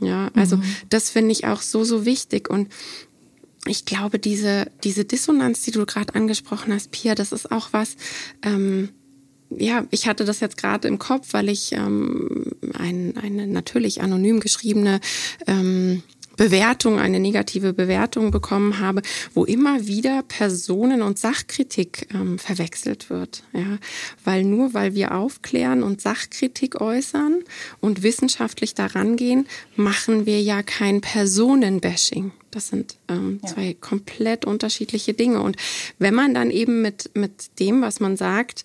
Ja, 0.00 0.30
also 0.34 0.58
mhm. 0.58 0.64
das 0.90 1.10
finde 1.10 1.32
ich 1.32 1.46
auch 1.46 1.62
so, 1.62 1.84
so 1.84 2.04
wichtig 2.04 2.48
und 2.48 2.68
ich 3.66 3.86
glaube, 3.86 4.18
diese, 4.18 4.70
diese 4.84 5.04
Dissonanz, 5.04 5.62
die 5.62 5.70
du 5.70 5.86
gerade 5.86 6.14
angesprochen 6.14 6.72
hast, 6.72 6.90
Pia, 6.90 7.14
das 7.14 7.32
ist 7.32 7.50
auch 7.50 7.68
was, 7.72 7.96
ähm, 8.42 8.90
ja, 9.50 9.86
ich 9.90 10.06
hatte 10.06 10.24
das 10.24 10.40
jetzt 10.40 10.56
gerade 10.56 10.88
im 10.88 10.98
Kopf, 10.98 11.28
weil 11.32 11.48
ich 11.48 11.72
ähm, 11.72 12.44
ein, 12.76 13.16
eine 13.16 13.46
natürlich 13.46 14.02
anonym 14.02 14.40
geschriebene 14.40 15.00
ähm, 15.46 16.02
Bewertung, 16.36 16.98
eine 16.98 17.20
negative 17.20 17.72
Bewertung 17.72 18.30
bekommen 18.30 18.80
habe, 18.80 19.02
wo 19.34 19.44
immer 19.44 19.86
wieder 19.86 20.22
Personen- 20.22 21.02
und 21.02 21.18
Sachkritik 21.18 22.08
ähm, 22.14 22.38
verwechselt 22.38 23.10
wird. 23.10 23.42
Ja, 23.52 23.78
weil 24.24 24.44
nur 24.44 24.74
weil 24.74 24.94
wir 24.94 25.14
aufklären 25.14 25.82
und 25.82 26.00
Sachkritik 26.00 26.80
äußern 26.80 27.40
und 27.80 28.02
wissenschaftlich 28.02 28.74
daran 28.74 29.16
gehen, 29.16 29.46
machen 29.76 30.26
wir 30.26 30.40
ja 30.40 30.62
kein 30.62 31.00
Personenbashing. 31.00 32.32
Das 32.54 32.68
sind 32.68 32.96
ähm, 33.08 33.40
ja. 33.42 33.48
zwei 33.48 33.74
komplett 33.74 34.44
unterschiedliche 34.44 35.12
Dinge. 35.12 35.40
Und 35.42 35.56
wenn 35.98 36.14
man 36.14 36.34
dann 36.34 36.50
eben 36.52 36.82
mit, 36.82 37.10
mit 37.14 37.58
dem, 37.58 37.82
was 37.82 37.98
man 37.98 38.16
sagt, 38.16 38.64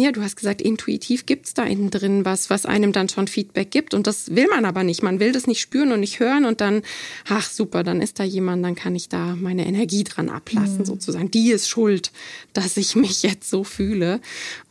ja, 0.00 0.12
du 0.12 0.22
hast 0.22 0.36
gesagt, 0.36 0.60
intuitiv 0.60 1.26
gibt 1.26 1.46
es 1.46 1.54
da 1.54 1.64
innen 1.64 1.90
drin 1.90 2.24
was, 2.24 2.50
was 2.50 2.66
einem 2.66 2.92
dann 2.92 3.08
schon 3.08 3.28
Feedback 3.28 3.70
gibt. 3.70 3.94
Und 3.94 4.06
das 4.06 4.34
will 4.34 4.46
man 4.48 4.64
aber 4.64 4.84
nicht. 4.84 5.02
Man 5.02 5.20
will 5.20 5.32
das 5.32 5.46
nicht 5.46 5.60
spüren 5.60 5.92
und 5.92 6.00
nicht 6.00 6.20
hören 6.20 6.44
und 6.44 6.60
dann, 6.60 6.82
ach 7.28 7.48
super, 7.48 7.82
dann 7.82 8.02
ist 8.02 8.18
da 8.18 8.24
jemand, 8.24 8.64
dann 8.64 8.74
kann 8.74 8.94
ich 8.94 9.08
da 9.08 9.36
meine 9.36 9.66
Energie 9.66 10.04
dran 10.04 10.28
ablassen, 10.28 10.78
mhm. 10.78 10.84
sozusagen. 10.84 11.30
Die 11.30 11.50
ist 11.50 11.68
schuld, 11.68 12.12
dass 12.52 12.76
ich 12.76 12.94
mich 12.96 13.22
jetzt 13.22 13.48
so 13.48 13.64
fühle. 13.64 14.20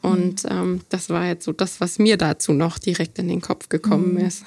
Und 0.01 0.43
mhm. 0.43 0.49
ähm, 0.51 0.82
das 0.89 1.09
war 1.09 1.26
jetzt 1.26 1.45
so 1.45 1.53
das, 1.53 1.82
was 1.82 1.99
mir 1.99 2.17
dazu 2.17 2.53
noch 2.53 2.78
direkt 2.78 3.17
in 3.19 3.28
den 3.28 3.41
Kopf 3.41 3.69
gekommen 3.69 4.13
mhm. 4.13 4.26
ist. 4.26 4.43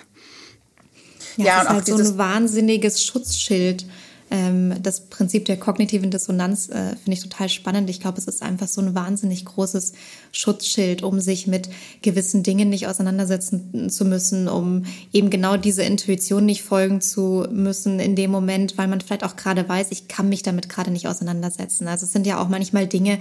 Ja, 1.37 1.45
ja, 1.45 1.57
es 1.59 1.63
ist 1.63 1.71
halt 1.71 1.87
so 1.87 2.13
ein 2.13 2.19
wahnsinniges 2.19 3.05
Schutzschild 3.05 3.87
ähm, 4.31 4.75
das 4.83 5.09
Prinzip 5.09 5.47
der 5.47 5.57
kognitiven 5.57 6.11
Dissonanz 6.11 6.69
äh, 6.69 6.97
finde 6.97 7.13
ich 7.13 7.21
total 7.21 7.49
spannend. 7.49 7.89
Ich 7.89 8.01
glaube, 8.01 8.19
es 8.19 8.27
ist 8.27 8.43
einfach 8.43 8.69
so 8.69 8.81
ein 8.81 8.95
wahnsinnig 8.95 9.45
großes 9.45 9.93
Schutzschild, 10.33 11.03
um 11.03 11.21
sich 11.21 11.47
mit 11.47 11.71
gewissen 12.03 12.43
Dingen 12.43 12.69
nicht 12.69 12.87
auseinandersetzen 12.87 13.89
zu 13.91 14.05
müssen, 14.05 14.49
um 14.49 14.85
eben 15.13 15.31
genau 15.31 15.57
diese 15.57 15.83
Intuition 15.83 16.45
nicht 16.45 16.63
folgen 16.63 17.01
zu 17.01 17.47
müssen 17.51 18.01
in 18.01 18.17
dem 18.17 18.31
Moment, 18.31 18.77
weil 18.77 18.89
man 18.89 19.01
vielleicht 19.01 19.25
auch 19.25 19.37
gerade 19.37 19.69
weiß, 19.69 19.89
ich 19.91 20.09
kann 20.09 20.29
mich 20.29 20.43
damit 20.43 20.69
gerade 20.69 20.91
nicht 20.91 21.09
auseinandersetzen. 21.09 21.89
Also 21.89 22.05
es 22.05 22.13
sind 22.13 22.27
ja 22.27 22.41
auch 22.41 22.49
manchmal 22.49 22.87
Dinge, 22.87 23.19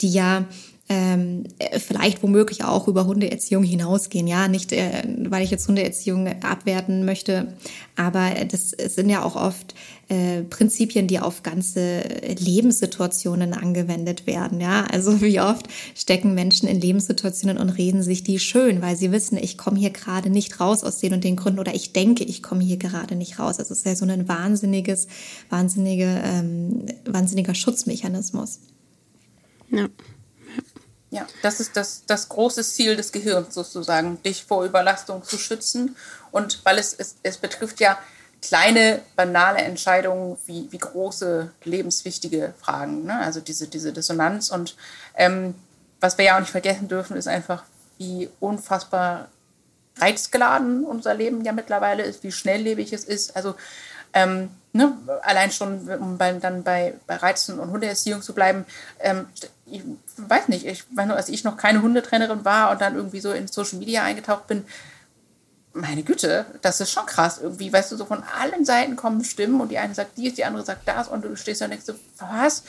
die 0.00 0.10
ja 0.10 0.46
ähm, 0.88 1.44
vielleicht 1.78 2.22
womöglich 2.22 2.64
auch 2.64 2.86
über 2.86 3.06
Hundeerziehung 3.06 3.64
hinausgehen. 3.64 4.26
Ja, 4.26 4.46
nicht, 4.46 4.72
äh, 4.72 5.02
weil 5.28 5.42
ich 5.42 5.50
jetzt 5.50 5.66
Hundeerziehung 5.66 6.28
abwerten 6.42 7.04
möchte, 7.04 7.54
aber 7.96 8.30
das 8.48 8.70
sind 8.70 9.10
ja 9.10 9.24
auch 9.24 9.34
oft 9.34 9.74
äh, 10.08 10.42
Prinzipien, 10.42 11.08
die 11.08 11.18
auf 11.18 11.42
ganze 11.42 12.02
Lebenssituationen 12.38 13.54
angewendet 13.54 14.26
werden. 14.26 14.60
Ja, 14.60 14.84
also 14.84 15.20
wie 15.20 15.40
oft 15.40 15.66
stecken 15.96 16.34
Menschen 16.34 16.68
in 16.68 16.80
Lebenssituationen 16.80 17.58
und 17.58 17.70
reden 17.70 18.02
sich 18.04 18.22
die 18.22 18.38
schön, 18.38 18.82
weil 18.82 18.96
sie 18.96 19.10
wissen, 19.10 19.36
ich 19.36 19.58
komme 19.58 19.78
hier 19.78 19.90
gerade 19.90 20.30
nicht 20.30 20.60
raus 20.60 20.84
aus 20.84 20.98
den 20.98 21.12
und 21.12 21.24
den 21.24 21.34
Gründen 21.34 21.58
oder 21.58 21.74
ich 21.74 21.92
denke, 21.92 22.22
ich 22.22 22.42
komme 22.42 22.62
hier 22.62 22.76
gerade 22.76 23.16
nicht 23.16 23.40
raus. 23.40 23.56
Das 23.56 23.72
ist 23.72 23.84
ja 23.84 23.96
so 23.96 24.04
ein 24.04 24.28
wahnsinniges, 24.28 25.08
wahnsinnige, 25.50 26.20
ähm, 26.24 26.86
wahnsinniger 27.04 27.54
Schutzmechanismus. 27.54 28.60
Ja. 29.70 29.88
Ja, 31.10 31.26
das 31.42 31.60
ist 31.60 31.76
das, 31.76 32.02
das 32.06 32.28
große 32.28 32.62
Ziel 32.62 32.94
des 32.94 33.10
Gehirns 33.10 33.54
sozusagen, 33.54 34.22
dich 34.22 34.44
vor 34.44 34.64
Überlastung 34.64 35.22
zu 35.22 35.38
schützen. 35.38 35.96
Und 36.30 36.60
weil 36.64 36.78
es, 36.78 36.94
es, 36.94 37.16
es 37.22 37.38
betrifft 37.38 37.80
ja 37.80 37.98
kleine, 38.46 39.00
banale 39.16 39.58
Entscheidungen 39.58 40.36
wie, 40.46 40.68
wie 40.70 40.78
große, 40.78 41.50
lebenswichtige 41.64 42.54
Fragen. 42.60 43.04
Ne? 43.04 43.18
Also 43.18 43.40
diese, 43.40 43.66
diese 43.66 43.92
Dissonanz. 43.92 44.50
Und 44.50 44.76
ähm, 45.16 45.54
was 46.00 46.18
wir 46.18 46.26
ja 46.26 46.36
auch 46.36 46.40
nicht 46.40 46.50
vergessen 46.50 46.88
dürfen, 46.88 47.16
ist 47.16 47.28
einfach, 47.28 47.64
wie 47.98 48.28
unfassbar 48.40 49.28
reizgeladen 49.98 50.84
unser 50.84 51.14
Leben 51.14 51.42
ja 51.42 51.52
mittlerweile 51.52 52.02
ist, 52.02 52.22
wie 52.22 52.32
schnelllebig 52.32 52.92
es 52.92 53.04
ist. 53.04 53.34
Also 53.34 53.54
ähm, 54.12 54.50
ne, 54.72 54.96
allein 55.22 55.50
schon, 55.50 55.88
um 55.88 56.18
bei, 56.18 56.32
dann 56.34 56.62
bei, 56.62 56.94
bei 57.06 57.16
Reizen 57.16 57.58
und 57.58 57.70
Hundeerziehung 57.70 58.22
zu 58.22 58.34
bleiben, 58.34 58.64
ähm, 59.00 59.26
ich 59.66 59.82
weiß 60.16 60.48
nicht, 60.48 60.66
ich 60.66 60.84
als 60.96 61.28
ich 61.28 61.42
noch 61.42 61.56
keine 61.56 61.82
Hundetrainerin 61.82 62.44
war 62.44 62.70
und 62.70 62.80
dann 62.80 62.94
irgendwie 62.94 63.20
so 63.20 63.32
in 63.32 63.48
Social 63.48 63.78
Media 63.78 64.04
eingetaucht 64.04 64.46
bin, 64.46 64.64
meine 65.76 66.02
Güte, 66.02 66.46
das 66.62 66.80
ist 66.80 66.90
schon 66.90 67.06
krass 67.06 67.38
irgendwie, 67.42 67.72
weißt 67.72 67.92
du, 67.92 67.96
so 67.96 68.06
von 68.06 68.22
allen 68.22 68.64
Seiten 68.64 68.96
kommen 68.96 69.24
Stimmen 69.24 69.60
und 69.60 69.68
die 69.68 69.78
eine 69.78 69.94
sagt 69.94 70.16
dies, 70.16 70.34
die 70.34 70.44
andere 70.44 70.64
sagt 70.64 70.88
das 70.88 71.08
und 71.08 71.24
du 71.24 71.36
stehst 71.36 71.60
da 71.60 71.66
und 71.66 71.72
denkst 71.72 71.86
so, 71.86 71.94
was? 72.18 72.62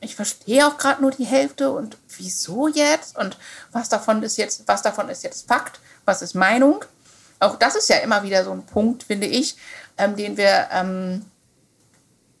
Ich 0.00 0.14
verstehe 0.14 0.66
auch 0.66 0.78
gerade 0.78 1.00
nur 1.00 1.10
die 1.10 1.24
Hälfte 1.24 1.72
und 1.72 1.96
wieso 2.16 2.68
jetzt? 2.68 3.16
Und 3.16 3.36
was 3.72 3.88
davon 3.88 4.22
ist 4.22 4.36
jetzt, 4.36 4.66
was 4.66 4.82
davon 4.82 5.08
ist 5.08 5.24
jetzt 5.24 5.48
Fakt, 5.48 5.80
was 6.04 6.22
ist 6.22 6.34
Meinung? 6.34 6.84
Auch 7.40 7.56
das 7.56 7.76
ist 7.76 7.88
ja 7.88 7.96
immer 7.96 8.22
wieder 8.22 8.44
so 8.44 8.52
ein 8.52 8.64
Punkt, 8.64 9.04
finde 9.04 9.26
ich, 9.26 9.56
ähm, 9.96 10.16
den 10.16 10.36
wir, 10.36 10.68
ähm, 10.72 11.24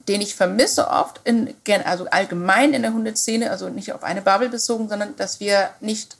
den 0.06 0.20
ich 0.20 0.34
vermisse 0.34 0.88
oft, 0.88 1.20
in, 1.24 1.54
also 1.84 2.06
allgemein 2.06 2.74
in 2.74 2.82
der 2.82 2.92
Hundeszene, 2.92 3.50
also 3.50 3.68
nicht 3.68 3.92
auf 3.92 4.02
eine 4.02 4.22
Bubble 4.22 4.48
bezogen, 4.48 4.88
sondern 4.88 5.16
dass 5.16 5.40
wir 5.40 5.70
nicht 5.80 6.16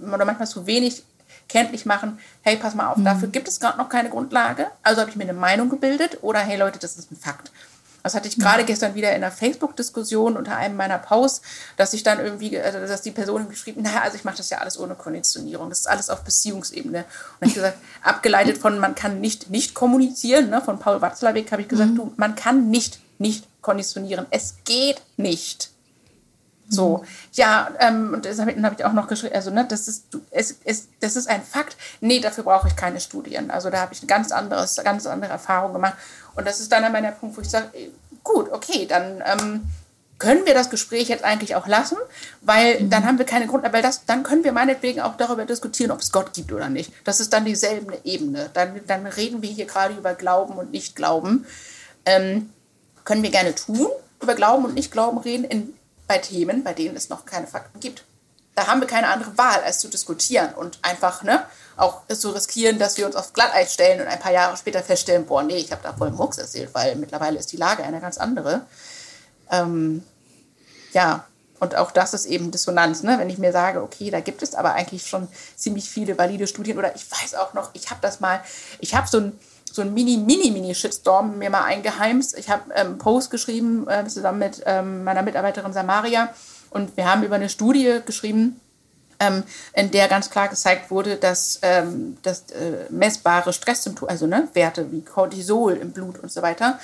oder 0.00 0.24
manchmal 0.24 0.46
zu 0.46 0.66
wenig 0.66 1.02
kenntlich 1.48 1.86
machen, 1.86 2.18
hey, 2.42 2.56
pass 2.56 2.74
mal 2.74 2.88
auf, 2.88 2.98
mhm. 2.98 3.04
dafür 3.04 3.28
gibt 3.28 3.48
es 3.48 3.60
gerade 3.60 3.78
noch 3.78 3.88
keine 3.88 4.10
Grundlage, 4.10 4.66
also 4.82 5.00
habe 5.00 5.10
ich 5.10 5.16
mir 5.16 5.24
eine 5.24 5.32
Meinung 5.32 5.68
gebildet 5.68 6.18
oder 6.22 6.40
hey 6.40 6.58
Leute, 6.58 6.78
das 6.78 6.96
ist 6.96 7.10
ein 7.10 7.16
Fakt. 7.16 7.50
Das 8.02 8.14
hatte 8.14 8.28
ich 8.28 8.38
gerade 8.38 8.64
gestern 8.64 8.94
wieder 8.94 9.10
in 9.10 9.16
einer 9.16 9.32
Facebook-Diskussion 9.32 10.36
unter 10.36 10.56
einem 10.56 10.76
meiner 10.76 10.98
Posts, 10.98 11.42
dass 11.76 11.92
ich 11.92 12.04
dann 12.04 12.20
irgendwie, 12.20 12.54
äh, 12.54 12.72
dass 12.72 13.02
die 13.02 13.10
Person 13.10 13.48
geschrieben, 13.48 13.82
naja, 13.82 14.00
also 14.02 14.16
ich 14.16 14.24
mache 14.24 14.36
das 14.36 14.50
ja 14.50 14.58
alles 14.58 14.78
ohne 14.78 14.94
Konditionierung. 14.94 15.68
Das 15.68 15.80
ist 15.80 15.88
alles 15.88 16.08
auf 16.08 16.22
Beziehungsebene. 16.22 17.04
Und 17.40 17.48
ich 17.48 17.54
gesagt, 17.54 17.76
abgeleitet 18.02 18.56
von 18.56 18.78
man 18.78 18.94
kann 18.94 19.20
nicht 19.20 19.50
nicht 19.50 19.74
kommunizieren, 19.74 20.48
ne, 20.48 20.62
von 20.62 20.78
Paul 20.78 21.02
Watzlawick 21.02 21.50
habe 21.52 21.62
ich 21.62 21.68
gesagt, 21.68 21.90
mhm. 21.90 21.96
du, 21.96 22.12
man 22.16 22.34
kann 22.34 22.70
nicht 22.70 23.00
nicht 23.18 23.44
konditionieren. 23.60 24.26
Es 24.30 24.54
geht 24.64 25.02
nicht. 25.16 25.70
So, 26.70 27.04
ja, 27.32 27.70
ähm, 27.80 28.12
und 28.14 28.24
deshalb 28.26 28.62
habe 28.62 28.74
ich 28.78 28.84
auch 28.84 28.92
noch 28.92 29.08
geschrieben, 29.08 29.34
also 29.34 29.50
ne, 29.50 29.64
das 29.66 29.88
ist, 29.88 30.04
es, 30.30 30.56
es, 30.64 30.88
das 31.00 31.16
ist 31.16 31.28
ein 31.28 31.42
Fakt. 31.42 31.76
Nee, 32.00 32.20
dafür 32.20 32.44
brauche 32.44 32.68
ich 32.68 32.76
keine 32.76 33.00
Studien. 33.00 33.50
Also 33.50 33.70
da 33.70 33.80
habe 33.80 33.94
ich 33.94 34.00
eine 34.00 34.06
ganz 34.06 34.32
anderes, 34.32 34.76
ganz 34.84 35.06
andere 35.06 35.32
Erfahrung 35.32 35.72
gemacht. 35.72 35.94
Und 36.34 36.46
das 36.46 36.60
ist 36.60 36.70
dann 36.70 36.84
einmal 36.84 37.02
der 37.02 37.12
Punkt, 37.12 37.36
wo 37.36 37.40
ich 37.40 37.48
sage, 37.48 37.70
gut, 38.22 38.52
okay, 38.52 38.86
dann 38.86 39.22
ähm, 39.24 39.62
können 40.18 40.44
wir 40.46 40.54
das 40.54 40.68
Gespräch 40.68 41.08
jetzt 41.08 41.24
eigentlich 41.24 41.54
auch 41.54 41.66
lassen, 41.66 41.96
weil 42.42 42.80
mhm. 42.80 42.90
dann 42.90 43.06
haben 43.06 43.18
wir 43.18 43.24
keine 43.24 43.46
Grund, 43.46 43.64
weil 43.72 43.82
das, 43.82 44.04
dann 44.04 44.22
können 44.22 44.44
wir 44.44 44.52
meinetwegen 44.52 45.00
auch 45.00 45.16
darüber 45.16 45.44
diskutieren, 45.46 45.90
ob 45.90 46.00
es 46.00 46.12
Gott 46.12 46.34
gibt 46.34 46.52
oder 46.52 46.68
nicht. 46.68 46.92
Das 47.04 47.20
ist 47.20 47.32
dann 47.32 47.44
dieselbe 47.44 47.98
Ebene. 48.04 48.50
Dann, 48.52 48.80
dann 48.86 49.06
reden 49.06 49.42
wir 49.42 49.50
hier 49.50 49.66
gerade 49.66 49.94
über 49.94 50.14
Glauben 50.14 50.54
und 50.54 50.72
Nicht-Glauben. 50.72 51.46
Ähm, 52.04 52.50
können 53.04 53.22
wir 53.22 53.30
gerne 53.30 53.54
tun, 53.54 53.86
über 54.20 54.34
Glauben 54.34 54.64
und 54.64 54.74
Nicht-Glauben 54.74 55.18
reden, 55.18 55.44
in, 55.44 55.74
bei 56.08 56.18
Themen, 56.18 56.64
bei 56.64 56.72
denen 56.72 56.96
es 56.96 57.08
noch 57.08 57.24
keine 57.24 57.46
Fakten 57.46 57.78
gibt. 57.78 58.02
Da 58.56 58.66
haben 58.66 58.80
wir 58.80 58.88
keine 58.88 59.06
andere 59.06 59.38
Wahl, 59.38 59.62
als 59.62 59.78
zu 59.78 59.88
diskutieren 59.88 60.52
und 60.54 60.80
einfach 60.82 61.22
ne, 61.22 61.44
auch 61.76 62.00
zu 62.08 62.30
riskieren, 62.30 62.80
dass 62.80 62.96
wir 62.96 63.06
uns 63.06 63.14
aufs 63.14 63.32
Glatteis 63.32 63.72
stellen 63.72 64.00
und 64.00 64.08
ein 64.08 64.18
paar 64.18 64.32
Jahre 64.32 64.56
später 64.56 64.82
feststellen, 64.82 65.26
boah, 65.26 65.44
nee, 65.44 65.58
ich 65.58 65.70
habe 65.70 65.82
da 65.84 65.92
voll 65.92 66.10
Mucks 66.10 66.38
erzählt, 66.38 66.70
weil 66.72 66.96
mittlerweile 66.96 67.38
ist 67.38 67.52
die 67.52 67.56
Lage 67.56 67.84
eine 67.84 68.00
ganz 68.00 68.18
andere. 68.18 68.62
Ähm, 69.48 70.02
ja, 70.92 71.24
und 71.60 71.76
auch 71.76 71.90
das 71.90 72.14
ist 72.14 72.26
eben 72.26 72.50
Dissonanz, 72.50 73.02
ne? 73.02 73.18
wenn 73.18 73.30
ich 73.30 73.38
mir 73.38 73.52
sage, 73.52 73.82
okay, 73.82 74.10
da 74.10 74.20
gibt 74.20 74.42
es 74.42 74.54
aber 74.54 74.74
eigentlich 74.74 75.06
schon 75.06 75.28
ziemlich 75.56 75.88
viele 75.88 76.16
valide 76.18 76.46
Studien 76.46 76.78
oder 76.78 76.94
ich 76.96 77.10
weiß 77.10 77.34
auch 77.34 77.54
noch, 77.54 77.70
ich 77.74 77.90
habe 77.90 78.00
das 78.00 78.20
mal, 78.20 78.40
ich 78.80 78.94
habe 78.94 79.08
so 79.08 79.18
ein 79.18 79.38
so 79.78 79.82
ein 79.82 79.94
mini, 79.94 80.16
mini, 80.16 80.50
mini 80.50 80.74
Shitstorm 80.74 81.38
mir 81.38 81.50
mal 81.50 81.62
eingeheimst. 81.62 82.36
Ich 82.36 82.50
habe 82.50 82.74
einen 82.74 82.92
ähm, 82.92 82.98
Post 82.98 83.30
geschrieben 83.30 83.88
äh, 83.88 84.06
zusammen 84.06 84.40
mit 84.40 84.62
ähm, 84.66 85.04
meiner 85.04 85.22
Mitarbeiterin 85.22 85.72
Samaria 85.72 86.34
und 86.70 86.96
wir 86.96 87.10
haben 87.10 87.22
über 87.22 87.36
eine 87.36 87.48
Studie 87.48 88.00
geschrieben, 88.04 88.60
ähm, 89.20 89.44
in 89.74 89.90
der 89.92 90.08
ganz 90.08 90.30
klar 90.30 90.48
gezeigt 90.48 90.90
wurde, 90.90 91.16
dass, 91.16 91.60
ähm, 91.62 92.18
dass 92.22 92.50
äh, 92.50 92.86
messbare 92.90 93.52
Stresssymptome, 93.52 94.10
also 94.10 94.26
ne, 94.26 94.48
Werte 94.52 94.90
wie 94.90 95.02
Cortisol 95.02 95.74
im 95.74 95.92
Blut 95.92 96.18
und 96.18 96.30
so 96.30 96.42
weiter, 96.42 96.78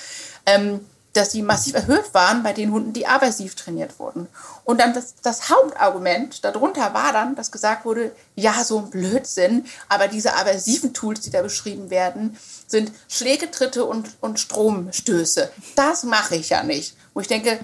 ähm, 0.47 0.81
dass 1.15 1.31
die 1.31 1.43
massiv 1.43 1.75
erhöht 1.75 2.13
waren 2.13 2.43
bei 2.43 2.53
den 2.53 2.73
Hunden, 2.73 2.93
die 2.93 3.07
aversiv 3.07 3.55
trainiert 3.55 3.99
wurden. 3.99 4.27
Und 4.65 4.81
dann 4.81 4.93
das, 4.95 5.15
das 5.23 5.49
Hauptargument 5.49 6.45
darunter 6.45 6.93
war 6.93 7.13
dann, 7.13 7.37
dass 7.37 7.53
gesagt 7.53 7.85
wurde, 7.85 8.15
ja, 8.35 8.65
so 8.65 8.79
ein 8.79 8.91
Blödsinn, 8.91 9.65
aber 9.89 10.09
diese 10.09 10.35
aversiven 10.35 10.93
Tools, 10.93 11.21
die 11.21 11.31
da 11.31 11.41
beschrieben 11.41 11.89
werden, 11.89 12.37
sind 12.67 12.93
Schläge, 13.09 13.51
Tritte 13.51 13.85
und, 13.85 14.11
und 14.21 14.41
Stromstöße. 14.41 15.51
Das 15.77 16.03
mache 16.03 16.37
ich 16.37 16.51
ja 16.51 16.63
nicht. 16.65 16.97
Wo 17.15 17.21
ich 17.21 17.29
denke, 17.29 17.61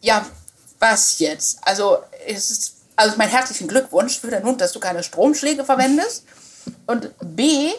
ja, 0.00 0.26
was 0.80 1.20
jetzt? 1.20 1.58
Also, 1.62 1.98
es 2.26 2.50
ist, 2.50 2.74
also 2.96 3.14
mein 3.16 3.28
herzlichen 3.28 3.68
Glückwunsch 3.68 4.18
für 4.18 4.30
den 4.30 4.42
Hund, 4.42 4.60
dass 4.60 4.72
du 4.72 4.80
keine 4.80 5.02
Stromschläge 5.02 5.64
verwendest. 5.64 6.24
Und 6.86 7.12
B, 7.20 7.70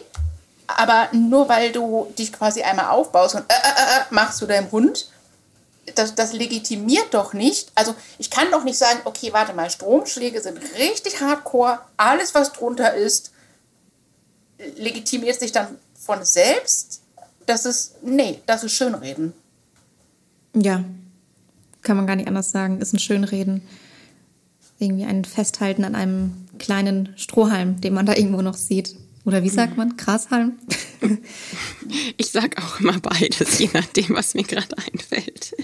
aber 0.68 1.08
nur 1.12 1.48
weil 1.48 1.72
du 1.72 2.12
dich 2.18 2.32
quasi 2.32 2.62
einmal 2.62 2.88
aufbaust 2.90 3.34
und 3.34 3.40
äh, 3.48 3.54
äh, 3.54 4.00
äh, 4.00 4.04
machst 4.10 4.40
du 4.40 4.46
deinem 4.46 4.70
Hund, 4.70 5.10
das, 5.94 6.14
das 6.14 6.34
legitimiert 6.34 7.14
doch 7.14 7.32
nicht. 7.32 7.72
Also 7.74 7.94
ich 8.18 8.30
kann 8.30 8.50
doch 8.50 8.64
nicht 8.64 8.78
sagen, 8.78 9.00
okay, 9.04 9.32
warte 9.32 9.54
mal, 9.54 9.70
Stromschläge 9.70 10.40
sind 10.40 10.58
richtig 10.78 11.20
hardcore, 11.20 11.80
alles 11.96 12.34
was 12.34 12.52
drunter 12.52 12.94
ist, 12.94 13.32
legitimiert 14.76 15.40
sich 15.40 15.52
dann 15.52 15.78
von 15.98 16.24
selbst. 16.24 17.00
Das 17.46 17.64
ist, 17.64 18.02
nee, 18.02 18.42
das 18.44 18.62
ist 18.62 18.72
Schönreden. 18.72 19.32
Ja, 20.54 20.84
kann 21.82 21.96
man 21.96 22.06
gar 22.06 22.16
nicht 22.16 22.28
anders 22.28 22.50
sagen, 22.50 22.80
ist 22.80 22.92
ein 22.92 22.98
Schönreden. 22.98 23.62
Irgendwie 24.78 25.06
ein 25.06 25.24
Festhalten 25.24 25.84
an 25.84 25.94
einem 25.94 26.46
kleinen 26.58 27.14
Strohhalm, 27.16 27.80
den 27.80 27.94
man 27.94 28.04
da 28.04 28.14
irgendwo 28.14 28.42
noch 28.42 28.56
sieht. 28.56 28.94
Oder 29.28 29.42
wie 29.42 29.50
sagt 29.50 29.76
man? 29.76 29.96
Grashalm? 29.96 30.58
Ich 32.16 32.32
sag 32.32 32.60
auch 32.62 32.80
immer 32.80 32.98
beides, 32.98 33.58
je 33.58 33.70
nachdem, 33.72 34.16
was 34.16 34.34
mir 34.34 34.42
gerade 34.42 34.76
einfällt. 34.76 35.54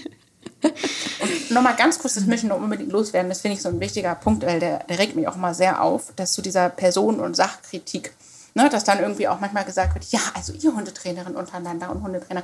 Und 0.61 1.51
nochmal 1.51 1.75
ganz 1.75 1.99
kurz, 1.99 2.15
das 2.15 2.25
möchte 2.25 2.45
ich 2.45 2.49
noch 2.49 2.61
unbedingt 2.61 2.91
loswerden, 2.91 3.29
das 3.29 3.41
finde 3.41 3.57
ich 3.57 3.61
so 3.61 3.69
ein 3.69 3.79
wichtiger 3.79 4.15
Punkt, 4.15 4.45
weil 4.45 4.59
der, 4.59 4.83
der 4.85 4.97
regt 4.97 5.15
mich 5.15 5.27
auch 5.27 5.35
mal 5.35 5.53
sehr 5.53 5.81
auf, 5.81 6.13
dass 6.15 6.33
zu 6.33 6.41
dieser 6.41 6.69
Personen- 6.69 7.19
und 7.19 7.35
Sachkritik, 7.35 8.13
ne, 8.55 8.69
dass 8.69 8.85
dann 8.85 8.99
irgendwie 8.99 9.27
auch 9.27 9.39
manchmal 9.39 9.65
gesagt 9.65 9.93
wird, 9.93 10.05
ja, 10.05 10.21
also 10.33 10.53
ihr 10.53 10.73
Hundetrainerin 10.73 11.35
untereinander 11.35 11.91
und 11.91 12.01
Hundetrainer, 12.01 12.43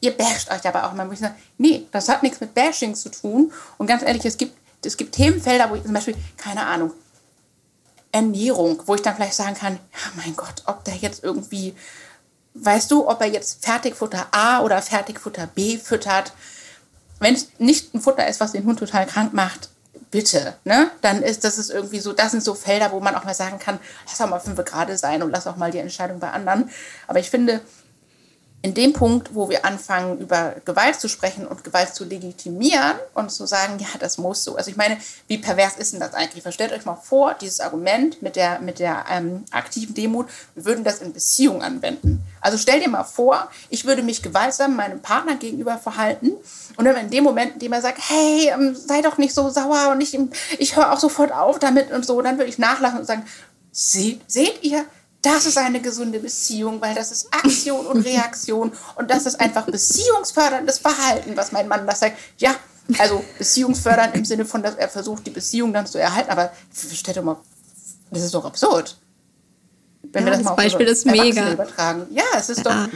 ihr 0.00 0.16
basht 0.16 0.50
euch 0.50 0.66
aber 0.66 0.86
auch 0.86 0.94
mal. 0.94 1.12
Ich 1.12 1.20
sage, 1.20 1.34
nee, 1.58 1.86
das 1.92 2.08
hat 2.08 2.22
nichts 2.22 2.40
mit 2.40 2.54
Bashing 2.54 2.94
zu 2.94 3.10
tun. 3.10 3.52
Und 3.76 3.86
ganz 3.86 4.02
ehrlich, 4.02 4.24
es 4.24 4.36
gibt, 4.36 4.56
es 4.84 4.96
gibt 4.96 5.14
Themenfelder, 5.14 5.70
wo 5.70 5.74
ich 5.74 5.82
zum 5.82 5.92
Beispiel, 5.92 6.14
keine 6.36 6.64
Ahnung, 6.64 6.92
Ernährung, 8.12 8.82
wo 8.86 8.94
ich 8.94 9.02
dann 9.02 9.14
vielleicht 9.14 9.34
sagen 9.34 9.54
kann, 9.54 9.74
ja 9.74 10.22
mein 10.22 10.34
Gott, 10.36 10.62
ob 10.66 10.84
da 10.84 10.92
jetzt 10.92 11.22
irgendwie 11.22 11.74
weißt 12.54 12.90
du, 12.90 13.08
ob 13.08 13.20
er 13.20 13.28
jetzt 13.28 13.64
Fertigfutter 13.64 14.26
A 14.32 14.60
oder 14.60 14.82
Fertigfutter 14.82 15.46
B 15.46 15.78
füttert. 15.78 16.32
Wenn 17.18 17.34
es 17.34 17.48
nicht 17.58 17.94
ein 17.94 18.00
Futter 18.00 18.26
ist, 18.26 18.40
was 18.40 18.52
den 18.52 18.64
Hund 18.64 18.78
total 18.78 19.06
krank 19.06 19.32
macht, 19.32 19.68
bitte, 20.10 20.54
ne? 20.64 20.90
Dann 21.02 21.22
ist 21.22 21.44
das 21.44 21.58
ist 21.58 21.70
irgendwie 21.70 22.00
so, 22.00 22.12
das 22.12 22.32
sind 22.32 22.42
so 22.42 22.54
Felder, 22.54 22.92
wo 22.92 23.00
man 23.00 23.14
auch 23.14 23.24
mal 23.24 23.34
sagen 23.34 23.58
kann, 23.58 23.78
lass 24.06 24.20
auch 24.20 24.28
mal 24.28 24.40
fünf 24.40 24.64
gerade 24.64 24.96
sein 24.98 25.22
und 25.22 25.30
lass 25.30 25.46
auch 25.46 25.56
mal 25.56 25.70
die 25.70 25.78
Entscheidung 25.78 26.18
bei 26.18 26.30
anderen. 26.30 26.70
Aber 27.06 27.20
ich 27.20 27.30
finde, 27.30 27.60
in 28.62 28.74
dem 28.74 28.92
Punkt, 28.92 29.34
wo 29.34 29.48
wir 29.48 29.64
anfangen, 29.64 30.18
über 30.18 30.54
Gewalt 30.66 31.00
zu 31.00 31.08
sprechen 31.08 31.46
und 31.46 31.64
Gewalt 31.64 31.94
zu 31.94 32.04
legitimieren 32.04 32.98
und 33.14 33.32
zu 33.32 33.46
sagen, 33.46 33.78
ja, 33.78 33.86
das 33.98 34.18
muss 34.18 34.44
so. 34.44 34.56
Also 34.56 34.70
ich 34.70 34.76
meine, 34.76 34.98
wie 35.28 35.38
pervers 35.38 35.76
ist 35.78 35.94
denn 35.94 36.00
das 36.00 36.12
eigentlich? 36.12 36.44
Stellt 36.52 36.72
euch 36.72 36.84
mal 36.84 36.96
vor, 36.96 37.34
dieses 37.40 37.60
Argument 37.60 38.20
mit 38.20 38.36
der, 38.36 38.60
mit 38.60 38.78
der 38.78 39.06
ähm, 39.10 39.44
aktiven 39.50 39.94
Demut, 39.94 40.28
wir 40.54 40.66
würden 40.66 40.84
das 40.84 41.00
in 41.00 41.14
Beziehungen 41.14 41.62
anwenden. 41.62 42.22
Also 42.42 42.58
stell 42.58 42.80
dir 42.80 42.90
mal 42.90 43.04
vor, 43.04 43.50
ich 43.70 43.86
würde 43.86 44.02
mich 44.02 44.22
gewaltsam 44.22 44.76
meinem 44.76 45.00
Partner 45.00 45.36
gegenüber 45.36 45.78
verhalten 45.78 46.32
und 46.76 46.84
dann 46.84 46.96
in 46.96 47.10
dem 47.10 47.24
Moment, 47.24 47.54
in 47.54 47.58
dem 47.60 47.72
er 47.72 47.80
sagt, 47.80 47.98
hey, 48.10 48.50
ähm, 48.52 48.76
sei 48.76 49.00
doch 49.00 49.16
nicht 49.16 49.34
so 49.34 49.48
sauer 49.48 49.88
und 49.90 50.02
ich, 50.02 50.18
ich 50.58 50.76
höre 50.76 50.92
auch 50.92 51.00
sofort 51.00 51.32
auf 51.32 51.58
damit 51.58 51.90
und 51.92 52.04
so, 52.04 52.20
dann 52.20 52.36
würde 52.36 52.50
ich 52.50 52.58
nachlachen 52.58 52.98
und 52.98 53.06
sagen, 53.06 53.24
seht, 53.72 54.20
seht 54.30 54.62
ihr, 54.62 54.84
das 55.22 55.46
ist 55.46 55.58
eine 55.58 55.80
gesunde 55.80 56.18
Beziehung, 56.18 56.80
weil 56.80 56.94
das 56.94 57.12
ist 57.12 57.32
Aktion 57.32 57.86
und 57.86 58.06
Reaktion 58.06 58.72
und 58.96 59.10
das 59.10 59.26
ist 59.26 59.38
einfach 59.38 59.66
beziehungsförderndes 59.66 60.78
Verhalten, 60.78 61.36
was 61.36 61.52
mein 61.52 61.68
Mann 61.68 61.86
das 61.86 62.00
sagt. 62.00 62.16
Ja, 62.38 62.56
also 62.98 63.22
beziehungsfördernd 63.38 64.14
im 64.16 64.24
Sinne 64.24 64.44
von, 64.44 64.62
dass 64.62 64.76
er 64.76 64.88
versucht, 64.88 65.26
die 65.26 65.30
Beziehung 65.30 65.72
dann 65.72 65.86
zu 65.86 65.98
erhalten, 65.98 66.30
aber 66.30 66.52
stell 66.72 67.14
dir 67.14 67.22
mal, 67.22 67.36
das 68.10 68.24
ist 68.24 68.34
doch 68.34 68.44
absurd. 68.44 68.96
Wenn 70.02 70.26
ja, 70.26 70.32
wir 70.32 70.38
das, 70.38 70.46
das 70.46 70.56
Beispiel 70.56 70.86
ist 70.86 71.06
mega. 71.06 71.52
Übertragen. 71.52 72.06
Ja, 72.10 72.24
es 72.36 72.48
ist 72.48 72.64
doch. 72.64 72.72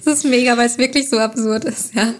es 0.00 0.06
ist 0.06 0.24
mega, 0.24 0.56
weil 0.56 0.66
es 0.66 0.78
wirklich 0.78 1.08
so 1.08 1.18
absurd 1.18 1.64
ist, 1.64 1.94
ja. 1.94 2.14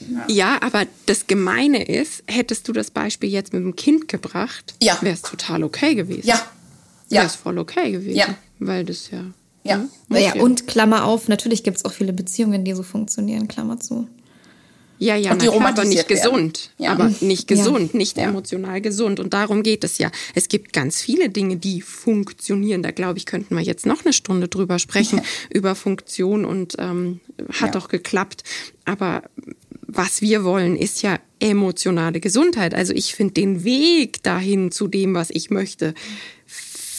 Ja. 0.00 0.24
ja. 0.28 0.62
aber 0.62 0.86
das 1.06 1.26
Gemeine 1.26 1.84
ist, 1.84 2.22
hättest 2.26 2.66
du 2.66 2.72
das 2.72 2.90
Beispiel 2.90 3.28
jetzt 3.28 3.52
mit 3.52 3.62
dem 3.62 3.76
Kind 3.76 4.08
gebracht, 4.08 4.74
ja. 4.80 4.96
wäre 5.02 5.14
es 5.14 5.22
total 5.22 5.62
okay 5.62 5.94
gewesen. 5.94 6.26
Ja, 6.26 6.40
ja. 7.16 7.22
ist 7.22 7.36
voll 7.36 7.58
okay 7.58 7.92
gewesen. 7.92 8.16
Ja. 8.16 8.34
Weil 8.58 8.84
das 8.84 9.10
ja. 9.10 9.24
Ja. 9.64 9.78
Ne? 9.78 9.88
Okay. 10.10 10.24
ja 10.24 10.42
und 10.42 10.66
Klammer 10.66 11.04
auf, 11.04 11.28
natürlich 11.28 11.62
gibt 11.62 11.76
es 11.78 11.84
auch 11.84 11.92
viele 11.92 12.12
Beziehungen, 12.12 12.64
die 12.64 12.72
so 12.72 12.82
funktionieren, 12.82 13.48
Klammer 13.48 13.78
zu. 13.80 14.08
Ja, 15.00 15.14
ja, 15.14 15.30
na 15.30 15.36
klar, 15.36 15.68
aber 15.68 15.84
nicht 15.84 16.08
gesund. 16.08 16.70
Ja. 16.76 16.90
Aber 16.92 17.08
nicht 17.20 17.46
gesund, 17.46 17.92
ja. 17.92 17.98
nicht 17.98 18.18
emotional 18.18 18.80
gesund. 18.80 19.20
Und 19.20 19.32
darum 19.32 19.62
geht 19.62 19.84
es 19.84 19.98
ja. 19.98 20.10
Es 20.34 20.48
gibt 20.48 20.72
ganz 20.72 21.00
viele 21.00 21.28
Dinge, 21.28 21.56
die 21.56 21.82
funktionieren. 21.82 22.82
Da 22.82 22.90
glaube 22.90 23.18
ich, 23.18 23.26
könnten 23.26 23.54
wir 23.54 23.62
jetzt 23.62 23.86
noch 23.86 24.04
eine 24.04 24.12
Stunde 24.12 24.48
drüber 24.48 24.78
sprechen, 24.78 25.20
über 25.54 25.74
Funktion 25.76 26.44
und 26.44 26.74
ähm, 26.78 27.20
hat 27.60 27.76
doch 27.76 27.88
geklappt. 27.88 28.42
Aber 28.84 29.22
was 29.86 30.20
wir 30.20 30.42
wollen, 30.42 30.76
ist 30.76 31.02
ja 31.02 31.18
emotionale 31.38 32.18
Gesundheit. 32.18 32.74
Also 32.74 32.92
ich 32.92 33.14
finde 33.14 33.34
den 33.34 33.62
Weg 33.62 34.22
dahin 34.24 34.72
zu 34.72 34.88
dem, 34.88 35.14
was 35.14 35.30
ich 35.30 35.50
möchte, 35.50 35.94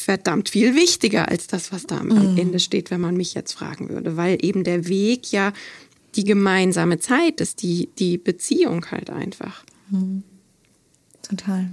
verdammt 0.10 0.50
viel 0.50 0.74
wichtiger 0.74 1.30
als 1.30 1.46
das, 1.46 1.72
was 1.72 1.86
da 1.86 2.00
am 2.00 2.08
mhm. 2.08 2.36
Ende 2.36 2.60
steht, 2.60 2.90
wenn 2.90 3.00
man 3.00 3.16
mich 3.16 3.36
jetzt 3.36 3.54
fragen 3.54 3.90
würde. 3.90 4.18
Weil 4.18 4.44
eben 4.44 4.64
der 4.64 4.88
Weg 4.88 5.32
ja 5.32 5.54
die 6.16 6.24
gemeinsame 6.24 6.98
Zeit 6.98 7.42
ist, 7.42 7.62
die, 7.62 7.90
die 8.00 8.18
Beziehung 8.18 8.88
halt 8.90 9.12
einfach. 9.12 9.64
Mhm. 9.92 10.24
Total. 11.22 11.70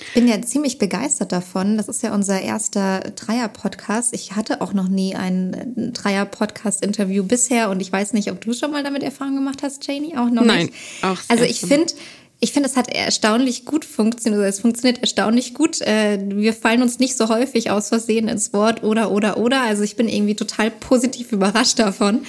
Ich 0.00 0.12
bin 0.12 0.28
ja 0.28 0.42
ziemlich 0.42 0.76
begeistert 0.76 1.32
davon. 1.32 1.78
Das 1.78 1.88
ist 1.88 2.02
ja 2.02 2.12
unser 2.12 2.42
erster 2.42 3.00
Dreier-Podcast. 3.16 4.12
Ich 4.12 4.36
hatte 4.36 4.60
auch 4.60 4.74
noch 4.74 4.88
nie 4.88 5.14
ein 5.14 5.92
Dreier-Podcast-Interview 5.94 7.24
bisher 7.24 7.70
und 7.70 7.80
ich 7.80 7.90
weiß 7.90 8.12
nicht, 8.12 8.30
ob 8.30 8.42
du 8.42 8.52
schon 8.52 8.70
mal 8.70 8.82
damit 8.82 9.02
Erfahrung 9.02 9.36
gemacht 9.36 9.62
hast, 9.62 9.86
Janie. 9.86 10.18
Auch 10.18 10.28
noch 10.28 10.44
Nein, 10.44 10.66
nicht. 10.66 10.74
Auch 11.02 11.16
also 11.28 11.44
ich 11.44 11.60
finde, 11.60 11.94
ich 12.42 12.52
finde, 12.52 12.70
es 12.70 12.76
hat 12.76 12.88
erstaunlich 12.88 13.66
gut 13.66 13.84
funktioniert, 13.84 14.42
es 14.42 14.60
funktioniert 14.60 15.00
erstaunlich 15.00 15.52
gut. 15.52 15.82
Äh, 15.82 16.18
wir 16.26 16.54
fallen 16.54 16.80
uns 16.80 16.98
nicht 16.98 17.14
so 17.16 17.28
häufig 17.28 17.70
aus 17.70 17.88
Versehen 17.88 18.28
ins 18.28 18.54
Wort 18.54 18.82
oder, 18.82 19.10
oder, 19.10 19.36
oder. 19.36 19.60
Also 19.60 19.82
ich 19.82 19.94
bin 19.94 20.08
irgendwie 20.08 20.34
total 20.34 20.70
positiv 20.70 21.32
überrascht 21.32 21.78
davon. 21.78 22.22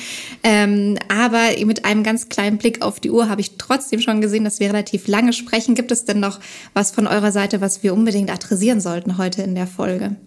Ähm, 0.44 0.98
aber 1.08 1.52
mit 1.66 1.86
einem 1.86 2.04
ganz 2.04 2.28
kleinen 2.28 2.58
Blick 2.58 2.82
auf 2.82 3.00
die 3.00 3.10
Uhr 3.10 3.30
habe 3.30 3.40
ich 3.40 3.58
trotzdem 3.58 4.02
schon 4.02 4.20
gesehen, 4.20 4.44
dass 4.44 4.60
wir 4.60 4.68
relativ 4.68 5.08
lange 5.08 5.32
sprechen. 5.32 5.76
Gibt 5.76 5.94
es 5.94 6.04
denn 6.04 6.20
noch 6.20 6.42
was 6.74 6.92
von 6.92 7.08
eurer 7.08 7.32
Seite, 7.32 7.62
was 7.62 7.82
wir 7.82 7.94
unbedingt 7.94 8.30
adressieren 8.30 8.82
sollten 8.82 9.18
heute 9.18 9.44
in 9.44 9.56
der 9.56 9.68
Folge? 9.68 10.18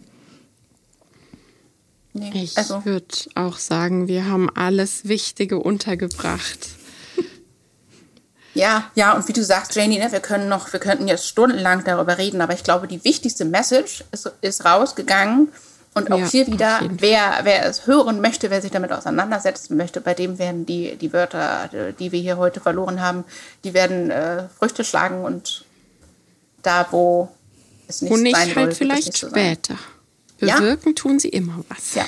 Ich 2.33 2.57
also. 2.57 2.85
würde 2.87 3.15
auch 3.35 3.59
sagen, 3.59 4.09
wir 4.09 4.27
haben 4.27 4.49
alles 4.49 5.09
Wichtige 5.09 5.59
untergebracht. 5.59 6.71
Ja, 8.55 8.91
ja, 8.95 9.13
und 9.13 9.27
wie 9.29 9.33
du 9.33 9.43
sagst, 9.43 9.75
Janie, 9.75 9.99
ne, 9.99 10.11
wir 10.13 10.21
können 10.21 10.49
noch, 10.49 10.73
wir 10.73 10.81
könnten 10.81 11.09
jetzt 11.09 11.27
stundenlang 11.27 11.85
darüber 11.85 12.19
reden, 12.19 12.41
aber 12.41 12.55
ich 12.55 12.63
glaube, 12.63 12.87
die 12.87 13.05
wichtigste 13.05 13.45
Message 13.45 14.05
ist, 14.13 14.31
ist 14.41 14.65
rausgegangen. 14.65 15.49
Und 15.97 16.11
auch 16.11 16.19
ja, 16.19 16.27
hier 16.27 16.47
wieder, 16.49 16.81
wer, 16.91 17.41
wer 17.45 17.67
es 17.67 17.87
hören 17.87 18.21
möchte, 18.21 18.51
wer 18.51 18.61
sich 18.61 18.73
damit 18.73 18.93
auseinandersetzen 18.93 19.77
möchte, 19.77 20.01
bei 20.01 20.15
dem 20.15 20.41
werden 20.41 20.67
die, 20.67 20.97
die 20.97 21.13
Wörter, 21.13 21.71
die 22.01 22.11
wir 22.11 22.21
hier 22.21 22.37
heute 22.37 22.61
verloren 22.61 23.01
haben, 23.01 23.25
die 23.63 23.75
werden 23.75 24.11
äh, 24.11 24.49
Früchte 24.59 24.83
schlagen 24.83 25.23
und 25.25 25.65
da, 26.63 26.89
wo 26.91 27.29
es 27.87 28.03
nicht, 28.03 28.13
und 28.13 28.23
nicht 28.23 28.37
sein 28.37 28.57
halt 28.57 28.75
vielleicht 28.75 29.07
nicht 29.07 29.19
so 29.19 29.29
später. 29.29 29.77
Bewirken 30.39 30.89
ja? 30.89 30.95
tun 30.95 31.21
sie 31.21 31.29
immer 31.29 31.65
was. 31.69 31.95
Ja, 31.95 32.07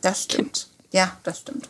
das 0.00 0.22
stimmt. 0.24 0.68
Ja, 0.90 1.16
das 1.22 1.38
stimmt. 1.38 1.68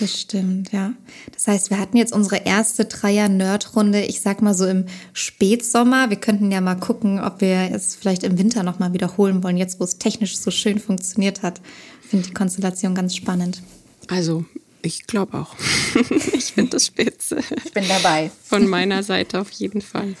Das 0.00 0.20
stimmt, 0.20 0.72
ja. 0.72 0.92
Das 1.32 1.46
heißt, 1.46 1.70
wir 1.70 1.78
hatten 1.78 1.96
jetzt 1.96 2.12
unsere 2.12 2.38
erste 2.44 2.84
Dreier-Nerd-Runde, 2.86 4.02
ich 4.02 4.20
sag 4.20 4.42
mal 4.42 4.54
so 4.54 4.66
im 4.66 4.86
Spätsommer. 5.12 6.10
Wir 6.10 6.16
könnten 6.16 6.50
ja 6.50 6.60
mal 6.60 6.74
gucken, 6.74 7.20
ob 7.20 7.40
wir 7.40 7.70
es 7.72 7.94
vielleicht 7.94 8.24
im 8.24 8.38
Winter 8.38 8.62
nochmal 8.64 8.92
wiederholen 8.92 9.42
wollen, 9.44 9.56
jetzt 9.56 9.78
wo 9.78 9.84
es 9.84 9.98
technisch 9.98 10.38
so 10.38 10.50
schön 10.50 10.80
funktioniert 10.80 11.42
hat. 11.42 11.60
Ich 12.02 12.08
finde 12.08 12.26
die 12.26 12.34
Konstellation 12.34 12.94
ganz 12.94 13.14
spannend. 13.14 13.62
Also, 14.08 14.44
ich 14.82 15.06
glaube 15.06 15.38
auch. 15.38 15.54
ich 16.32 16.52
finde 16.52 16.70
das 16.70 16.86
spitze. 16.86 17.38
Ich 17.64 17.72
bin 17.72 17.86
dabei. 17.86 18.30
Von 18.44 18.66
meiner 18.66 19.02
Seite 19.02 19.40
auf 19.40 19.50
jeden 19.52 19.82
Fall. 19.82 20.16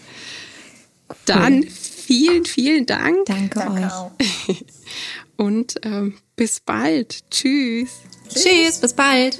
Cool. 1.08 1.16
Dann 1.26 1.64
vielen, 1.64 2.44
vielen 2.44 2.86
Dank. 2.86 3.24
Danke, 3.26 3.58
Danke 3.58 3.90
euch. 4.48 4.64
Und 5.36 5.76
ähm, 5.84 6.14
bis 6.36 6.60
bald. 6.60 7.30
Tschüss. 7.30 7.90
Tschüss. 8.28 8.44
Tschüss, 8.44 8.80
bis 8.80 8.92
bald. 8.92 9.38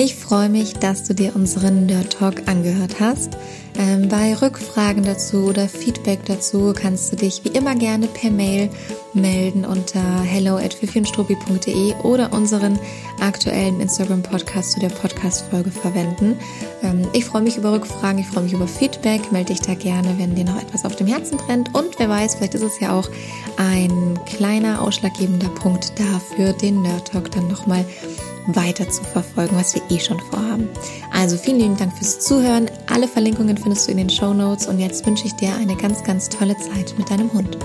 Ich 0.00 0.14
freue 0.14 0.48
mich, 0.48 0.74
dass 0.74 1.02
du 1.02 1.12
dir 1.12 1.34
unseren 1.34 1.86
Nerd 1.86 2.12
Talk 2.12 2.46
angehört 2.46 3.00
hast. 3.00 3.36
Ähm, 3.76 4.08
bei 4.08 4.32
Rückfragen 4.32 5.02
dazu 5.02 5.46
oder 5.46 5.68
Feedback 5.68 6.20
dazu 6.24 6.72
kannst 6.72 7.10
du 7.10 7.16
dich 7.16 7.42
wie 7.42 7.48
immer 7.48 7.74
gerne 7.74 8.06
per 8.06 8.30
Mail 8.30 8.70
melden 9.12 9.64
unter 9.64 10.00
hello 10.20 10.56
at 10.56 10.76
oder 12.04 12.32
unseren 12.32 12.78
aktuellen 13.18 13.80
Instagram-Podcast 13.80 14.70
zu 14.70 14.78
der 14.78 14.90
Podcast-Folge 14.90 15.72
verwenden. 15.72 16.36
Ähm, 16.84 17.08
ich 17.12 17.24
freue 17.24 17.42
mich 17.42 17.56
über 17.56 17.72
Rückfragen, 17.72 18.20
ich 18.20 18.26
freue 18.28 18.44
mich 18.44 18.52
über 18.52 18.68
Feedback. 18.68 19.32
Melde 19.32 19.52
dich 19.52 19.62
da 19.62 19.74
gerne, 19.74 20.14
wenn 20.16 20.36
dir 20.36 20.44
noch 20.44 20.62
etwas 20.62 20.84
auf 20.84 20.94
dem 20.94 21.08
Herzen 21.08 21.38
brennt. 21.38 21.74
Und 21.74 21.98
wer 21.98 22.08
weiß, 22.08 22.36
vielleicht 22.36 22.54
ist 22.54 22.62
es 22.62 22.78
ja 22.78 22.96
auch 22.96 23.10
ein 23.56 24.16
kleiner 24.26 24.80
ausschlaggebender 24.80 25.48
Punkt 25.48 25.92
dafür, 25.98 26.52
den 26.52 26.82
Nerd 26.82 27.10
Talk 27.10 27.32
dann 27.32 27.48
nochmal 27.48 27.84
weiter 28.48 28.88
zu 28.88 29.04
verfolgen, 29.04 29.56
was 29.56 29.74
wir 29.74 29.82
eh 29.90 30.00
schon 30.00 30.18
vorhaben. 30.20 30.68
Also 31.12 31.36
vielen 31.36 31.60
lieben 31.60 31.76
Dank 31.76 31.96
fürs 31.96 32.20
Zuhören. 32.20 32.70
Alle 32.86 33.08
Verlinkungen 33.08 33.56
findest 33.56 33.86
du 33.86 33.92
in 33.92 33.98
den 33.98 34.10
Show 34.10 34.32
Notes 34.32 34.66
und 34.66 34.78
jetzt 34.78 35.06
wünsche 35.06 35.26
ich 35.26 35.34
dir 35.34 35.54
eine 35.54 35.76
ganz, 35.76 36.02
ganz 36.02 36.28
tolle 36.28 36.56
Zeit 36.58 36.94
mit 36.98 37.10
deinem 37.10 37.32
Hund. 37.32 37.58